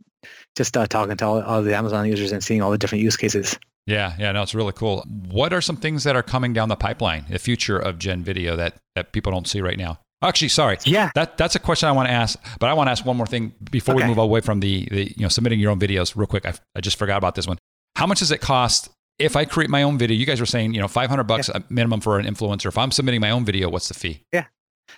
just 0.56 0.76
uh, 0.76 0.86
talking 0.86 1.16
to 1.16 1.24
all, 1.26 1.42
all 1.42 1.62
the 1.62 1.74
Amazon 1.76 2.06
users 2.06 2.32
and 2.32 2.42
seeing 2.42 2.62
all 2.62 2.70
the 2.70 2.78
different 2.78 3.02
use 3.02 3.16
cases. 3.16 3.58
Yeah, 3.86 4.14
yeah, 4.18 4.32
no, 4.32 4.42
it's 4.42 4.54
really 4.54 4.72
cool. 4.72 5.04
What 5.28 5.52
are 5.52 5.60
some 5.60 5.76
things 5.76 6.04
that 6.04 6.16
are 6.16 6.22
coming 6.22 6.54
down 6.54 6.68
the 6.70 6.76
pipeline, 6.76 7.26
the 7.28 7.38
future 7.38 7.78
of 7.78 7.98
Gen 7.98 8.22
Video 8.22 8.56
that 8.56 8.76
that 8.94 9.12
people 9.12 9.30
don't 9.32 9.46
see 9.46 9.60
right 9.60 9.76
now? 9.76 9.98
Actually, 10.22 10.48
sorry. 10.48 10.78
Yeah. 10.86 11.10
That 11.14 11.36
that's 11.36 11.54
a 11.54 11.58
question 11.58 11.88
I 11.88 11.92
want 11.92 12.08
to 12.08 12.12
ask, 12.14 12.38
but 12.58 12.70
I 12.70 12.72
want 12.74 12.86
to 12.86 12.92
ask 12.92 13.04
one 13.04 13.16
more 13.18 13.26
thing 13.26 13.52
before 13.70 13.94
Okay. 13.94 14.04
we 14.04 14.08
move 14.08 14.16
away 14.16 14.40
from 14.40 14.60
the, 14.60 14.88
the 14.90 15.04
you 15.16 15.22
know 15.22 15.28
submitting 15.28 15.60
your 15.60 15.70
own 15.70 15.78
videos. 15.78 16.16
Real 16.16 16.26
quick, 16.26 16.46
I, 16.46 16.54
I 16.74 16.80
just 16.80 16.98
forgot 16.98 17.18
about 17.18 17.34
this 17.34 17.46
one. 17.46 17.58
How 17.96 18.06
much 18.06 18.20
does 18.20 18.30
it 18.30 18.40
cost 18.40 18.88
if 19.18 19.36
I 19.36 19.44
create 19.44 19.68
my 19.68 19.82
own 19.82 19.98
video? 19.98 20.16
You 20.16 20.24
guys 20.24 20.40
were 20.40 20.46
saying 20.46 20.72
you 20.72 20.80
know 20.80 20.88
500 20.88 21.24
bucks 21.24 21.50
a 21.50 21.62
minimum 21.68 22.00
for 22.00 22.18
an 22.18 22.24
influencer. 22.24 22.66
If 22.66 22.78
I'm 22.78 22.90
submitting 22.90 23.20
my 23.20 23.30
own 23.32 23.44
video, 23.44 23.68
what's 23.68 23.88
the 23.88 23.94
fee? 23.94 24.22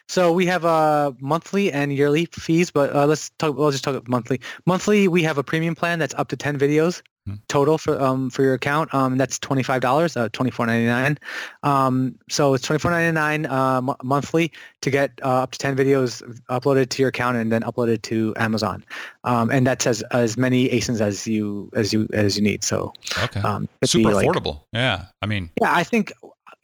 So 0.08 0.32
we 0.32 0.46
have 0.46 0.64
uh, 0.64 1.12
monthly 1.20 1.72
and 1.72 1.92
yearly 1.92 2.26
fees, 2.26 2.70
but 2.70 2.94
uh, 2.94 3.06
let's 3.06 3.30
talk. 3.38 3.56
We'll 3.56 3.70
just 3.72 3.84
talk 3.84 3.94
about 3.96 4.08
monthly. 4.08 4.40
Monthly, 4.64 5.08
we 5.08 5.22
have 5.24 5.38
a 5.38 5.42
premium 5.42 5.74
plan 5.74 5.98
that's 5.98 6.14
up 6.14 6.28
to 6.28 6.36
ten 6.36 6.58
videos 6.58 7.02
Hmm. 7.26 7.34
total 7.48 7.76
for 7.76 8.00
um 8.00 8.30
for 8.30 8.44
your 8.44 8.54
account. 8.54 8.94
Um, 8.94 9.18
that's 9.18 9.36
twenty 9.40 9.64
five 9.64 9.80
dollars, 9.80 10.16
uh, 10.16 10.28
twenty 10.32 10.52
four 10.52 10.64
ninety 10.64 10.86
nine. 10.86 11.18
Um, 11.64 12.14
so 12.30 12.54
it's 12.54 12.64
twenty 12.64 12.78
four 12.78 12.92
ninety 12.92 13.10
nine 13.12 13.46
uh, 13.46 13.82
mo- 13.82 13.96
monthly 14.04 14.52
to 14.82 14.90
get 14.90 15.10
uh, 15.24 15.42
up 15.42 15.50
to 15.50 15.58
ten 15.58 15.76
videos 15.76 16.22
uploaded 16.48 16.88
to 16.90 17.02
your 17.02 17.08
account 17.08 17.36
and 17.36 17.50
then 17.50 17.62
uploaded 17.62 18.02
to 18.02 18.32
Amazon. 18.36 18.84
Um, 19.24 19.50
and 19.50 19.66
that's 19.66 19.88
as 19.88 20.02
as 20.12 20.36
many 20.36 20.68
ASINs 20.68 21.00
as 21.00 21.26
you 21.26 21.68
as 21.74 21.92
you 21.92 22.06
as 22.12 22.36
you 22.36 22.44
need. 22.44 22.62
So 22.62 22.92
Okay. 23.24 23.40
um, 23.40 23.68
Super 23.84 24.14
like- 24.14 24.24
affordable. 24.28 24.60
Yeah. 24.72 25.06
I 25.20 25.26
mean, 25.26 25.50
yeah, 25.60 25.74
I 25.74 25.82
think 25.82 26.12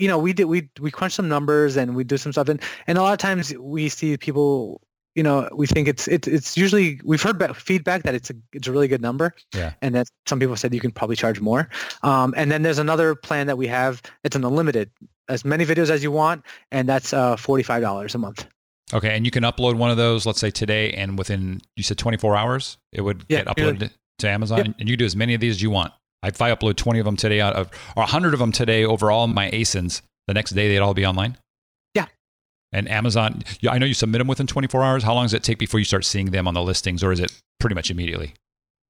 you 0.02 0.08
know 0.10 0.18
we 0.26 0.32
did 0.38 0.46
we 0.54 0.68
we 0.84 0.90
crunch 0.90 1.14
some 1.14 1.28
numbers 1.36 1.76
and 1.76 1.94
we 1.98 2.02
do 2.12 2.16
some 2.16 2.32
stuff. 2.32 2.48
And 2.48 2.60
and 2.88 2.98
a 2.98 3.02
lot 3.02 3.12
of 3.12 3.18
times 3.18 3.44
we 3.76 3.88
see 3.88 4.16
people 4.16 4.80
you 5.14 5.22
know 5.22 5.48
we 5.60 5.66
think 5.66 5.86
it's 5.92 6.08
it's 6.08 6.26
it's 6.36 6.56
usually 6.56 6.98
we've 7.04 7.22
heard 7.26 7.38
ba- 7.38 7.54
feedback 7.54 8.02
that 8.02 8.14
it's 8.18 8.30
a 8.30 8.34
it's 8.52 8.66
a 8.66 8.72
really 8.72 8.88
good 8.88 9.02
number. 9.08 9.26
Yeah. 9.54 9.72
and 9.82 9.94
that 9.94 10.06
some 10.26 10.38
people 10.40 10.56
said 10.56 10.74
you 10.74 10.80
can 10.80 10.90
probably 10.90 11.16
charge 11.16 11.40
more. 11.40 11.68
Um, 12.02 12.34
and 12.36 12.50
then 12.50 12.62
there's 12.64 12.78
another 12.78 13.14
plan 13.14 13.46
that 13.46 13.56
we 13.62 13.68
have. 13.68 14.02
It's 14.24 14.34
an 14.36 14.44
unlimited 14.44 14.90
as 15.28 15.44
many 15.44 15.64
videos 15.64 15.88
as 15.90 16.02
you 16.02 16.10
want 16.10 16.42
and 16.72 16.88
that's 16.88 17.12
uh, 17.12 17.36
$45 17.36 18.14
a 18.14 18.18
month. 18.18 18.46
Okay, 18.92 19.14
and 19.16 19.24
you 19.24 19.30
can 19.30 19.44
upload 19.44 19.76
one 19.76 19.90
of 19.90 19.96
those, 19.96 20.26
let's 20.26 20.40
say 20.40 20.50
today, 20.50 20.92
and 20.92 21.16
within 21.16 21.60
you 21.76 21.82
said 21.82 21.96
24 21.96 22.36
hours, 22.36 22.76
it 22.92 23.00
would 23.02 23.24
Yeah, 23.28 23.44
get 23.44 23.46
uploaded 23.56 23.90
to 24.18 24.28
Amazon, 24.28 24.58
Yep. 24.58 24.74
and 24.80 24.88
you 24.88 24.96
do 24.98 25.04
as 25.06 25.16
many 25.16 25.32
of 25.32 25.40
these 25.40 25.54
as 25.56 25.62
you 25.62 25.70
want. 25.70 25.92
If 26.24 26.40
I 26.40 26.54
upload 26.54 26.76
20 26.76 27.00
of 27.00 27.04
them 27.04 27.16
today 27.16 27.40
out 27.40 27.54
of, 27.54 27.68
or 27.96 28.02
100 28.02 28.32
of 28.32 28.38
them 28.38 28.52
today 28.52 28.84
over 28.84 29.10
all 29.10 29.26
my 29.26 29.50
ASINs, 29.50 30.02
the 30.28 30.34
next 30.34 30.52
day 30.52 30.68
they'd 30.68 30.78
all 30.78 30.94
be 30.94 31.04
online. 31.04 31.36
Yeah. 31.94 32.06
And 32.72 32.88
Amazon, 32.88 33.42
I 33.68 33.78
know 33.78 33.86
you 33.86 33.94
submit 33.94 34.20
them 34.20 34.28
within 34.28 34.46
24 34.46 34.82
hours. 34.82 35.02
How 35.02 35.14
long 35.14 35.24
does 35.24 35.34
it 35.34 35.42
take 35.42 35.58
before 35.58 35.80
you 35.80 35.84
start 35.84 36.04
seeing 36.04 36.30
them 36.30 36.46
on 36.46 36.54
the 36.54 36.62
listings, 36.62 37.02
or 37.02 37.12
is 37.12 37.20
it 37.20 37.32
pretty 37.58 37.74
much 37.74 37.90
immediately? 37.90 38.34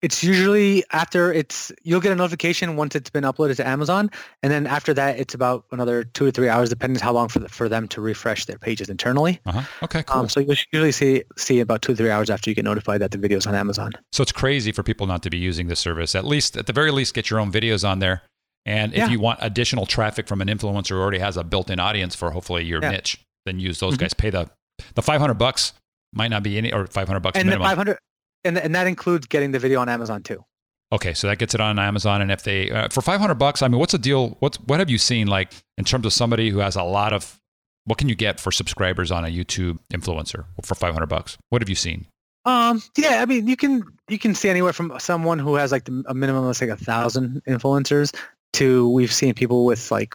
It's 0.02 0.22
usually 0.24 0.84
after 0.92 1.32
it's 1.32 1.70
you'll 1.82 2.00
get 2.00 2.12
a 2.12 2.14
notification 2.16 2.76
once 2.76 2.94
it's 2.94 3.08
been 3.10 3.24
uploaded 3.24 3.56
to 3.56 3.66
Amazon, 3.66 4.10
and 4.42 4.52
then 4.52 4.66
after 4.66 4.92
that 4.94 5.18
it's 5.18 5.32
about 5.34 5.64
another 5.72 6.04
two 6.04 6.26
or 6.26 6.30
three 6.30 6.48
hours, 6.48 6.68
depending 6.68 7.00
on 7.00 7.04
how 7.04 7.12
long 7.12 7.28
for 7.28 7.38
the, 7.38 7.48
for 7.48 7.68
them 7.68 7.86
to 7.88 8.00
refresh 8.00 8.44
their 8.46 8.58
pages 8.58 8.88
internally. 8.88 9.40
Uh 9.46 9.52
huh. 9.52 9.62
Okay, 9.84 10.02
cool. 10.02 10.22
Um, 10.22 10.28
so 10.28 10.40
you 10.40 10.54
usually 10.72 10.92
see 10.92 11.22
see 11.36 11.60
about 11.60 11.82
two 11.82 11.92
or 11.92 11.94
three 11.96 12.10
hours 12.10 12.30
after 12.30 12.50
you 12.50 12.54
get 12.56 12.64
notified 12.64 13.00
that 13.00 13.12
the 13.12 13.18
video's 13.18 13.46
on 13.46 13.54
Amazon. 13.54 13.92
So 14.12 14.22
it's 14.22 14.32
crazy 14.32 14.72
for 14.72 14.82
people 14.82 15.06
not 15.06 15.22
to 15.22 15.30
be 15.30 15.38
using 15.38 15.68
this 15.68 15.80
service. 15.80 16.14
At 16.14 16.24
least, 16.24 16.56
at 16.56 16.66
the 16.66 16.72
very 16.72 16.90
least, 16.90 17.14
get 17.14 17.30
your 17.30 17.38
own 17.40 17.52
videos 17.52 17.88
on 17.88 18.00
there. 18.00 18.22
And 18.66 18.92
if 18.92 18.98
Yeah. 18.98 19.08
you 19.08 19.20
want 19.20 19.38
additional 19.42 19.86
traffic 19.86 20.28
from 20.28 20.40
an 20.40 20.48
influencer 20.48 20.90
who 20.90 21.00
already 21.00 21.18
has 21.18 21.36
a 21.36 21.42
built-in 21.44 21.80
audience 21.80 22.14
for 22.14 22.30
hopefully 22.30 22.64
your 22.64 22.80
Yeah. 22.82 22.90
niche, 22.90 23.18
then 23.46 23.58
use 23.58 23.80
those 23.80 23.94
Mhm. 23.96 23.98
guys. 24.00 24.14
Pay 24.14 24.30
the 24.30 24.50
the 24.94 25.02
500 25.02 25.34
bucks 25.34 25.74
might 26.12 26.28
not 26.28 26.42
be 26.42 26.58
any 26.58 26.72
or 26.72 26.86
500 26.86 27.20
bucks 27.20 27.38
And 27.38 27.46
the 27.48 27.52
minimum. 27.52 27.68
500, 27.68 27.98
and 28.44 28.58
and 28.58 28.74
that 28.74 28.86
includes 28.86 29.26
getting 29.26 29.52
the 29.52 29.58
video 29.58 29.80
on 29.80 29.88
Amazon 29.88 30.22
too. 30.22 30.44
Okay, 30.92 31.14
so 31.14 31.26
that 31.26 31.38
gets 31.38 31.54
it 31.54 31.60
on 31.60 31.78
Amazon. 31.78 32.20
And 32.20 32.30
if 32.30 32.42
they 32.42 32.70
uh, 32.70 32.88
for 32.90 33.00
500 33.00 33.34
bucks, 33.34 33.62
I 33.62 33.68
mean, 33.68 33.78
what's 33.78 33.92
the 33.92 33.98
deal? 33.98 34.36
What 34.40 34.56
what 34.66 34.78
have 34.78 34.90
you 34.90 34.98
seen 34.98 35.26
like 35.26 35.52
in 35.78 35.84
terms 35.84 36.04
of 36.06 36.12
somebody 36.12 36.50
who 36.50 36.58
has 36.58 36.76
a 36.76 36.82
lot 36.82 37.12
of 37.12 37.40
what 37.84 37.98
can 37.98 38.08
you 38.08 38.14
get 38.14 38.38
for 38.38 38.52
subscribers 38.52 39.10
on 39.10 39.24
a 39.24 39.28
YouTube 39.28 39.78
influencer 39.92 40.44
for 40.62 40.74
500 40.74 41.06
bucks? 41.06 41.36
What 41.48 41.62
have 41.62 41.68
you 41.68 41.74
seen? 41.74 42.06
Um, 42.44 42.82
yeah, 42.96 43.22
I 43.22 43.26
mean, 43.26 43.46
you 43.46 43.56
can 43.56 43.84
you 44.08 44.18
can 44.18 44.34
see 44.34 44.48
anywhere 44.50 44.72
from 44.72 44.92
someone 44.98 45.38
who 45.38 45.54
has 45.54 45.72
like 45.72 45.88
a 46.06 46.14
minimum 46.14 46.44
of 46.44 46.60
like 46.60 46.70
a 46.70 46.76
thousand 46.76 47.42
influencers 47.48 48.14
to 48.54 48.88
we've 48.90 49.12
seen 49.12 49.32
people 49.34 49.64
with 49.64 49.90
like 49.90 50.14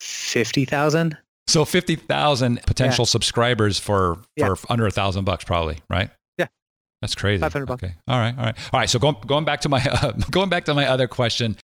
fifty 0.00 0.64
thousand. 0.64 1.16
So 1.48 1.64
50,000 1.64 2.60
potential 2.66 3.06
subscribers 3.06 3.78
for, 3.78 4.18
Yeah. 4.34 4.52
for 4.52 4.58
under 4.68 4.84
a 4.84 4.90
thousand 4.90 5.26
bucks, 5.26 5.44
probably, 5.44 5.78
right? 5.88 6.10
That's 7.02 7.14
crazy. 7.14 7.40
500 7.40 7.66
bucks. 7.66 7.82
Okay. 7.84 7.94
All 8.08 8.18
right. 8.18 8.36
All 8.36 8.44
right. 8.44 8.56
All 8.72 8.80
right. 8.80 8.88
So 8.90 8.98
going, 8.98 9.16
going 9.26 9.44
back 9.44 9.60
to 9.62 9.68
my, 9.68 9.84
uh, 9.84 10.12
going 10.30 10.48
back 10.48 10.64
to 10.64 10.74
my 10.74 10.86
other 10.86 11.06
question, 11.06 11.56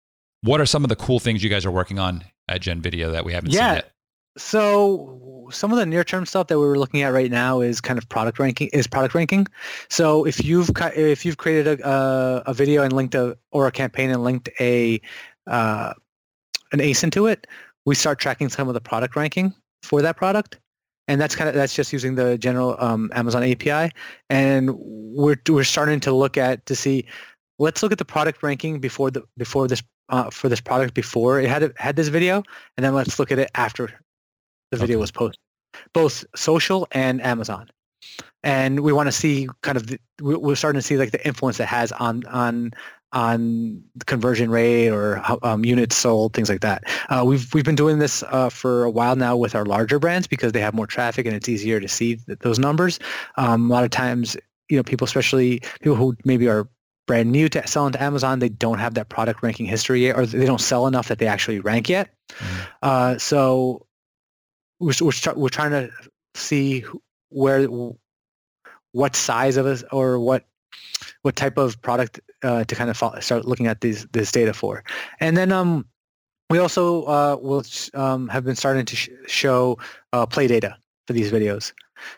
what 0.42 0.60
are 0.60 0.66
some 0.66 0.84
of 0.84 0.88
the 0.88 0.96
cool 0.96 1.18
things 1.18 1.42
you 1.42 1.48
guys 1.50 1.64
are 1.64 1.70
working 1.70 1.98
on 1.98 2.24
at 2.48 2.60
Gen 2.60 2.80
Video 2.82 3.10
that 3.12 3.24
we 3.24 3.32
haven't 3.32 3.50
Yeah. 3.52 3.58
seen 3.68 3.74
yet? 3.76 3.92
So 4.38 5.48
some 5.52 5.72
of 5.72 5.78
the 5.78 5.84
near 5.84 6.04
term 6.04 6.24
stuff 6.24 6.46
that 6.46 6.58
we're 6.58 6.76
looking 6.78 7.02
at 7.02 7.12
right 7.12 7.30
now 7.30 7.60
is 7.60 7.80
kind 7.82 7.98
of 7.98 8.08
product 8.08 8.38
ranking 8.38 8.68
is 8.72 8.86
product 8.86 9.14
ranking. 9.14 9.46
So 9.90 10.24
if 10.24 10.42
you've 10.42 10.70
if 10.96 11.26
you've 11.26 11.36
created 11.36 11.80
a, 11.80 11.88
a, 11.88 12.42
a 12.46 12.54
video 12.54 12.82
and 12.82 12.92
linked 12.94 13.14
a 13.14 13.36
or 13.50 13.66
a 13.66 13.70
campaign 13.72 14.10
and 14.10 14.24
linked 14.24 14.48
a 14.58 15.00
uh, 15.46 15.92
an 16.72 16.78
ASIN 16.78 17.12
to 17.12 17.26
it, 17.26 17.46
we 17.84 17.94
start 17.94 18.18
tracking 18.18 18.48
some 18.48 18.68
of 18.68 18.74
the 18.74 18.80
product 18.80 19.16
ranking 19.16 19.52
for 19.82 20.00
that 20.00 20.16
product. 20.16 20.58
And 21.08 21.20
that's 21.20 21.34
kind 21.34 21.48
of 21.48 21.54
that's 21.54 21.74
just 21.74 21.92
using 21.92 22.14
the 22.14 22.38
general 22.38 22.76
um, 22.78 23.10
Amazon 23.14 23.42
API, 23.42 23.92
and 24.30 24.70
we're 24.78 25.36
we're 25.48 25.64
starting 25.64 26.00
to 26.00 26.12
look 26.12 26.36
at 26.38 26.64
to 26.66 26.76
see. 26.76 27.06
Let's 27.58 27.82
look 27.82 27.92
at 27.92 27.98
the 27.98 28.04
product 28.04 28.42
ranking 28.42 28.78
before 28.80 29.10
the 29.10 29.22
before 29.36 29.66
this 29.68 29.82
uh, 30.10 30.30
for 30.30 30.48
this 30.48 30.60
product 30.60 30.94
before 30.94 31.40
it 31.40 31.48
had 31.48 31.72
had 31.76 31.96
this 31.96 32.08
video, 32.08 32.42
and 32.76 32.84
then 32.84 32.94
let's 32.94 33.18
look 33.18 33.32
at 33.32 33.38
it 33.38 33.50
after 33.56 33.88
the 34.70 34.76
video 34.76 34.96
Okay. 34.96 35.00
was 35.00 35.10
posted, 35.10 35.40
both 35.92 36.24
social 36.36 36.86
and 36.92 37.20
Amazon. 37.22 37.68
And 38.44 38.80
we 38.80 38.92
want 38.92 39.06
to 39.08 39.12
see 39.12 39.48
kind 39.62 39.76
of 39.76 39.86
the, 39.88 39.98
we- 40.20 40.36
we're 40.36 40.56
starting 40.56 40.80
to 40.80 40.86
see 40.86 40.96
like 40.96 41.10
the 41.12 41.24
influence 41.26 41.60
it 41.60 41.66
has 41.66 41.92
on 41.92 42.24
on 42.26 42.72
on 43.12 43.83
conversion 44.07 44.51
rate 44.51 44.88
or 44.88 45.22
um, 45.42 45.64
units 45.64 45.96
sold, 45.96 46.33
things 46.33 46.48
like 46.48 46.61
that. 46.61 46.85
Uh, 47.09 47.22
we've 47.25 47.53
we've 47.53 47.64
been 47.64 47.75
doing 47.75 47.98
this 47.98 48.22
uh, 48.25 48.48
for 48.48 48.85
a 48.85 48.90
while 48.90 49.16
now 49.16 49.37
with 49.37 49.55
our 49.55 49.64
larger 49.64 49.98
brands 49.98 50.27
because 50.27 50.53
they 50.53 50.61
have 50.61 50.75
more 50.75 50.87
traffic 50.87 51.27
and 51.27 51.37
it's 51.37 51.48
easier 51.48 51.79
to 51.81 51.88
see 51.88 52.16
th- 52.16 52.38
those 52.40 52.59
numbers. 52.59 52.98
Um, 53.37 53.70
a 53.70 53.75
lot 53.75 53.85
of 53.85 53.90
times, 53.90 54.37
you 54.68 54.77
know, 54.77 54.83
people, 54.83 55.05
especially 55.05 55.61
people 55.81 55.96
who 55.96 56.16
maybe 56.25 56.48
are 56.48 56.68
brand 57.07 57.31
new 57.31 57.48
to 57.48 57.66
selling 57.66 57.92
to 57.92 58.03
Amazon, 58.03 58.38
they 58.38 58.48
don't 58.48 58.79
have 58.79 58.94
that 58.94 59.09
product 59.09 59.42
ranking 59.42 59.66
history 59.66 60.05
yet, 60.07 60.16
or 60.16 60.25
they 60.25 60.46
don't 60.46 60.61
sell 60.61 60.87
enough 60.87 61.09
that 61.09 61.18
they 61.18 61.27
actually 61.27 61.61
rank 61.61 61.88
yet. 61.88 62.09
Mhm. 62.31 62.66
Uh, 62.83 63.18
so 63.18 63.87
we're 64.81 64.94
we're, 65.01 65.35
we're 65.37 65.48
trying 65.48 65.72
to 65.72 65.90
see 66.35 66.85
where 67.29 67.68
what 68.92 69.16
size 69.16 69.57
of 69.57 69.66
us 69.66 69.85
or 69.90 70.18
what 70.18 70.46
what 71.22 71.37
type 71.37 71.58
of 71.58 71.80
product 71.82 72.20
uh, 72.42 72.64
to 72.64 72.74
kind 72.74 72.90
of 72.90 72.96
fo- 72.96 73.18
start 73.20 73.44
looking 73.44 73.66
at 73.66 73.80
these 73.80 74.06
this 74.12 74.32
data 74.32 74.52
for, 74.52 74.85
and 75.20 75.37
then 75.37 75.52
um 75.52 75.85
we 76.50 76.58
also 76.58 77.04
uh, 77.04 77.37
will 77.40 77.64
um, 77.94 78.28
have 78.28 78.44
been 78.44 78.56
starting 78.56 78.85
to 78.85 78.94
sh- 78.94 79.08
show 79.26 79.78
uh, 80.12 80.26
play 80.26 80.46
data 80.46 80.76
for 81.06 81.14
these 81.14 81.32
videos. 81.32 81.72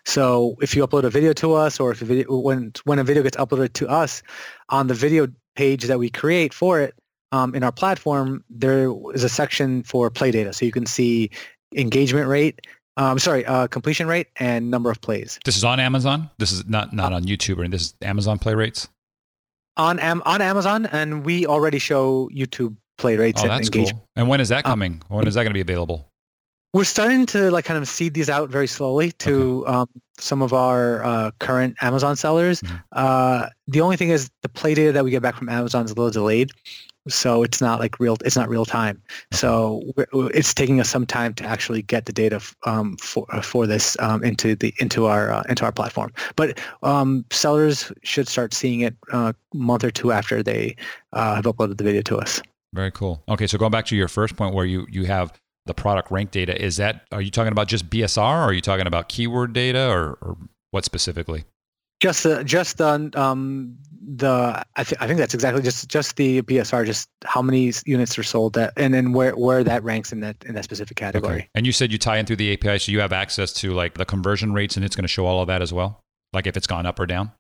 So 0.05 0.57
if 0.61 0.75
you 0.75 0.85
upload 0.85 1.05
a 1.05 1.11
video 1.11 1.33
to 1.35 1.55
us, 1.55 1.79
or 1.79 1.93
if 1.93 2.03
a 2.03 2.05
video 2.05 2.37
when 2.39 2.73
when 2.85 2.99
a 2.99 3.05
video 3.05 3.23
gets 3.23 3.37
uploaded 3.37 3.75
to 3.75 3.89
us 3.89 4.23
on 4.71 4.89
the 4.89 4.95
video 4.95 5.29
page 5.55 5.85
that 5.85 5.99
we 5.99 6.11
create 6.11 6.53
for 6.53 6.81
it 6.81 6.95
um, 7.31 7.55
in 7.55 7.63
our 7.63 7.73
platform, 7.73 8.43
there 8.51 8.93
is 9.15 9.23
a 9.23 9.29
section 9.29 9.83
for 9.85 10.11
play 10.11 10.31
data, 10.31 10.53
so 10.53 10.65
you 10.65 10.73
can 10.73 10.87
see 10.87 11.31
engagement 11.77 12.27
rate. 12.27 12.67
I'm 12.97 13.05
um, 13.13 13.19
sorry, 13.19 13.45
uh, 13.45 13.67
completion 13.67 14.07
rate 14.07 14.29
and 14.37 14.71
number 14.71 14.91
of 14.91 15.01
plays 15.01 15.39
This 15.45 15.57
is 15.57 15.65
on 15.65 15.81
Amazon. 15.81 16.31
This 16.39 16.53
is 16.53 16.65
not, 16.69 16.93
not 16.93 17.13
on 17.13 17.25
YouTube 17.25 17.59
or 17.59 17.67
this 17.69 17.83
is 17.83 17.95
Amazon 18.03 18.39
play 18.39 18.55
rates. 18.55 18.89
on 19.77 19.99
Am- 19.99 20.23
on 20.25 20.41
Amazon, 20.41 20.87
and 20.87 21.25
we 21.25 21.45
already 21.47 21.81
show 21.81 22.29
YouTube 22.33 22.77
play 22.99 23.17
rates 23.17 23.41
Oh, 23.41 23.45
and 23.45 23.51
that's 23.51 23.67
engagement. 23.67 23.99
cool. 23.99 24.09
And 24.15 24.29
when 24.29 24.41
is 24.41 24.49
that 24.51 24.65
Um, 24.65 24.71
coming? 24.71 25.03
When 25.09 25.27
is 25.27 25.35
that 25.35 25.43
going 25.43 25.51
to 25.51 25.55
be 25.55 25.61
available? 25.61 26.09
We're 26.73 26.85
starting 26.85 27.27
to 27.27 27.51
like 27.51 27.65
kind 27.65 27.79
of 27.79 27.89
seed 27.89 28.15
these 28.15 28.29
out 28.31 28.51
very 28.51 28.67
slowly 28.69 29.11
to 29.13 29.65
um, 29.67 29.89
some 30.19 30.43
of 30.43 30.53
our 30.53 31.05
uh, 31.05 31.31
current 31.41 31.77
Amazon 31.81 32.15
sellers. 32.17 32.61
Mhm. 32.63 32.83
Uh, 32.93 33.49
the 33.67 33.81
only 33.81 33.97
thing 33.97 34.11
is 34.11 34.31
the 34.43 34.49
play 34.49 34.75
data 34.75 34.93
that 34.93 35.05
we 35.05 35.11
get 35.11 35.23
back 35.23 35.37
from 35.37 35.49
Amazon 35.49 35.85
is 35.85 35.91
a 35.91 35.95
little 35.95 36.11
delayed, 36.11 36.51
so 37.09 37.43
it's 37.43 37.61
not 37.61 37.81
like 37.81 38.01
real. 38.01 38.17
It's 38.25 38.37
not 38.37 38.49
real 38.49 38.65
time. 38.65 39.03
So 39.33 39.83
it's 39.97 40.55
taking 40.55 40.81
us 40.81 40.89
some 40.89 41.07
time 41.07 41.35
to 41.35 41.45
actually 41.45 41.83
get 41.83 42.07
the 42.07 42.13
data 42.13 42.41
um, 42.65 42.97
for 42.97 43.27
for 43.43 43.67
this 43.67 43.97
um, 44.01 44.25
into 44.25 44.55
the 44.55 44.73
into 44.79 45.07
our 45.07 45.31
uh, 45.31 45.43
into 45.49 45.65
our 45.65 45.73
platform. 45.73 46.13
But 46.37 46.59
um, 46.83 47.25
sellers 47.31 47.93
should 48.03 48.29
start 48.29 48.55
seeing 48.55 48.81
it 48.81 48.97
uh, 49.13 49.33
a 49.35 49.57
month 49.57 49.85
or 49.85 49.91
two 49.91 50.13
after 50.13 50.43
they 50.43 50.77
uh, 51.13 51.37
have 51.37 51.45
uploaded 51.45 51.79
the 51.79 51.85
video 51.85 52.03
to 52.03 52.17
us. 52.19 52.41
Very 52.73 52.91
cool. 52.91 53.23
Okay, 53.29 53.47
so 53.47 53.59
going 53.59 53.71
back 53.71 53.87
to 53.87 53.97
your 53.97 54.09
first 54.09 54.37
point 54.37 54.55
where 54.55 54.67
you 54.67 54.87
you 54.91 55.05
have 55.05 55.33
the 55.67 55.75
product 55.75 56.11
rank 56.11 56.31
data, 56.31 56.61
is 56.63 56.77
that 56.77 57.07
are 57.13 57.23
you 57.23 57.31
talking 57.31 57.53
about 57.53 57.69
just 57.69 57.89
BSR 57.91 58.19
or 58.19 58.43
are 58.43 58.53
you 58.53 58.61
talking 58.61 58.87
about 58.87 59.09
keyword 59.09 59.53
data 59.53 59.91
or, 59.91 60.19
or 60.21 60.37
what 60.71 60.85
specifically? 60.85 61.45
Just 62.05 62.23
the 62.23 62.45
just 62.45 62.77
the 62.77 63.11
um 63.15 63.79
the 64.07 64.63
I, 64.77 64.85
th- 64.85 65.01
I 65.01 65.07
think 65.07 65.19
that's 65.19 65.33
exactly 65.33 65.63
just 65.63 65.89
just 65.89 66.17
the 66.17 66.43
BSR, 66.43 66.85
just 66.85 67.09
how 67.25 67.41
many 67.41 67.73
units 67.87 68.19
are 68.19 68.23
sold 68.23 68.53
that, 68.53 68.75
and 68.77 68.93
then 68.93 69.15
where 69.15 69.33
where 69.33 69.65
that 69.65 69.83
ranks 69.83 70.13
in 70.13 70.21
that 70.21 70.37
in 70.45 70.55
that 70.55 70.65
specific 70.65 70.99
category. 70.99 71.35
Okay. 71.35 71.49
And 71.55 71.65
you 71.65 71.73
said 71.73 71.91
you 71.91 71.97
tie 71.97 72.19
in 72.19 72.27
through 72.27 72.37
the 72.37 72.53
API, 72.53 72.79
so 72.79 72.93
you 72.93 73.01
have 73.01 73.15
access 73.15 73.55
to 73.55 73.73
like 73.73 73.95
the 73.95 74.05
conversion 74.05 74.53
rates, 74.53 74.77
and 74.77 74.85
it's 74.85 74.95
going 74.95 75.05
to 75.05 75.09
show 75.09 75.25
all 75.25 75.41
of 75.41 75.47
that 75.47 75.63
as 75.63 75.73
well, 75.73 76.03
like 76.35 76.47
if 76.47 76.59
it's 76.59 76.67
gone 76.67 76.85
up 76.85 77.01
or 77.01 77.07
down. 77.07 77.33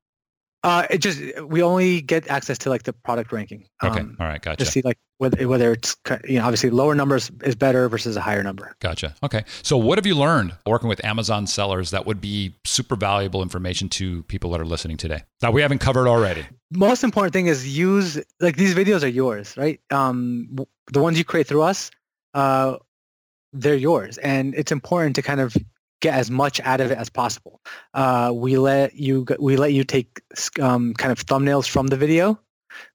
Uh, 0.64 0.86
it 0.88 0.98
just 0.98 1.20
we 1.42 1.62
only 1.62 2.00
get 2.00 2.26
access 2.28 2.56
to 2.56 2.70
like 2.70 2.84
the 2.84 2.92
product 2.94 3.30
ranking. 3.32 3.68
Okay, 3.82 4.00
um, 4.00 4.16
all 4.18 4.26
right, 4.26 4.40
gotcha. 4.40 4.64
To 4.64 4.70
see 4.70 4.80
like 4.80 4.96
whether 5.18 5.46
whether 5.46 5.72
it's 5.72 5.94
you 6.26 6.38
know 6.38 6.44
obviously 6.44 6.70
lower 6.70 6.94
numbers 6.94 7.30
is 7.42 7.54
better 7.54 7.86
versus 7.86 8.16
a 8.16 8.22
higher 8.22 8.42
number. 8.42 8.74
Gotcha. 8.80 9.14
Okay, 9.22 9.44
so 9.62 9.76
what 9.76 9.98
have 9.98 10.06
you 10.06 10.14
learned 10.14 10.54
working 10.64 10.88
with 10.88 11.04
Amazon 11.04 11.46
sellers 11.46 11.90
that 11.90 12.06
would 12.06 12.18
be 12.18 12.54
super 12.64 12.96
valuable 12.96 13.42
information 13.42 13.90
to 13.90 14.22
people 14.22 14.50
that 14.52 14.60
are 14.60 14.64
listening 14.64 14.96
today 14.96 15.22
that 15.40 15.52
we 15.52 15.60
haven't 15.60 15.80
covered 15.80 16.08
already? 16.08 16.46
Most 16.70 17.04
important 17.04 17.34
thing 17.34 17.46
is 17.46 17.76
use 17.76 18.18
like 18.40 18.56
these 18.56 18.74
videos 18.74 19.04
are 19.04 19.08
yours, 19.08 19.54
right? 19.58 19.80
Um, 19.90 20.48
the 20.90 21.00
ones 21.00 21.18
you 21.18 21.24
create 21.24 21.46
through 21.46 21.62
us, 21.62 21.90
uh, 22.32 22.78
they're 23.52 23.74
yours, 23.74 24.16
and 24.16 24.54
it's 24.54 24.72
important 24.72 25.14
to 25.16 25.22
kind 25.22 25.40
of 25.40 25.54
get 26.00 26.14
as 26.14 26.30
much 26.30 26.60
out 26.60 26.80
of 26.80 26.90
it 26.90 26.98
as 26.98 27.08
possible. 27.08 27.60
Uh, 27.94 28.32
we 28.34 28.56
let 28.58 28.94
you 28.94 29.26
we 29.38 29.56
let 29.56 29.72
you 29.72 29.84
take 29.84 30.20
um, 30.60 30.94
kind 30.94 31.12
of 31.12 31.24
thumbnails 31.24 31.68
from 31.68 31.88
the 31.88 31.96
video. 31.96 32.38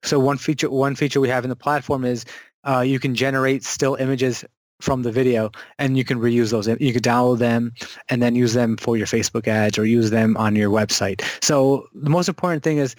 So 0.03 0.19
one 0.19 0.37
feature 0.37 0.69
one 0.69 0.95
feature 0.95 1.19
we 1.19 1.29
have 1.29 1.43
in 1.43 1.49
the 1.49 1.55
platform 1.55 2.05
is 2.05 2.25
uh, 2.63 2.81
you 2.81 2.99
can 2.99 3.15
generate 3.15 3.63
still 3.63 3.95
images 3.95 4.45
from 4.81 5.03
the 5.03 5.11
video 5.11 5.51
and 5.77 5.97
you 5.97 6.05
can 6.05 6.19
reuse 6.19 6.51
those. 6.51 6.67
You 6.67 6.93
can 6.93 7.01
download 7.01 7.39
them 7.39 7.73
and 8.07 8.21
then 8.21 8.35
use 8.35 8.53
them 8.53 8.77
for 8.77 8.95
your 8.95 9.07
Facebook 9.07 9.47
ads 9.47 9.77
or 9.77 9.85
use 9.85 10.09
them 10.09 10.37
on 10.37 10.55
your 10.55 10.69
website. 10.69 11.21
So 11.43 11.87
the 11.93 12.09
most 12.09 12.29
important 12.29 12.63
thing 12.63 12.77
is 12.77 12.95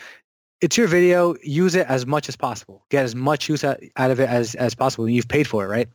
it's 0.60 0.76
your 0.76 0.88
video. 0.88 1.34
Use 1.42 1.74
it 1.74 1.86
as 1.86 2.06
much 2.06 2.28
as 2.28 2.36
possible. 2.36 2.84
Get 2.90 3.04
as 3.04 3.14
much 3.14 3.48
use 3.48 3.64
out 3.64 3.80
of 3.96 4.20
it 4.20 4.28
as, 4.28 4.54
as 4.56 4.74
possible. 4.74 5.08
You've 5.08 5.28
paid 5.28 5.46
for 5.46 5.64
it, 5.64 5.68
right? 5.68 5.88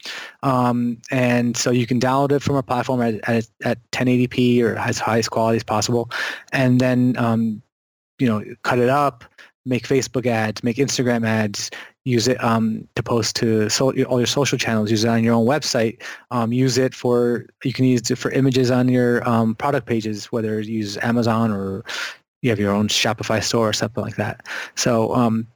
Um, 0.44 1.00
and 1.12 1.56
so 1.56 1.72
you 1.72 1.86
can 1.86 2.00
download 2.00 2.32
it 2.32 2.42
from 2.42 2.56
a 2.56 2.64
platform 2.64 3.02
at, 3.02 3.16
at, 3.30 3.48
at 3.64 3.92
1080p 3.92 4.64
or 4.64 4.76
as 4.76 4.98
highest 4.98 5.32
quality 5.32 5.58
as 5.58 5.64
possible. 5.64 6.10
And 6.52 6.80
then, 6.80 7.16
um, 7.18 7.62
you 8.18 8.28
know, 8.28 8.44
cut 8.64 8.80
it 8.80 8.90
up, 8.90 9.24
make 9.66 9.88
Facebook 9.88 10.26
ads, 10.26 10.64
make 10.64 10.78
Instagram 10.78 11.28
ads, 11.28 11.70
use 12.04 12.28
it 12.28 12.42
um, 12.44 12.88
to 12.96 13.04
post 13.04 13.36
to 13.36 13.70
so, 13.70 13.92
all 14.06 14.20
your 14.20 14.28
social 14.28 14.58
channels, 14.58 14.90
use 14.90 15.04
it 15.04 15.10
on 15.10 15.24
your 15.24 15.34
own 15.34 15.46
website, 15.46 16.02
um, 16.32 16.54
use 16.54 16.78
it 16.78 16.94
for, 16.94 17.46
you 17.64 17.74
can 17.74 17.86
use 17.86 18.10
it 18.10 18.18
for 18.18 18.32
images 18.32 18.72
on 18.72 18.88
your 18.88 19.28
um, 19.28 19.56
product 19.56 19.88
pages, 19.88 20.32
whether 20.32 20.60
you 20.60 20.78
use 20.78 20.98
Amazon 21.02 21.52
or 21.52 21.84
you 22.46 22.52
have 22.52 22.60
your 22.60 22.72
own 22.72 22.88
Shopify 22.88 23.44
store 23.44 23.68
or 23.68 23.74
something 23.74 24.04
like 24.04 24.18
that. 24.18 24.46
So 24.76 25.14
um, 25.16 25.48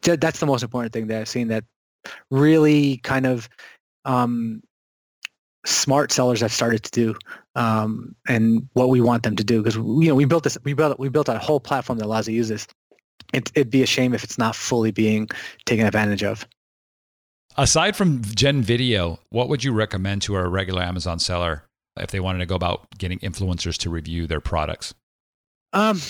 th- 0.00 0.18
that's 0.18 0.40
the 0.40 0.46
most 0.46 0.62
important 0.62 0.94
thing 0.94 1.06
that 1.08 1.20
I've 1.20 1.28
seen 1.28 1.48
that 1.48 1.62
really 2.30 2.96
kind 3.04 3.26
of 3.26 3.50
um, 4.06 4.62
smart 5.66 6.10
sellers 6.10 6.40
have 6.40 6.52
started 6.52 6.82
to 6.84 6.90
do 6.90 7.14
um, 7.54 8.16
and 8.28 8.66
what 8.72 8.88
we 8.88 9.02
want 9.02 9.24
them 9.24 9.36
to 9.36 9.44
do 9.44 9.62
because 9.62 9.76
you 9.76 10.08
know 10.08 10.14
we 10.14 10.24
built 10.24 10.42
this 10.42 10.56
we 10.64 10.72
built 10.72 10.98
we 10.98 11.10
built 11.10 11.28
a 11.28 11.38
whole 11.38 11.60
platform 11.60 11.98
that 11.98 12.06
allows 12.06 12.26
you 12.26 12.32
to 12.32 12.36
use 12.36 12.48
this. 12.48 12.66
It, 13.34 13.52
it'd 13.54 13.70
be 13.70 13.82
a 13.82 13.86
shame 13.86 14.14
if 14.14 14.24
it's 14.24 14.38
not 14.38 14.56
fully 14.56 14.90
being 14.90 15.28
taken 15.66 15.84
advantage 15.84 16.22
of. 16.22 16.46
Aside 17.58 17.94
from 17.94 18.22
Gen 18.22 18.62
Video, 18.62 19.18
what 19.28 19.50
would 19.50 19.64
you 19.64 19.74
recommend 19.74 20.22
to 20.22 20.36
a 20.36 20.48
regular 20.48 20.80
Amazon 20.80 21.18
seller 21.18 21.64
if 22.00 22.10
they 22.10 22.20
wanted 22.20 22.38
to 22.38 22.46
go 22.46 22.54
about 22.54 22.86
getting 22.96 23.18
influencers 23.18 23.76
to 23.78 23.90
review 23.90 24.26
their 24.26 24.40
products? 24.40 24.94
Um, 25.72 26.00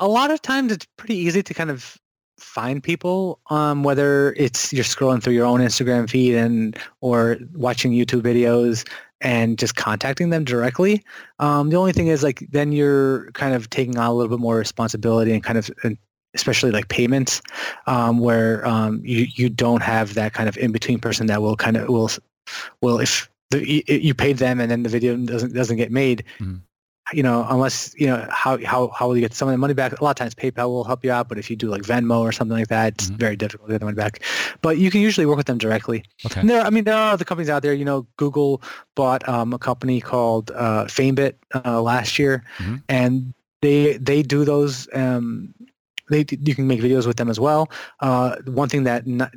a 0.00 0.08
lot 0.08 0.30
of 0.30 0.42
times 0.42 0.72
it's 0.72 0.86
pretty 0.96 1.14
easy 1.14 1.42
to 1.42 1.54
kind 1.54 1.70
of 1.70 1.96
find 2.38 2.82
people 2.82 3.38
um, 3.50 3.84
whether 3.84 4.32
it's 4.36 4.72
you're 4.72 4.82
scrolling 4.82 5.22
through 5.22 5.34
your 5.34 5.44
own 5.44 5.60
instagram 5.60 6.08
feed 6.08 6.34
and 6.34 6.78
or 7.02 7.36
watching 7.52 7.92
youtube 7.92 8.22
videos 8.22 8.88
and 9.20 9.58
just 9.58 9.76
contacting 9.76 10.30
them 10.30 10.42
directly 10.42 11.04
um, 11.38 11.68
the 11.68 11.76
only 11.76 11.92
thing 11.92 12.06
is 12.06 12.22
like 12.22 12.44
then 12.50 12.72
you're 12.72 13.30
kind 13.32 13.54
of 13.54 13.68
taking 13.68 13.98
on 13.98 14.06
a 14.06 14.14
little 14.14 14.30
bit 14.30 14.40
more 14.40 14.56
responsibility 14.56 15.32
and 15.32 15.44
kind 15.44 15.58
of 15.58 15.70
especially 16.34 16.70
like 16.70 16.88
payments 16.88 17.42
um, 17.86 18.18
where 18.18 18.66
um, 18.66 19.02
you 19.04 19.26
you 19.34 19.50
don't 19.50 19.82
have 19.82 20.14
that 20.14 20.32
kind 20.32 20.48
of 20.48 20.56
in 20.56 20.72
between 20.72 20.98
person 20.98 21.26
that 21.26 21.42
will 21.42 21.56
kind 21.56 21.76
of 21.76 21.88
will 21.88 22.10
will 22.80 22.98
if 22.98 23.28
the, 23.50 23.84
you 23.86 24.14
paid 24.14 24.38
them 24.38 24.60
and 24.60 24.70
then 24.70 24.82
the 24.82 24.88
video 24.88 25.14
doesn't 25.16 25.52
doesn't 25.52 25.76
get 25.76 25.92
made 25.92 26.24
mm-hmm 26.38 26.56
you 27.12 27.22
know, 27.22 27.44
unless, 27.48 27.92
you 27.98 28.06
know, 28.06 28.26
how, 28.30 28.56
how, 28.64 28.88
how 28.88 29.08
will 29.08 29.16
you 29.16 29.20
get 29.20 29.34
some 29.34 29.48
of 29.48 29.52
the 29.52 29.58
money 29.58 29.74
back? 29.74 29.98
A 29.98 30.04
lot 30.04 30.10
of 30.10 30.16
times 30.16 30.34
PayPal 30.34 30.68
will 30.68 30.84
help 30.84 31.04
you 31.04 31.10
out, 31.10 31.28
but 31.28 31.38
if 31.38 31.50
you 31.50 31.56
do 31.56 31.68
like 31.68 31.82
Venmo 31.82 32.20
or 32.20 32.30
something 32.30 32.56
like 32.56 32.68
that, 32.68 32.94
it's 32.94 33.06
mm-hmm. 33.06 33.16
very 33.16 33.36
difficult 33.36 33.68
to 33.68 33.74
get 33.74 33.78
the 33.80 33.86
money 33.86 33.96
back. 33.96 34.22
But 34.62 34.78
you 34.78 34.90
can 34.90 35.00
usually 35.00 35.26
work 35.26 35.36
with 35.36 35.46
them 35.46 35.58
directly. 35.58 36.04
Okay. 36.24 36.40
And 36.40 36.48
there, 36.48 36.62
I 36.62 36.70
mean, 36.70 36.84
there 36.84 36.94
are 36.94 37.12
other 37.12 37.24
companies 37.24 37.50
out 37.50 37.62
there, 37.62 37.74
you 37.74 37.84
know, 37.84 38.06
Google 38.16 38.62
bought 38.94 39.28
um, 39.28 39.52
a 39.52 39.58
company 39.58 40.00
called 40.00 40.52
uh, 40.52 40.84
Famebit 40.84 41.34
uh, 41.64 41.82
last 41.82 42.18
year 42.18 42.44
mm-hmm. 42.58 42.76
and 42.88 43.34
they, 43.60 43.96
they 43.96 44.22
do 44.22 44.44
those, 44.44 44.88
um, 44.94 45.52
they, 46.10 46.24
you 46.28 46.54
can 46.54 46.66
make 46.66 46.80
videos 46.80 47.06
with 47.06 47.16
them 47.16 47.28
as 47.28 47.40
well. 47.40 47.70
Uh, 48.00 48.36
one 48.46 48.68
thing 48.68 48.84
that 48.84 49.06
not, 49.06 49.32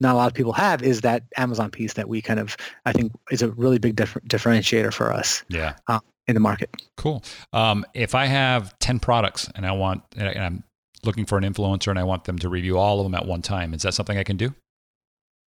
not 0.00 0.14
a 0.14 0.16
lot 0.16 0.28
of 0.28 0.34
people 0.34 0.52
have 0.52 0.82
is 0.82 1.00
that 1.00 1.24
Amazon 1.36 1.70
piece 1.70 1.94
that 1.94 2.08
we 2.08 2.22
kind 2.22 2.38
of, 2.38 2.56
I 2.84 2.92
think 2.92 3.12
is 3.30 3.42
a 3.42 3.50
really 3.50 3.78
big 3.78 3.96
differ- 3.96 4.20
differentiator 4.20 4.92
for 4.92 5.12
us. 5.12 5.42
Yeah. 5.48 5.74
Uh, 5.86 6.00
in 6.28 6.34
the 6.34 6.40
market. 6.40 6.70
Cool. 6.96 7.24
Um, 7.52 7.84
if 7.94 8.14
I 8.14 8.26
have 8.26 8.78
10 8.78 9.00
products 9.00 9.48
and 9.54 9.66
I 9.66 9.72
want, 9.72 10.02
and 10.16 10.38
I'm 10.38 10.64
looking 11.02 11.24
for 11.24 11.38
an 11.38 11.44
influencer 11.44 11.88
and 11.88 11.98
I 11.98 12.04
want 12.04 12.24
them 12.24 12.38
to 12.38 12.48
review 12.48 12.78
all 12.78 13.00
of 13.00 13.04
them 13.04 13.14
at 13.14 13.26
one 13.26 13.42
time, 13.42 13.74
is 13.74 13.82
that 13.82 13.94
something 13.94 14.18
I 14.18 14.24
can 14.24 14.36
do? 14.36 14.54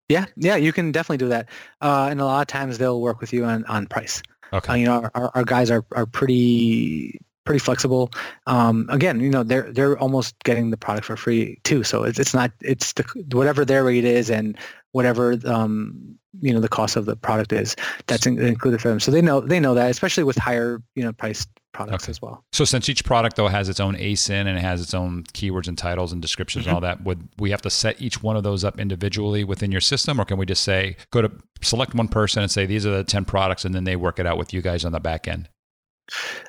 Yeah, 0.07 0.25
yeah, 0.37 0.55
you 0.55 0.73
can 0.73 0.91
definitely 0.91 1.17
do 1.17 1.29
that. 1.29 1.49
Uh, 1.81 2.07
and 2.09 2.19
a 2.19 2.25
lot 2.25 2.41
of 2.41 2.47
times 2.47 2.79
they'll 2.79 2.99
work 2.99 3.21
with 3.21 3.31
you 3.31 3.45
on, 3.45 3.63
on 3.65 3.85
price. 3.85 4.23
Okay. 4.51 4.73
Uh, 4.73 4.75
you 4.75 4.85
know, 4.85 5.09
our, 5.13 5.31
our 5.35 5.43
guys 5.43 5.69
are, 5.69 5.85
are 5.91 6.07
pretty 6.07 7.19
pretty 7.49 7.57
flexible. 7.57 8.11
Um, 8.45 8.85
again, 8.91 9.19
you 9.21 9.31
know, 9.31 9.41
they're 9.41 9.71
they're 9.71 9.97
almost 9.97 10.37
getting 10.43 10.69
the 10.69 10.77
product 10.77 11.07
for 11.07 11.17
free 11.17 11.59
too. 11.63 11.83
So 11.83 12.03
it's 12.03 12.19
it's 12.19 12.31
not 12.31 12.51
it's 12.61 12.93
the 12.93 13.03
whatever 13.31 13.65
their 13.65 13.83
rate 13.83 14.05
is 14.05 14.29
and 14.29 14.55
whatever 14.91 15.35
um, 15.45 16.19
you 16.41 16.53
know 16.53 16.59
the 16.59 16.69
cost 16.69 16.95
of 16.95 17.07
the 17.07 17.15
product 17.15 17.51
is 17.51 17.75
that's 18.05 18.27
included 18.27 18.79
for 18.79 18.89
them 18.89 18.99
so 18.99 19.09
they 19.09 19.21
know 19.21 19.39
they 19.39 19.59
know 19.59 19.73
that 19.73 19.89
especially 19.89 20.23
with 20.23 20.37
higher 20.37 20.81
you 20.93 21.03
know 21.03 21.11
priced 21.11 21.49
products 21.71 22.03
okay. 22.03 22.11
as 22.11 22.21
well 22.21 22.43
so 22.51 22.63
since 22.63 22.87
each 22.87 23.03
product 23.03 23.35
though 23.35 23.47
has 23.47 23.67
its 23.67 23.79
own 23.79 23.95
asin 23.95 24.45
and 24.45 24.57
it 24.57 24.61
has 24.61 24.79
its 24.79 24.93
own 24.93 25.23
keywords 25.33 25.67
and 25.67 25.77
titles 25.77 26.13
and 26.13 26.21
descriptions 26.21 26.65
mm-hmm. 26.65 26.75
and 26.75 26.75
all 26.75 26.81
that 26.81 27.03
would 27.03 27.27
we 27.39 27.49
have 27.49 27.61
to 27.63 27.69
set 27.69 27.99
each 27.99 28.21
one 28.21 28.37
of 28.37 28.43
those 28.43 28.63
up 28.63 28.79
individually 28.79 29.43
within 29.43 29.71
your 29.71 29.81
system 29.81 30.21
or 30.21 30.25
can 30.25 30.37
we 30.37 30.45
just 30.45 30.63
say 30.63 30.95
go 31.11 31.21
to 31.21 31.31
select 31.61 31.95
one 31.95 32.07
person 32.07 32.43
and 32.43 32.51
say 32.51 32.67
these 32.67 32.85
are 32.85 32.91
the 32.91 33.03
10 33.03 33.25
products 33.25 33.65
and 33.65 33.73
then 33.73 33.83
they 33.83 33.95
work 33.95 34.19
it 34.19 34.27
out 34.27 34.37
with 34.37 34.53
you 34.53 34.61
guys 34.61 34.85
on 34.85 34.91
the 34.91 34.99
back 34.99 35.27
end 35.27 35.49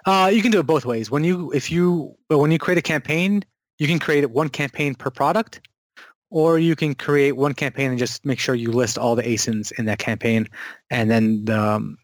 uh, 0.06 0.30
you 0.32 0.42
can 0.42 0.50
do 0.50 0.60
it 0.60 0.66
both 0.66 0.84
ways 0.84 1.10
when 1.10 1.24
you 1.24 1.50
if 1.52 1.70
you 1.70 2.14
when 2.28 2.50
you 2.50 2.58
create 2.58 2.78
a 2.78 2.82
campaign 2.82 3.44
you 3.78 3.86
can 3.86 3.98
create 3.98 4.28
one 4.30 4.48
campaign 4.48 4.94
per 4.94 5.10
product 5.10 5.60
or 6.30 6.58
you 6.58 6.76
can 6.76 6.94
create 6.94 7.32
one 7.32 7.54
campaign 7.54 7.90
and 7.90 7.98
just 7.98 8.24
make 8.24 8.38
sure 8.38 8.54
you 8.54 8.70
list 8.70 8.96
all 8.96 9.16
the 9.16 9.22
ASINs 9.22 9.72
in 9.78 9.84
that 9.86 9.98
campaign, 9.98 10.48
and 10.90 11.10
then 11.10 11.48
um, 11.50 11.98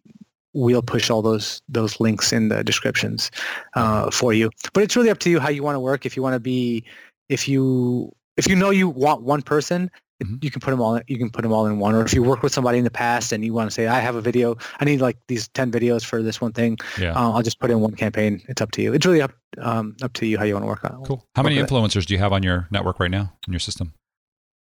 we'll 0.52 0.82
push 0.82 1.10
all 1.10 1.22
those 1.22 1.62
those 1.68 1.98
links 2.00 2.32
in 2.32 2.48
the 2.48 2.62
descriptions 2.64 3.30
uh, 3.74 4.10
for 4.10 4.32
you. 4.32 4.50
But 4.72 4.82
it's 4.82 4.96
really 4.96 5.10
up 5.10 5.18
to 5.20 5.30
you 5.30 5.40
how 5.40 5.48
you 5.48 5.62
want 5.62 5.76
to 5.76 5.80
work. 5.80 6.04
If 6.04 6.16
you 6.16 6.22
want 6.22 6.34
to 6.34 6.40
be, 6.40 6.84
if 7.28 7.48
you 7.48 8.14
if 8.36 8.48
you 8.48 8.56
know 8.56 8.70
you 8.70 8.88
want 8.88 9.22
one 9.22 9.42
person, 9.42 9.90
mm-hmm. 10.22 10.36
you 10.40 10.50
can 10.50 10.60
put 10.60 10.70
them 10.70 10.80
all. 10.80 11.00
You 11.06 11.18
can 11.18 11.30
put 11.30 11.42
them 11.42 11.52
all 11.52 11.66
in 11.66 11.78
one. 11.78 11.94
Or 11.94 12.04
if 12.04 12.12
you 12.12 12.22
work 12.22 12.42
with 12.42 12.52
somebody 12.52 12.78
in 12.78 12.84
the 12.84 12.90
past 12.90 13.32
and 13.32 13.44
you 13.44 13.52
want 13.52 13.70
to 13.70 13.74
say, 13.74 13.86
I 13.86 14.00
have 14.00 14.16
a 14.16 14.20
video, 14.20 14.56
I 14.80 14.84
need 14.84 15.00
like 15.00 15.18
these 15.28 15.48
ten 15.48 15.70
videos 15.70 16.04
for 16.04 16.22
this 16.22 16.40
one 16.40 16.52
thing. 16.52 16.78
Yeah. 16.98 17.12
Uh, 17.12 17.32
I'll 17.32 17.42
just 17.42 17.58
put 17.58 17.70
in 17.70 17.80
one 17.80 17.94
campaign. 17.94 18.42
It's 18.48 18.60
up 18.60 18.70
to 18.72 18.82
you. 18.82 18.92
It's 18.92 19.06
really 19.06 19.22
up 19.22 19.32
um, 19.58 19.96
up 20.02 20.12
to 20.14 20.26
you 20.26 20.38
how 20.38 20.44
you 20.44 20.54
want 20.54 20.64
to 20.64 20.68
work 20.68 20.84
on. 20.84 21.02
it. 21.02 21.06
Cool. 21.06 21.26
How 21.34 21.42
many 21.42 21.56
influencers 21.56 22.06
do 22.06 22.14
you 22.14 22.18
have 22.18 22.32
on 22.32 22.42
your 22.42 22.68
network 22.70 23.00
right 23.00 23.10
now 23.10 23.32
in 23.46 23.52
your 23.52 23.60
system? 23.60 23.92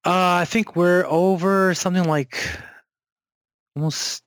Uh, 0.06 0.38
I 0.42 0.46
think 0.46 0.76
we're 0.76 1.06
over 1.08 1.74
something 1.74 2.04
like 2.04 2.38
almost 3.76 4.22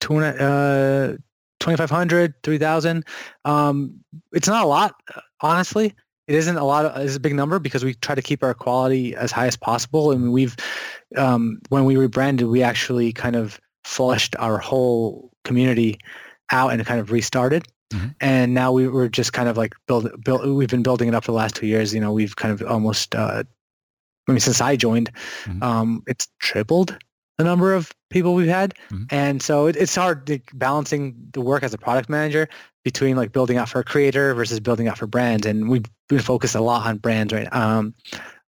two, 0.00 0.18
uh, 0.18 1.16
2,500, 1.60 2.34
3,000. 2.42 3.04
Um, 3.44 4.04
it's 4.32 4.48
not 4.48 4.64
a 4.64 4.66
lot, 4.66 4.94
honestly. 5.40 5.94
It 6.26 6.36
isn't 6.36 6.56
a 6.56 6.64
lot. 6.64 6.86
Of, 6.86 7.04
it's 7.04 7.16
a 7.16 7.20
big 7.20 7.34
number 7.34 7.58
because 7.58 7.84
we 7.84 7.94
try 7.94 8.14
to 8.14 8.22
keep 8.22 8.42
our 8.42 8.54
quality 8.54 9.14
as 9.14 9.32
high 9.32 9.46
as 9.46 9.56
possible. 9.56 10.12
And 10.12 10.32
we've 10.32 10.56
um, 11.16 11.60
when 11.68 11.84
we 11.84 11.96
rebranded, 11.96 12.46
we 12.46 12.62
actually 12.62 13.12
kind 13.12 13.36
of 13.36 13.60
flushed 13.84 14.36
our 14.38 14.58
whole 14.58 15.32
community 15.44 15.98
out 16.50 16.72
and 16.72 16.84
kind 16.86 17.00
of 17.00 17.10
restarted. 17.10 17.66
Mm-hmm. 17.92 18.08
And 18.20 18.54
now 18.54 18.72
we, 18.72 18.86
are 18.86 19.08
just 19.08 19.32
kind 19.32 19.48
of 19.48 19.56
like 19.56 19.74
build, 19.86 20.10
build. 20.24 20.48
We've 20.48 20.68
been 20.68 20.82
building 20.82 21.08
it 21.08 21.14
up 21.14 21.24
for 21.24 21.32
the 21.32 21.36
last 21.36 21.56
two 21.56 21.66
years. 21.66 21.92
You 21.92 22.00
know, 22.00 22.12
we've 22.12 22.36
kind 22.36 22.52
of 22.52 22.66
almost 22.66 23.14
uh, 23.14 23.42
I 24.28 24.32
mean, 24.32 24.40
since 24.40 24.60
I 24.60 24.76
joined, 24.76 25.12
mm-hmm. 25.44 25.62
um, 25.62 26.02
it's 26.06 26.28
tripled 26.38 26.96
the 27.38 27.44
number 27.44 27.74
of 27.74 27.92
people 28.10 28.34
we've 28.34 28.48
had. 28.48 28.74
Mm-hmm. 28.90 29.04
And 29.10 29.42
so 29.42 29.66
it, 29.66 29.76
it's 29.76 29.94
hard 29.94 30.26
to, 30.26 30.40
balancing 30.54 31.14
the 31.32 31.40
work 31.40 31.62
as 31.62 31.74
a 31.74 31.78
product 31.78 32.08
manager 32.08 32.48
between 32.84 33.16
like 33.16 33.32
building 33.32 33.56
out 33.56 33.68
for 33.68 33.80
a 33.80 33.84
creator 33.84 34.34
versus 34.34 34.60
building 34.60 34.88
out 34.88 34.98
for 34.98 35.06
brands. 35.06 35.46
And 35.46 35.68
we've 35.68 35.84
been 36.08 36.18
focused 36.18 36.54
a 36.54 36.60
lot 36.60 36.86
on 36.86 36.98
brands 36.98 37.32
right 37.32 37.52
um, 37.52 37.94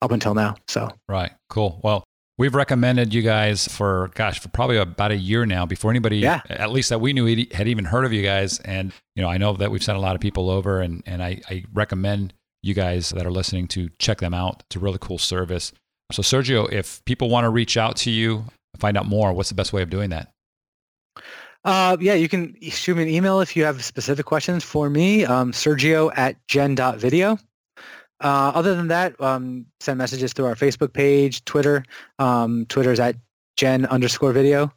up 0.00 0.10
until 0.10 0.34
now. 0.34 0.56
So 0.68 0.90
right, 1.08 1.32
cool. 1.48 1.80
Well, 1.82 2.04
we've 2.38 2.54
recommended 2.54 3.14
you 3.14 3.22
guys 3.22 3.68
for 3.68 4.10
gosh 4.14 4.40
for 4.40 4.48
probably 4.48 4.78
about 4.78 5.10
a 5.10 5.16
year 5.16 5.46
now 5.46 5.66
before 5.66 5.90
anybody 5.90 6.18
yeah. 6.18 6.40
at 6.48 6.70
least 6.70 6.88
that 6.88 7.00
we 7.00 7.12
knew 7.12 7.26
had 7.52 7.68
even 7.68 7.84
heard 7.84 8.04
of 8.04 8.12
you 8.12 8.22
guys. 8.22 8.58
And 8.60 8.92
you 9.14 9.22
know, 9.22 9.28
I 9.28 9.38
know 9.38 9.52
that 9.54 9.70
we've 9.70 9.82
sent 9.82 9.98
a 9.98 10.00
lot 10.00 10.14
of 10.14 10.20
people 10.20 10.50
over, 10.50 10.80
and 10.80 11.02
and 11.06 11.22
I, 11.22 11.40
I 11.48 11.64
recommend 11.72 12.34
you 12.62 12.74
guys 12.74 13.10
that 13.10 13.26
are 13.26 13.30
listening 13.30 13.68
to 13.68 13.90
check 13.98 14.18
them 14.18 14.34
out. 14.34 14.62
It's 14.66 14.76
a 14.76 14.78
really 14.78 14.98
cool 15.00 15.18
service. 15.18 15.72
So 16.10 16.22
Sergio, 16.22 16.70
if 16.70 17.04
people 17.04 17.28
want 17.30 17.44
to 17.44 17.50
reach 17.50 17.76
out 17.76 17.96
to 17.98 18.10
you, 18.10 18.44
find 18.82 18.98
out 18.98 19.06
more, 19.06 19.32
what's 19.32 19.48
the 19.48 19.54
best 19.54 19.72
way 19.72 19.80
of 19.80 19.88
doing 19.88 20.10
that? 20.10 20.32
Uh, 21.64 21.96
yeah, 22.00 22.14
you 22.14 22.28
can 22.28 22.56
shoot 22.60 22.96
me 22.96 23.04
an 23.04 23.08
email 23.08 23.40
if 23.40 23.56
you 23.56 23.64
have 23.64 23.84
specific 23.84 24.26
questions 24.26 24.64
for 24.64 24.90
me, 24.90 25.24
um, 25.24 25.52
Sergio 25.52 26.10
at 26.16 26.36
gen.video. 26.48 27.38
Uh, 28.20 28.52
other 28.54 28.74
than 28.74 28.88
that, 28.88 29.20
um, 29.20 29.66
send 29.80 29.98
messages 29.98 30.32
through 30.32 30.46
our 30.46 30.54
Facebook 30.54 30.92
page, 30.92 31.44
Twitter. 31.44 31.84
Um, 32.18 32.66
Twitter 32.66 32.92
is 32.92 33.00
at 33.00 33.16
gen 33.56 33.86
underscore 33.86 34.32
video. 34.32 34.72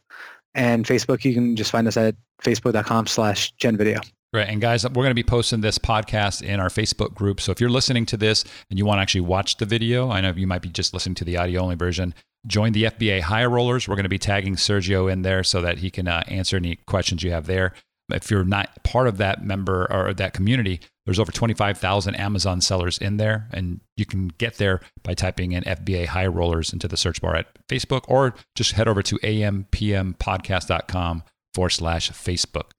And 0.53 0.86
Facebook, 0.86 1.24
you 1.26 1.34
can 1.34 1.56
just 1.56 1.72
find 1.72 1.88
us 1.88 1.97
at 1.97 2.16
facebook.com 2.43 3.08
slash 3.08 3.51
gen 3.53 3.78
video. 3.78 3.99
Right. 4.34 4.47
And 4.49 4.60
guys, 4.60 4.84
we're 4.84 4.95
going 4.95 5.12
to 5.12 5.14
be 5.14 5.24
posting 5.24 5.62
this 5.62 5.78
podcast 5.78 6.41
in 6.41 6.60
our 6.60 6.70
Facebook 6.70 7.14
group. 7.14 7.39
So 7.39 7.51
if 7.51 7.62
you're 7.62 7.70
listening 7.70 8.06
to 8.08 8.18
this 8.18 8.43
and 8.70 8.78
you 8.78 8.86
want 8.86 8.97
to 8.97 9.01
actually 9.01 9.22
watch 9.22 9.58
the 9.58 9.66
video, 9.66 10.10
I 10.10 10.22
know 10.22 10.34
you 10.36 10.47
might 10.47 10.62
be 10.62 10.70
just 10.70 10.93
listening 10.93 11.16
to 11.16 11.24
the 11.24 11.38
audio 11.38 11.62
only 11.62 11.76
version, 11.76 12.14
join 12.47 12.73
the 12.73 12.83
FBA 12.83 13.21
High 13.21 13.45
Rollers. 13.45 13.87
We're 13.87 13.95
going 13.95 14.03
to 14.03 14.09
be 14.09 14.19
tagging 14.19 14.55
Sergio 14.55 15.11
in 15.11 15.21
there 15.21 15.43
so 15.43 15.61
that 15.61 15.79
he 15.79 15.89
can 15.89 16.07
uh, 16.07 16.23
answer 16.27 16.57
any 16.57 16.77
questions 16.87 17.23
you 17.23 17.31
have 17.31 17.45
there. 17.45 17.73
If 18.11 18.29
you're 18.29 18.45
not 18.45 18.83
part 18.83 19.07
of 19.07 19.17
that 19.17 19.43
member 19.43 19.91
or 19.91 20.13
that 20.13 20.33
community, 20.33 20.79
there's 21.05 21.19
over 21.19 21.31
25,000 21.31 22.15
Amazon 22.15 22.61
sellers 22.61 22.97
in 22.97 23.17
there, 23.17 23.47
and 23.51 23.81
you 23.97 24.05
can 24.05 24.27
get 24.27 24.57
there 24.57 24.81
by 25.03 25.13
typing 25.13 25.53
in 25.53 25.63
FBA 25.63 26.07
High 26.07 26.27
Rollers 26.27 26.73
into 26.73 26.87
the 26.87 26.97
search 26.97 27.21
bar 27.21 27.35
at 27.35 27.47
Facebook, 27.67 28.03
or 28.07 28.35
just 28.55 28.73
head 28.73 28.87
over 28.87 29.01
to 29.03 29.17
ampmpodcast.com 29.17 31.23
forward 31.53 31.69
slash 31.69 32.11
Facebook. 32.11 32.71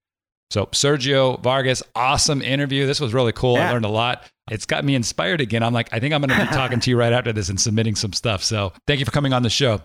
So, 0.50 0.66
Sergio 0.66 1.42
Vargas, 1.42 1.82
awesome 1.94 2.40
interview. 2.40 2.86
This 2.86 3.00
was 3.00 3.12
really 3.12 3.32
cool. 3.32 3.54
Yeah. 3.54 3.68
I 3.68 3.72
learned 3.72 3.84
a 3.84 3.90
lot. 3.90 4.28
It's 4.50 4.66
got 4.66 4.84
me 4.84 4.94
inspired 4.94 5.40
again. 5.40 5.62
I'm 5.62 5.72
like, 5.72 5.88
I 5.92 5.98
think 5.98 6.14
I'm 6.14 6.22
going 6.22 6.38
to 6.38 6.46
be 6.46 6.52
talking 6.56 6.80
to 6.80 6.90
you 6.90 6.96
right 6.96 7.12
after 7.12 7.32
this 7.32 7.48
and 7.48 7.60
submitting 7.60 7.96
some 7.96 8.12
stuff. 8.12 8.44
So, 8.44 8.72
thank 8.86 9.00
you 9.00 9.06
for 9.06 9.12
coming 9.12 9.32
on 9.32 9.42
the 9.42 9.50
show. 9.50 9.80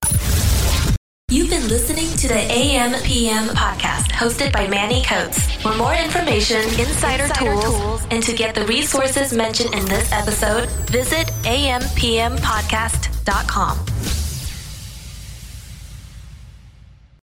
You've 1.31 1.49
been 1.49 1.67
listening 1.69 2.09
to 2.17 2.27
the 2.27 2.41
AM 2.51 2.91
PM 3.03 3.47
podcast 3.55 4.11
hosted 4.11 4.51
by 4.51 4.67
Manny 4.67 5.01
Coats. 5.01 5.49
For 5.61 5.73
more 5.75 5.93
information, 5.93 6.57
insider, 6.57 7.23
insider 7.23 7.33
tools, 7.33 7.63
tools, 7.63 8.05
and 8.11 8.21
to 8.21 8.33
get 8.33 8.53
the 8.53 8.65
resources 8.65 9.31
mentioned 9.31 9.73
in 9.73 9.85
this 9.85 10.11
episode, 10.11 10.69
visit 10.89 11.27
ampmpodcast.com. 11.43 14.20